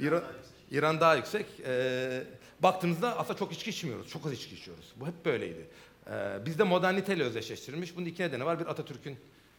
İran, 0.00 0.22
İran 0.70 1.00
daha 1.00 1.14
yüksek. 1.14 1.46
E, 1.66 2.22
baktığınızda 2.60 3.18
aslında 3.18 3.38
çok 3.38 3.52
içki 3.52 3.70
içmiyoruz. 3.70 4.08
Çok 4.08 4.26
az 4.26 4.32
içki 4.32 4.54
içiyoruz. 4.54 4.92
Bu 4.96 5.06
hep 5.06 5.24
böyleydi. 5.24 5.66
E, 6.10 6.46
bizde 6.46 6.62
moderniteyle 6.62 7.22
özdeşleştirilmiş. 7.24 7.96
Bunun 7.96 8.06
iki 8.06 8.22
nedeni 8.22 8.44
var. 8.44 8.60
Bir 8.60 8.66
Atatürk'ün 8.66 9.16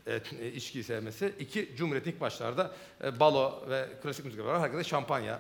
e, 0.08 0.20
e, 0.42 0.52
içkiyi 0.52 0.84
sevmesi. 0.84 1.34
İki, 1.40 1.70
Cumhuriyet'in 1.76 2.12
ilk 2.12 2.22
başlarda 2.22 2.72
e, 3.04 3.20
balo 3.20 3.70
ve 3.70 3.90
klasik 4.04 4.26
müzik 4.26 4.46
var. 4.46 4.62
Herkese 4.62 4.84
şampanya 4.84 5.36
e, 5.36 5.40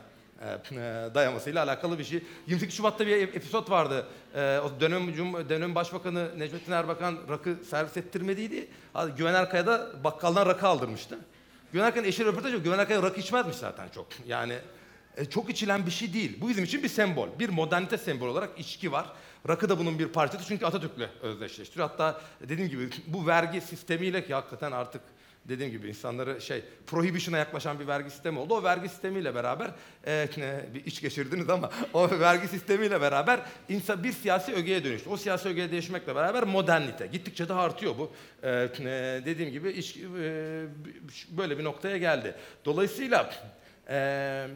dayamasıyla 1.13 1.63
alakalı 1.63 1.99
bir 1.99 2.03
şey. 2.03 2.23
28 2.47 2.77
Şubat'ta 2.77 3.07
bir 3.07 3.17
episod 3.21 3.69
vardı. 3.69 4.07
E, 4.35 4.59
o 4.59 4.79
dönem 4.79 5.13
Cum 5.13 5.49
dönem 5.49 5.75
Başbakanı 5.75 6.39
Necmettin 6.39 6.71
Erbakan 6.71 7.17
rakı 7.29 7.55
servis 7.69 7.97
ettirmediydi. 7.97 8.67
Güven 9.17 9.33
Erkaya 9.33 9.67
da 9.67 10.03
bakkaldan 10.03 10.45
rakı 10.45 10.67
aldırmıştı. 10.67 11.17
Güven 11.73 11.85
Erkaya'nın 11.85 12.09
eşi 12.09 12.25
röportaj 12.25 12.53
yapıyor. 12.53 12.63
Güven 12.63 12.79
Erkaya 12.79 13.03
rakı 13.03 13.19
içmezmiş 13.19 13.55
zaten 13.55 13.89
çok. 13.89 14.07
Yani 14.27 14.53
e, 15.17 15.25
çok 15.25 15.49
içilen 15.49 15.85
bir 15.85 15.91
şey 15.91 16.13
değil. 16.13 16.37
Bu 16.41 16.49
bizim 16.49 16.63
için 16.63 16.83
bir 16.83 16.89
sembol. 16.89 17.27
Bir 17.39 17.49
modernite 17.49 17.97
sembolü 17.97 18.29
olarak 18.29 18.59
içki 18.59 18.91
var. 18.91 19.05
Rakı 19.47 19.69
da 19.69 19.79
bunun 19.79 19.99
bir 19.99 20.07
parçası 20.07 20.45
çünkü 20.47 20.65
Atatürk'le 20.65 21.09
özdeşleştiriyor. 21.21 21.89
Hatta 21.89 22.21
dediğim 22.41 22.69
gibi 22.69 22.89
bu 23.07 23.27
vergi 23.27 23.61
sistemiyle 23.61 24.25
ki 24.25 24.33
hakikaten 24.33 24.71
artık 24.71 25.01
dediğim 25.49 25.71
gibi 25.71 25.89
insanları 25.89 26.41
şey 26.41 26.63
prohibition'a 26.87 27.37
yaklaşan 27.37 27.79
bir 27.79 27.87
vergi 27.87 28.09
sistemi 28.09 28.39
oldu. 28.39 28.55
O 28.55 28.63
vergi 28.63 28.89
sistemiyle 28.89 29.35
beraber 29.35 29.71
e, 30.07 30.27
bir 30.73 30.85
iç 30.85 31.01
geçirdiniz 31.01 31.49
ama 31.49 31.69
o 31.93 32.09
vergi 32.19 32.47
sistemiyle 32.47 33.01
beraber 33.01 33.39
insan 33.69 34.03
bir 34.03 34.11
siyasi 34.11 34.53
ögeye 34.53 34.83
dönüştü. 34.83 35.09
O 35.09 35.17
siyasi 35.17 35.49
ögeye 35.49 35.71
değişmekle 35.71 36.15
beraber 36.15 36.43
modernite 36.43 37.07
gittikçe 37.07 37.49
daha 37.49 37.61
artıyor 37.61 37.93
bu. 37.97 38.11
E, 38.43 38.49
dediğim 39.25 39.51
gibi 39.51 39.71
iç, 39.71 39.97
e, 39.97 40.65
böyle 41.29 41.57
bir 41.57 41.63
noktaya 41.63 41.97
geldi. 41.97 42.35
Dolayısıyla 42.65 43.33
e, 43.89 44.47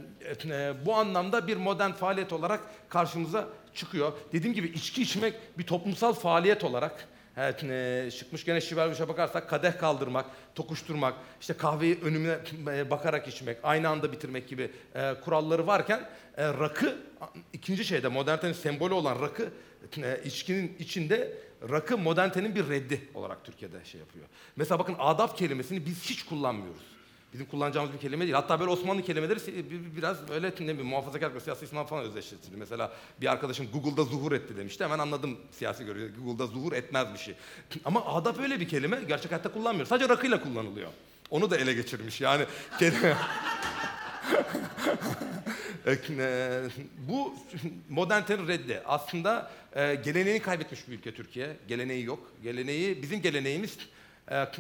e, 0.46 0.74
bu 0.86 0.96
anlamda 0.96 1.48
bir 1.48 1.58
modern 1.58 1.92
faaliyet 1.92 2.34
olarak 2.34 2.62
karşımıza 2.90 3.48
çıkıyor. 3.74 4.14
Dediğim 4.34 4.56
gibi 4.56 4.68
içki 4.68 5.02
içmek 5.02 5.34
bir 5.58 5.64
toplumsal 5.64 6.14
faaliyet 6.14 6.64
olarak 6.64 7.08
Evet, 7.38 7.64
e, 7.64 8.10
çıkmış 8.12 8.46
gene 8.46 8.62
Şivermiş'e 8.62 9.08
bakarsak 9.08 9.50
kadeh 9.50 9.78
kaldırmak, 9.78 10.26
tokuşturmak, 10.56 11.14
işte 11.42 11.54
kahveyi 11.54 12.00
önüne 12.04 12.38
e, 12.68 12.90
bakarak 12.90 13.28
içmek, 13.28 13.58
aynı 13.64 13.90
anda 13.90 14.12
bitirmek 14.12 14.48
gibi 14.48 14.72
e, 14.96 15.14
kuralları 15.26 15.68
varken 15.68 16.10
e, 16.38 16.48
rakı 16.48 16.98
ikinci 17.54 17.86
şeyde 17.86 18.08
modernitenin 18.08 18.54
sembolü 18.54 18.94
olan 18.94 19.22
rakı 19.22 19.50
e, 19.98 20.22
içkinin 20.24 20.76
içinde 20.80 21.38
rakı 21.70 21.98
modernitenin 21.98 22.56
bir 22.56 22.70
reddi 22.70 23.02
olarak 23.14 23.46
Türkiye'de 23.46 23.86
şey 23.86 24.00
yapıyor. 24.00 24.26
Mesela 24.56 24.80
bakın 24.80 24.96
adap 25.00 25.38
kelimesini 25.38 25.86
biz 25.86 26.04
hiç 26.04 26.26
kullanmıyoruz. 26.26 26.95
Bizim 27.36 27.48
kullanacağımız 27.48 27.94
bir 27.94 28.00
kelime 28.00 28.26
değil. 28.26 28.34
Hatta 28.34 28.60
böyle 28.60 28.72
Osmanlı 28.72 29.04
kelimeleri 29.04 29.40
biraz 29.98 30.30
böyle 30.30 30.50
ne 30.50 30.56
bileyim 30.58 30.86
muhafazakar 30.86 31.40
siyasi 31.40 31.66
İslam 31.66 31.86
falan 31.86 32.04
özdeşleştirdi. 32.04 32.58
Mesela 32.58 32.92
bir 33.22 33.32
arkadaşım 33.32 33.68
Google'da 33.74 34.04
zuhur 34.04 34.32
etti 34.32 34.58
demişti. 34.58 34.84
Hemen 34.84 35.00
anladım 35.00 35.38
siyasi 35.52 35.86
görüyor. 35.86 36.10
Google'da 36.10 36.48
zuhur 36.48 36.74
etmez 36.74 37.14
bir 37.14 37.20
şey. 37.20 37.36
Ama 37.86 38.06
adap 38.06 38.40
öyle 38.40 38.60
bir 38.60 38.68
kelime 38.68 39.02
gerçek 39.08 39.32
hayatta 39.32 39.52
kullanmıyor. 39.52 39.88
Sadece 39.88 40.10
rakıyla 40.10 40.44
kullanılıyor. 40.44 40.90
Onu 41.30 41.52
da 41.52 41.58
ele 41.58 41.74
geçirmiş 41.74 42.22
yani. 42.22 42.46
bu 46.98 47.34
modernitenin 47.90 48.48
reddi. 48.48 48.82
Aslında 48.86 49.52
e, 49.76 49.96
geleneğini 49.96 50.40
kaybetmiş 50.40 50.88
bir 50.88 50.94
ülke 50.94 51.14
Türkiye. 51.14 51.58
Geleneği 51.68 52.06
yok. 52.06 52.32
Geleneği, 52.44 53.02
bizim 53.02 53.22
geleneğimiz 53.22 53.78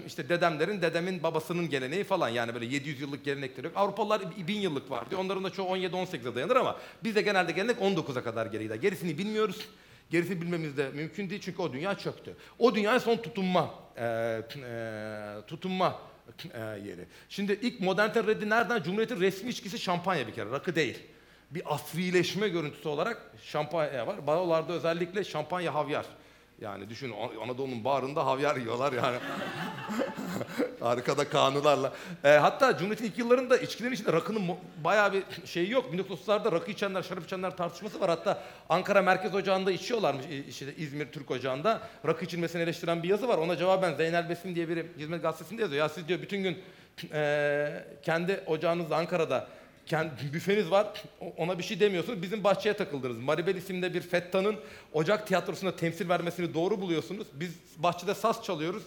işte 0.07 0.29
dedemlerin, 0.29 0.81
dedemin 0.81 1.23
babasının 1.23 1.69
geleneği 1.69 2.03
falan. 2.03 2.29
Yani 2.29 2.53
böyle 2.53 2.65
700 2.65 3.01
yıllık 3.01 3.25
gelenekleri 3.25 3.65
yok. 3.65 3.77
Avrupalılar 3.77 4.21
1000 4.47 4.59
yıllık 4.59 4.91
var 4.91 5.09
diyor. 5.09 5.21
Onların 5.21 5.43
da 5.43 5.49
çoğu 5.49 5.77
17-18'e 5.77 6.35
dayanır 6.35 6.55
ama 6.55 6.77
bizde 7.03 7.21
genelde 7.21 7.51
gelenek 7.51 7.77
19'a 7.77 8.23
kadar 8.23 8.45
geri 8.45 8.63
gider. 8.63 8.75
Gerisini 8.75 9.17
bilmiyoruz. 9.17 9.67
Gerisini 10.11 10.41
bilmemiz 10.41 10.77
de 10.77 10.89
mümkün 10.93 11.29
değil 11.29 11.41
çünkü 11.41 11.61
o 11.61 11.73
dünya 11.73 11.97
çöktü. 11.97 12.35
O 12.59 12.75
dünya 12.75 12.99
son 12.99 13.17
tutunma, 13.17 13.73
e, 13.97 14.05
e, 14.05 14.41
tutunma 15.47 16.01
e, 16.53 16.59
yeri. 16.59 17.05
Şimdi 17.29 17.59
ilk 17.61 17.79
modernite 17.79 18.23
reddi 18.23 18.49
nereden? 18.49 18.83
Cumhuriyet'in 18.83 19.21
resmi 19.21 19.49
içkisi 19.49 19.79
şampanya 19.79 20.27
bir 20.27 20.33
kere, 20.33 20.51
rakı 20.51 20.75
değil. 20.75 20.99
bir 21.51 21.73
asrileşme 21.73 22.49
görüntüsü 22.49 22.89
olarak 22.89 23.31
şampanya 23.43 24.07
var. 24.07 24.27
Barolarda 24.27 24.73
özellikle 24.73 25.23
şampanya 25.23 25.73
havyar. 25.73 26.05
Yani 26.61 26.89
düşün 26.89 27.11
An- 27.11 27.43
Anadolu'nun 27.43 27.83
bağrında 27.83 28.25
havyar 28.25 28.55
yiyorlar 28.55 28.93
yani. 28.93 29.17
Arkada 30.81 31.29
kanılarla. 31.29 31.93
E, 32.23 32.29
hatta 32.29 32.77
Cumhuriyet'in 32.77 33.05
ilk 33.05 33.17
yıllarında 33.17 33.57
içkilerin 33.57 33.93
içinde 33.93 34.13
rakının 34.13 34.41
bayağı 34.83 35.13
bir 35.13 35.23
şeyi 35.45 35.71
yok. 35.71 35.93
1930'larda 35.93 36.51
rakı 36.51 36.71
içenler, 36.71 37.03
şarap 37.03 37.23
içenler 37.23 37.57
tartışması 37.57 37.99
var. 38.01 38.09
Hatta 38.09 38.43
Ankara 38.69 39.01
Merkez 39.01 39.35
Ocağı'nda 39.35 39.71
içiyorlarmış. 39.71 40.25
işte 40.49 40.75
İzmir 40.75 41.11
Türk 41.11 41.31
Ocağı'nda. 41.31 41.81
Rakı 42.07 42.25
içilmesini 42.25 42.61
eleştiren 42.61 43.03
bir 43.03 43.09
yazı 43.09 43.27
var. 43.27 43.37
Ona 43.37 43.57
cevaben 43.57 43.93
Zeynel 43.93 44.29
Besim 44.29 44.55
diye 44.55 44.69
biri 44.69 44.85
Hizmet 44.97 45.21
Gazetesi'nde 45.21 45.61
yazıyor. 45.61 45.79
Ya 45.83 45.89
siz 45.89 46.07
diyor 46.07 46.21
bütün 46.21 46.43
gün 46.43 46.57
e, 47.13 47.83
kendi 48.03 48.43
ocağınızda 48.45 48.97
Ankara'da 48.97 49.47
kendi 49.85 50.33
büfeniz 50.33 50.71
var. 50.71 51.03
Ona 51.37 51.59
bir 51.59 51.63
şey 51.63 51.79
demiyorsunuz. 51.79 52.21
Bizim 52.21 52.43
bahçeye 52.43 52.73
takıldınız. 52.73 53.17
Maribel 53.17 53.55
isimde 53.55 53.93
bir 53.93 54.01
fettanın 54.01 54.55
Ocak 54.93 55.27
Tiyatrosu'nda 55.27 55.75
temsil 55.75 56.09
vermesini 56.09 56.53
doğru 56.53 56.81
buluyorsunuz. 56.81 57.27
Biz 57.33 57.53
bahçede 57.77 58.15
saz 58.15 58.43
çalıyoruz. 58.43 58.83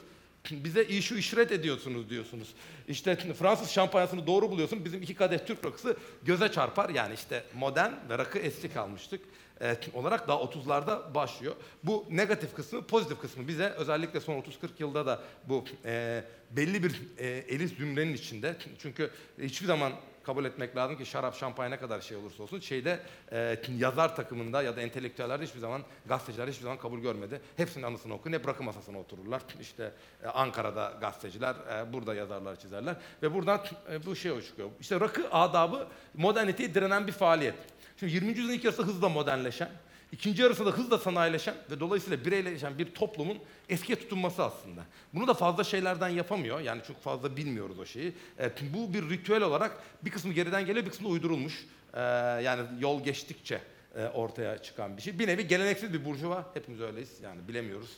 Bize 0.51 0.85
işu 0.85 1.17
işret 1.17 1.53
ediyorsunuz 1.53 2.11
diyorsunuz. 2.11 2.49
İşte 2.89 3.17
Fransız 3.17 3.71
şampanyasını 3.71 4.27
doğru 4.27 4.51
buluyorsun. 4.51 4.85
Bizim 4.85 5.03
iki 5.03 5.15
kadeh 5.15 5.39
Türk 5.47 5.65
rakısı 5.65 5.97
göze 6.23 6.53
çarpar. 6.53 6.91
Yani 6.91 7.15
işte 7.15 7.45
modern 7.55 7.93
ve 8.09 8.19
rakı 8.19 8.39
eski 8.39 8.69
kalmıştık. 8.69 9.21
e, 9.61 9.77
olarak 9.95 10.29
daha 10.29 10.39
30'larda 10.39 11.15
başlıyor. 11.15 11.55
Bu 11.85 12.07
negatif 12.11 12.55
kısmı, 12.55 12.87
pozitif 12.87 13.21
kısmı 13.21 13.49
bize 13.49 13.69
özellikle 13.69 14.21
son 14.21 14.35
30-40 14.35 14.45
yılda 14.79 15.07
da 15.07 15.23
bu 15.49 15.65
e, 15.85 16.25
belli 16.51 16.83
bir 16.83 17.03
e, 17.19 17.27
elit 17.27 17.79
zümrenin 17.79 18.15
içinde. 18.15 18.57
Çünkü 18.79 19.11
hiçbir 19.43 19.67
zaman 19.67 19.93
kabul 20.29 20.45
etmek 20.45 20.77
lazım 20.77 20.97
ki 20.99 21.07
şarap, 21.07 21.37
şampanya 21.37 21.71
ne 21.71 21.79
kadar 21.79 22.01
şey 22.01 22.17
olursa 22.17 22.43
olsun 22.43 22.61
şeyde 22.61 23.01
e, 23.33 23.59
yazar 23.79 24.17
takımında 24.17 24.63
ya 24.63 24.77
da 24.77 24.81
entelektüellerde 24.81 25.45
hiçbir 25.45 25.61
zaman 25.61 25.83
gazeteciler 26.07 26.49
hiçbir 26.49 26.63
zaman 26.63 26.79
kabul 26.79 26.99
görmedi. 26.99 27.41
Hepsinin 27.57 27.85
anısını 27.85 28.15
okuyun, 28.15 28.39
hep 28.39 28.49
rakı 28.49 28.63
masasına 28.63 28.99
otururlar. 28.99 29.43
İşte 29.61 29.93
e, 30.25 30.27
Ankara'da 30.27 30.93
gazeteciler, 31.01 31.55
e, 31.55 31.93
burada 31.93 32.15
yazarlar, 32.15 32.57
çizerler 32.57 32.97
ve 33.23 33.35
buradan 33.35 33.61
e, 33.93 34.07
bu 34.07 34.17
şey 34.17 34.43
çıkıyor. 34.43 34.69
İşte 34.81 35.01
rakı 35.01 35.31
adabı 35.31 35.87
moderniteye 36.15 36.75
direnen 36.75 37.07
bir 37.07 37.13
faaliyet. 37.13 37.55
Şimdi 37.97 38.13
20. 38.13 38.29
yüzyılın 38.29 38.53
ilk 38.53 38.65
yarısı 38.65 38.83
hızla 38.83 39.09
modernleşen, 39.09 39.71
ikinci 40.13 40.43
yarısında 40.43 40.71
hızla 40.71 40.99
sanayileşen 40.99 41.55
ve 41.71 41.81
dolayısıyla 41.81 42.25
bireyleşen 42.25 42.79
bir 42.79 42.95
toplumun 42.95 43.39
eskiye 43.69 43.99
tutunması 43.99 44.45
aslında. 44.45 44.81
Bunu 45.15 45.27
da 45.29 45.35
fazla 45.35 45.65
şeylerden 45.65 46.09
yapamıyor. 46.09 46.61
Yani 46.61 46.83
çok 46.87 47.03
fazla 47.03 47.37
bilmiyoruz 47.37 47.79
o 47.79 47.87
şeyi. 47.87 48.13
Evet, 48.39 48.63
bu 48.75 48.95
bir 48.95 49.11
ritüel 49.11 49.43
olarak 49.43 49.83
bir 50.03 50.11
kısmı 50.11 50.33
geriden 50.33 50.67
geliyor, 50.67 50.87
bir 50.87 50.91
kısmı 50.91 51.09
uydurulmuş. 51.09 51.67
Ee, 51.95 52.01
yani 52.43 52.63
yol 52.81 53.05
geçtikçe 53.05 53.61
e, 53.97 54.07
ortaya 54.07 54.63
çıkan 54.63 54.97
bir 54.97 55.03
şey. 55.03 55.19
Bir 55.19 55.29
nevi 55.29 55.49
geleneksiz 55.49 55.93
bir 55.93 56.05
burjuva. 56.05 56.47
Hepimiz 56.55 56.81
öyleyiz. 56.81 57.21
Yani 57.23 57.49
bilemiyoruz. 57.49 57.91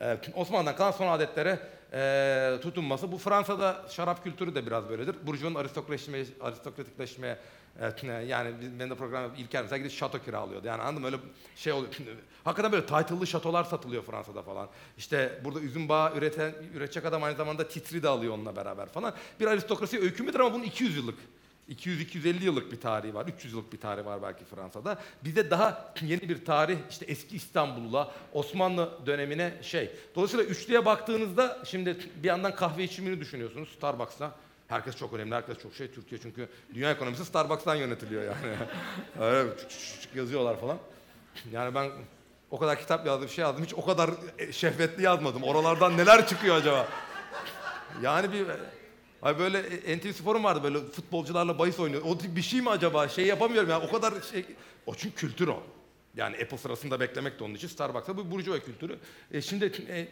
Ee, 0.00 0.18
Osmanlı'dan 0.34 0.76
kalan 0.76 0.90
son 0.90 1.06
adetlere 1.06 1.58
e, 1.92 2.60
tutunması. 2.62 3.12
Bu 3.12 3.18
Fransa'da 3.18 3.86
şarap 3.90 4.24
kültürü 4.24 4.54
de 4.54 4.66
biraz 4.66 4.88
böyledir. 4.88 5.16
Burjuvanın 5.26 5.54
aristokratikleşmeye, 6.40 7.38
yani 8.28 8.54
benim 8.78 8.90
de 8.90 8.94
program 8.94 9.30
İlker 9.36 9.62
mesela 9.62 9.78
gidip 9.78 9.92
şato 9.92 10.18
kiralıyordu. 10.18 10.66
Yani 10.66 10.82
anladın 10.82 11.00
mı? 11.00 11.06
Öyle 11.06 11.16
şey 11.56 11.72
oluyor. 11.72 11.92
Hakikaten 12.44 12.72
böyle 12.72 12.86
title'lı 12.86 13.26
şatolar 13.26 13.64
satılıyor 13.64 14.02
Fransa'da 14.02 14.42
falan. 14.42 14.68
İşte 14.98 15.40
burada 15.44 15.60
üzüm 15.60 15.88
bağı 15.88 16.16
üreten, 16.16 16.54
üretecek 16.74 17.04
adam 17.04 17.22
aynı 17.22 17.36
zamanda 17.36 17.68
titri 17.68 18.02
de 18.02 18.08
alıyor 18.08 18.34
onunla 18.34 18.56
beraber 18.56 18.88
falan. 18.88 19.14
Bir 19.40 19.46
aristokrasi 19.46 20.00
öykü 20.00 20.22
müdür 20.22 20.40
ama 20.40 20.54
bunun 20.54 20.64
200 20.64 20.96
yıllık 20.96 21.18
200-250 21.70 22.44
yıllık 22.44 22.72
bir 22.72 22.80
tarihi 22.80 23.14
var. 23.14 23.26
300 23.26 23.52
yıllık 23.52 23.72
bir 23.72 23.80
tarihi 23.80 24.06
var 24.06 24.22
belki 24.22 24.44
Fransa'da. 24.44 24.98
Bizde 25.24 25.50
daha 25.50 25.94
yeni 26.02 26.28
bir 26.28 26.44
tarih 26.44 26.76
işte 26.90 27.06
eski 27.06 27.36
İstanbul'la 27.36 28.14
Osmanlı 28.32 29.06
dönemine 29.06 29.54
şey. 29.62 29.90
Dolayısıyla 30.14 30.44
üçlüye 30.44 30.84
baktığınızda 30.84 31.58
şimdi 31.64 31.96
bir 32.22 32.28
yandan 32.28 32.54
kahve 32.54 32.84
içimini 32.84 33.20
düşünüyorsunuz 33.20 33.68
Starbucks'ta. 33.68 34.32
Herkes 34.68 34.96
çok 34.96 35.12
önemli, 35.12 35.34
herkes 35.34 35.58
çok 35.58 35.74
şey. 35.74 35.90
Türkiye 35.90 36.20
çünkü 36.20 36.48
dünya 36.74 36.90
ekonomisi 36.90 37.24
Starbucks'tan 37.24 37.74
yönetiliyor 37.74 38.22
yani. 38.22 38.56
Öyle 39.20 39.50
yazıyorlar 40.14 40.60
falan. 40.60 40.78
Yani 41.52 41.74
ben 41.74 41.90
o 42.50 42.58
kadar 42.58 42.80
kitap 42.80 43.06
yazdım, 43.06 43.28
şey 43.28 43.42
yazdım. 43.42 43.64
Hiç 43.64 43.74
o 43.74 43.86
kadar 43.86 44.10
e, 44.38 44.52
şehvetli 44.52 45.02
yazmadım. 45.02 45.42
Oralardan 45.42 45.96
neler 45.96 46.26
çıkıyor 46.26 46.56
acaba? 46.56 46.88
Yani 48.02 48.32
bir 48.32 48.46
Ay 49.22 49.38
böyle 49.38 49.58
e, 49.58 49.98
NTV 49.98 50.12
Spor'un 50.12 50.44
vardı 50.44 50.62
böyle 50.62 50.78
futbolcularla 50.78 51.58
bahis 51.58 51.80
oynuyor. 51.80 52.02
O 52.06 52.18
bir 52.36 52.42
şey 52.42 52.60
mi 52.60 52.70
acaba? 52.70 53.08
Şey 53.08 53.26
yapamıyorum 53.26 53.70
yani 53.70 53.86
o 53.86 53.90
kadar 53.92 54.14
şey. 54.30 54.44
O 54.86 54.94
çünkü 54.94 55.14
kültür 55.14 55.48
o. 55.48 55.62
Yani 56.16 56.36
Apple 56.42 56.58
sırasında 56.58 57.00
beklemek 57.00 57.40
de 57.40 57.44
onun 57.44 57.54
için 57.54 57.68
Starbucks'ta 57.68 58.16
bu 58.16 58.30
burjuva 58.30 58.58
kültürü. 58.58 58.98
E 59.32 59.42
şimdi 59.42 59.72
e, 59.88 60.08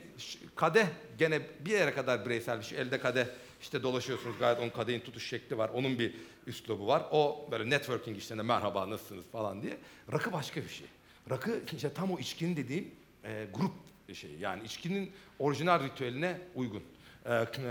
kadeh 0.56 0.86
gene 1.18 1.40
bir 1.60 1.70
yere 1.70 1.94
kadar 1.94 2.24
bireysel 2.26 2.58
bir 2.58 2.64
şey. 2.64 2.78
Elde 2.78 3.00
kadeh 3.00 3.26
işte 3.60 3.82
dolaşıyorsunuz 3.82 4.38
gayet 4.38 4.60
onun 4.60 4.70
kadehin 4.70 5.00
tutuş 5.00 5.28
şekli 5.28 5.58
var. 5.58 5.70
Onun 5.74 5.98
bir 5.98 6.14
üslubu 6.46 6.86
var. 6.86 7.02
O 7.10 7.48
böyle 7.50 7.70
networking 7.70 8.18
işlerinde 8.18 8.42
merhaba 8.42 8.90
nasılsınız 8.90 9.24
falan 9.32 9.62
diye. 9.62 9.76
Rakı 10.12 10.32
başka 10.32 10.62
bir 10.62 10.68
şey. 10.68 10.86
Rakı 11.30 11.60
işte 11.76 11.92
tam 11.92 12.12
o 12.12 12.18
içkinin 12.18 12.56
dediğim 12.56 12.90
e, 13.24 13.46
grup 13.54 13.72
şeyi. 14.14 14.40
Yani 14.40 14.64
içkinin 14.64 15.12
orijinal 15.38 15.84
ritüeline 15.84 16.40
uygun 16.54 16.82
e, 17.24 17.34
e, 17.34 17.70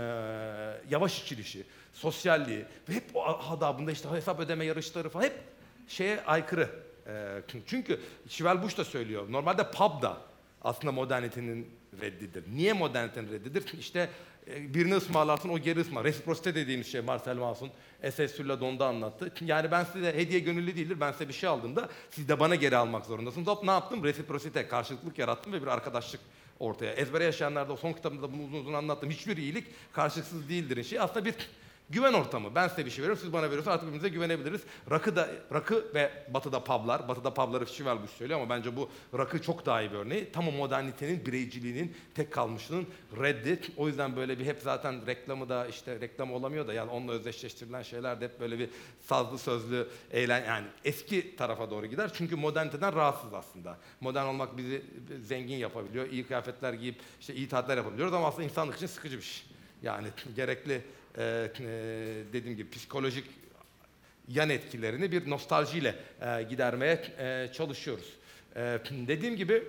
yavaş 0.90 1.22
içilişi, 1.22 1.64
sosyalliği 1.92 2.64
ve 2.88 2.94
hep 2.94 3.04
o 3.14 3.24
adabında 3.24 3.92
işte 3.92 4.10
hesap 4.10 4.40
ödeme 4.40 4.64
yarışları 4.64 5.08
falan 5.08 5.24
hep 5.24 5.40
şeye 5.88 6.24
aykırı. 6.24 6.70
E, 7.06 7.42
çünkü 7.66 8.00
Şivel 8.28 8.62
Bush 8.62 8.78
da 8.78 8.84
söylüyor. 8.84 9.32
Normalde 9.32 9.70
pub 9.70 10.02
da 10.02 10.20
aslında 10.62 10.92
modernitenin 10.92 11.70
reddidir. 12.00 12.44
Niye 12.54 12.72
modernitenin 12.72 13.32
reddidir? 13.32 13.78
İşte 13.78 14.10
birini 14.46 14.94
ısmarlarsın 14.94 15.48
o 15.48 15.58
geri 15.58 15.80
ısmar. 15.80 16.04
Resiprosite 16.04 16.54
dediğimiz 16.54 16.86
şey 16.86 17.00
Marcel 17.00 17.36
Mauss'un 17.36 17.70
Eses 18.02 18.36
sur 18.36 18.44
la 18.44 18.60
Don'da 18.60 18.86
anlattı. 18.86 19.32
Yani 19.40 19.70
ben 19.70 19.84
size 19.84 20.14
hediye 20.14 20.40
gönüllü 20.40 20.76
değildir. 20.76 21.00
Ben 21.00 21.12
size 21.12 21.28
bir 21.28 21.32
şey 21.32 21.48
aldığımda 21.48 21.88
siz 22.10 22.28
de 22.28 22.40
bana 22.40 22.54
geri 22.54 22.76
almak 22.76 23.06
zorundasınız. 23.06 23.46
Hop 23.46 23.64
ne 23.64 23.70
yaptım? 23.70 24.04
Resiprosite, 24.04 24.68
karşılıklık 24.68 25.18
yarattım 25.18 25.52
ve 25.52 25.62
bir 25.62 25.66
arkadaşlık 25.66 26.20
ortaya. 26.60 26.92
Ezbere 26.92 27.24
yaşayanlarda 27.24 27.72
o 27.72 27.76
son 27.76 27.92
kitabımda 27.92 28.32
bunu 28.32 28.42
uzun 28.42 28.60
uzun 28.60 28.72
anlattım. 28.72 29.10
Hiçbir 29.10 29.36
iyilik 29.36 29.66
karşılıksız 29.92 30.48
değildir. 30.48 30.84
Şey 30.84 31.00
aslında 31.00 31.24
bir 31.24 31.34
güven 31.90 32.12
ortamı. 32.12 32.54
Ben 32.54 32.68
size 32.68 32.86
bir 32.86 32.90
şey 32.90 33.02
veriyorum, 33.02 33.22
siz 33.22 33.32
bana 33.32 33.42
veriyorsunuz. 33.42 33.74
Artık 33.74 33.88
birbirimize 33.88 34.08
güvenebiliriz. 34.08 34.60
Rakı 34.90 35.16
da 35.16 35.28
rakı 35.52 35.94
ve 35.94 36.10
batıda 36.34 36.64
publar. 36.64 37.08
Batıda 37.08 37.34
pubları 37.34 37.66
Şivel 37.66 38.02
Bush 38.02 38.10
söylüyor 38.10 38.40
ama 38.40 38.56
bence 38.56 38.76
bu 38.76 38.90
rakı 39.18 39.42
çok 39.42 39.66
daha 39.66 39.82
iyi 39.82 39.92
bir 39.92 39.96
örneği. 39.96 40.32
Tam 40.32 40.48
o 40.48 40.52
modernitenin, 40.52 41.26
bireyciliğinin, 41.26 41.96
tek 42.14 42.32
kalmışlığının 42.32 42.86
reddi. 43.20 43.60
O 43.76 43.88
yüzden 43.88 44.16
böyle 44.16 44.38
bir 44.38 44.44
hep 44.44 44.58
zaten 44.62 45.06
reklamı 45.06 45.48
da 45.48 45.66
işte 45.66 46.00
reklam 46.00 46.32
olamıyor 46.32 46.66
da 46.66 46.72
yani 46.72 46.90
onunla 46.90 47.12
özdeşleştirilen 47.12 47.82
şeyler 47.82 48.20
de 48.20 48.24
hep 48.24 48.40
böyle 48.40 48.58
bir 48.58 48.70
sazlı 49.00 49.38
sözlü 49.38 49.88
eğlen 50.10 50.44
yani 50.44 50.66
eski 50.84 51.36
tarafa 51.36 51.70
doğru 51.70 51.86
gider. 51.86 52.10
Çünkü 52.14 52.36
moderniteden 52.36 52.94
rahatsız 52.94 53.34
aslında. 53.34 53.78
Modern 54.00 54.26
olmak 54.26 54.56
bizi 54.56 54.82
zengin 55.20 55.56
yapabiliyor. 55.56 56.08
iyi 56.10 56.26
kıyafetler 56.26 56.72
giyip 56.72 56.96
işte 57.20 57.34
iyi 57.34 57.48
tatiller 57.48 57.76
yapabiliyoruz 57.76 58.14
ama 58.14 58.28
aslında 58.28 58.44
insanlık 58.44 58.76
için 58.76 58.86
sıkıcı 58.86 59.16
bir 59.16 59.22
şey. 59.22 59.46
Yani 59.82 60.08
gerekli 60.36 60.82
e, 61.16 61.22
e, 61.22 61.66
dediğim 62.32 62.56
gibi 62.56 62.70
psikolojik 62.70 63.24
yan 64.28 64.50
etkilerini 64.50 65.12
bir 65.12 65.30
nostaljiyle 65.30 65.94
e, 66.20 66.42
gidermeye 66.42 67.02
e, 67.18 67.52
çalışıyoruz. 67.52 68.12
E, 68.56 68.60
dediğim 68.90 69.36
gibi 69.36 69.62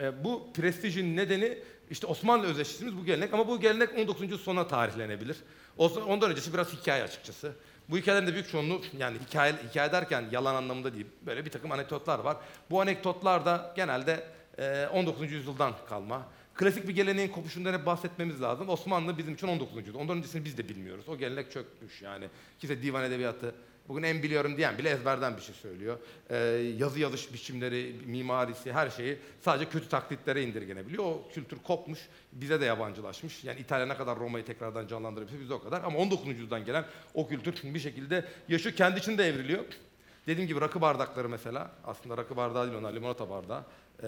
e, 0.00 0.24
bu 0.24 0.52
prestijin 0.54 1.16
nedeni 1.16 1.58
işte 1.90 2.06
Osmanlı 2.06 2.46
özdeşliğimiz 2.46 3.00
bu 3.00 3.04
gelenek 3.04 3.34
ama 3.34 3.48
bu 3.48 3.60
gelenek 3.60 3.98
19. 3.98 4.22
yüzyıl 4.22 4.38
sonuna 4.38 4.66
tarihlenebilir. 4.66 5.36
Ondan 5.78 6.30
öncesi 6.30 6.54
biraz 6.54 6.72
hikaye 6.72 7.02
açıkçası. 7.02 7.52
Bu 7.88 7.98
hikayelerin 7.98 8.26
de 8.26 8.32
büyük 8.32 8.50
çoğunluğu 8.50 8.80
yani 8.98 9.18
hikaye, 9.28 9.54
hikaye 9.70 9.92
derken 9.92 10.24
yalan 10.30 10.54
anlamında 10.54 10.94
değil. 10.94 11.06
Böyle 11.26 11.44
bir 11.44 11.50
takım 11.50 11.72
anekdotlar 11.72 12.18
var. 12.18 12.36
Bu 12.70 12.80
anekdotlar 12.80 13.46
da 13.46 13.72
genelde 13.76 14.24
e, 14.58 14.86
19. 14.92 15.32
yüzyıldan 15.32 15.72
kalma. 15.88 16.28
Klasik 16.54 16.88
bir 16.88 16.94
geleneğin 16.94 17.28
kopuşundan 17.28 17.72
hep 17.72 17.86
bahsetmemiz 17.86 18.42
lazım. 18.42 18.68
Osmanlı 18.68 19.18
bizim 19.18 19.34
için 19.34 19.48
19. 19.48 19.76
yüzyıl. 19.76 19.94
Ondan 19.94 20.16
öncesini 20.16 20.44
biz 20.44 20.58
de 20.58 20.68
bilmiyoruz. 20.68 21.08
O 21.08 21.18
gelenek 21.18 21.52
çökmüş 21.52 22.02
yani. 22.02 22.28
Kimse 22.58 22.82
divan 22.82 23.04
edebiyatı 23.04 23.54
bugün 23.88 24.02
en 24.02 24.22
biliyorum 24.22 24.56
diyen 24.56 24.78
bile 24.78 24.90
ezberden 24.90 25.36
bir 25.36 25.42
şey 25.42 25.54
söylüyor. 25.54 25.98
Ee, 26.30 26.36
yazı 26.78 27.00
yazış 27.00 27.32
biçimleri, 27.32 27.96
mimarisi 28.06 28.72
her 28.72 28.90
şeyi 28.90 29.18
sadece 29.40 29.70
kötü 29.70 29.88
taklitlere 29.88 30.42
indirgenebiliyor. 30.42 31.04
O 31.04 31.28
kültür 31.34 31.58
kopmuş, 31.58 31.98
bize 32.32 32.60
de 32.60 32.64
yabancılaşmış. 32.64 33.44
Yani 33.44 33.60
İtalya 33.60 33.86
ne 33.86 33.96
kadar 33.96 34.18
Roma'yı 34.18 34.44
tekrardan 34.44 34.86
canlandırabilir 34.86 35.40
biz 35.40 35.50
o 35.50 35.62
kadar. 35.62 35.82
Ama 35.82 35.98
19. 35.98 36.28
yüzyıldan 36.28 36.64
gelen 36.64 36.84
o 37.14 37.28
kültür 37.28 37.74
bir 37.74 37.80
şekilde 37.80 38.24
yaşıyor. 38.48 38.76
Kendi 38.76 38.98
içinde 38.98 39.24
evriliyor. 39.24 39.64
Dediğim 40.26 40.48
gibi 40.48 40.60
rakı 40.60 40.80
bardakları 40.80 41.28
mesela. 41.28 41.70
Aslında 41.84 42.16
rakı 42.16 42.36
bardağı 42.36 42.66
değil 42.66 42.78
onlar 42.78 42.92
limonata 42.92 43.30
bardağı. 43.30 43.64
Ee, 44.02 44.06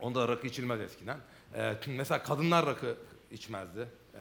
Onda 0.00 0.28
rakı 0.28 0.46
içilmez 0.46 0.80
eskiden. 0.80 1.18
Ee, 1.54 1.74
mesela 1.86 2.22
kadınlar 2.22 2.66
rakı 2.66 2.96
içmezdi. 3.30 3.88
Ee, 4.14 4.18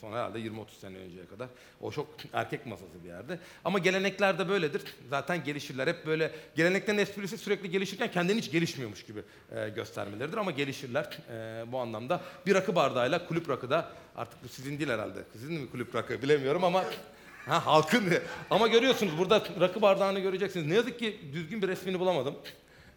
sonra 0.00 0.16
herhalde 0.16 0.38
20-30 0.38 0.66
sene 0.80 0.98
önceye 0.98 1.26
kadar. 1.26 1.48
O 1.80 1.90
çok 1.90 2.08
erkek 2.32 2.66
masası 2.66 3.04
bir 3.04 3.08
yerde. 3.08 3.38
Ama 3.64 3.78
gelenekler 3.78 4.38
de 4.38 4.48
böyledir. 4.48 4.82
Zaten 5.10 5.44
gelişirler. 5.44 5.86
Hep 5.86 6.06
böyle 6.06 6.32
geleneklerin 6.56 6.98
esprisi 6.98 7.38
sürekli 7.38 7.70
gelişirken 7.70 8.10
kendini 8.10 8.38
hiç 8.38 8.50
gelişmiyormuş 8.50 9.06
gibi 9.06 9.22
e, 9.56 9.68
göstermeleridir. 9.68 10.36
Ama 10.36 10.50
gelişirler 10.50 11.18
e, 11.30 11.64
bu 11.72 11.78
anlamda. 11.78 12.20
Bir 12.46 12.54
rakı 12.54 12.74
bardağıyla 12.74 13.26
kulüp 13.26 13.48
rakı 13.48 13.70
da 13.70 13.92
artık 14.16 14.44
bu 14.44 14.48
sizin 14.48 14.78
değil 14.78 14.90
herhalde. 14.90 15.18
Sizin 15.32 15.52
mi 15.60 15.70
kulüp 15.70 15.94
rakı 15.94 16.22
bilemiyorum 16.22 16.64
ama 16.64 16.84
Ha 17.46 17.66
halkın. 17.66 18.04
Ama 18.50 18.68
görüyorsunuz 18.68 19.18
burada 19.18 19.42
rakı 19.60 19.82
bardağını 19.82 20.20
göreceksiniz. 20.20 20.66
Ne 20.66 20.74
yazık 20.74 20.98
ki 20.98 21.20
düzgün 21.32 21.62
bir 21.62 21.68
resmini 21.68 22.00
bulamadım. 22.00 22.34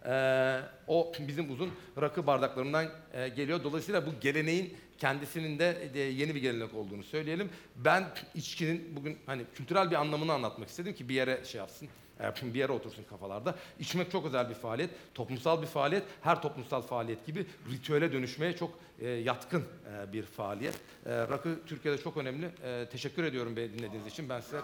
Ee, 0.07 0.59
o 0.87 1.13
bizim 1.19 1.51
uzun 1.53 1.71
rakı 2.01 2.27
bardaklarından 2.27 2.85
e, 3.13 3.27
geliyor. 3.27 3.63
Dolayısıyla 3.63 4.05
bu 4.05 4.09
geleneğin 4.21 4.77
kendisinin 4.97 5.59
de 5.59 5.89
de 5.93 5.99
yeni 5.99 6.35
bir 6.35 6.41
gelenek 6.41 6.73
olduğunu 6.73 7.03
söyleyelim. 7.03 7.49
Ben 7.75 8.03
içkinin 8.35 8.95
bugün 8.95 9.17
hani 9.25 9.41
kültürel 9.55 9.91
bir 9.91 9.95
anlamını 9.95 10.33
anlatmak 10.33 10.69
istedim 10.69 10.93
ki 10.93 11.09
bir 11.09 11.15
yere 11.15 11.45
şey 11.45 11.59
yapsın. 11.59 11.89
e, 12.19 12.53
Bir 12.53 12.59
yere 12.59 12.71
otursun 12.71 13.03
kafalarda. 13.03 13.55
İçmek 13.79 14.11
çok 14.11 14.25
özel 14.25 14.49
bir 14.49 14.55
faaliyet, 14.55 14.89
toplumsal 15.13 15.61
bir 15.61 15.67
faaliyet. 15.67 16.03
Her 16.21 16.41
toplumsal 16.41 16.81
faaliyet 16.81 17.25
gibi 17.25 17.45
ritüele 17.71 18.11
dönüşmeye 18.11 18.55
çok 18.57 18.79
e, 18.99 19.09
yatkın 19.09 19.63
e, 19.93 20.13
bir 20.13 20.23
faaliyet. 20.23 20.75
E, 21.05 21.15
rakı 21.15 21.59
Türkiye'de 21.65 22.01
çok 22.03 22.17
önemli. 22.17 22.49
E, 22.63 22.85
teşekkür 22.91 23.23
ediyorum 23.23 23.55
beni 23.55 23.73
dinlediğiniz 23.73 24.07
için. 24.07 24.29
Ben 24.29 24.39
size 24.41 24.57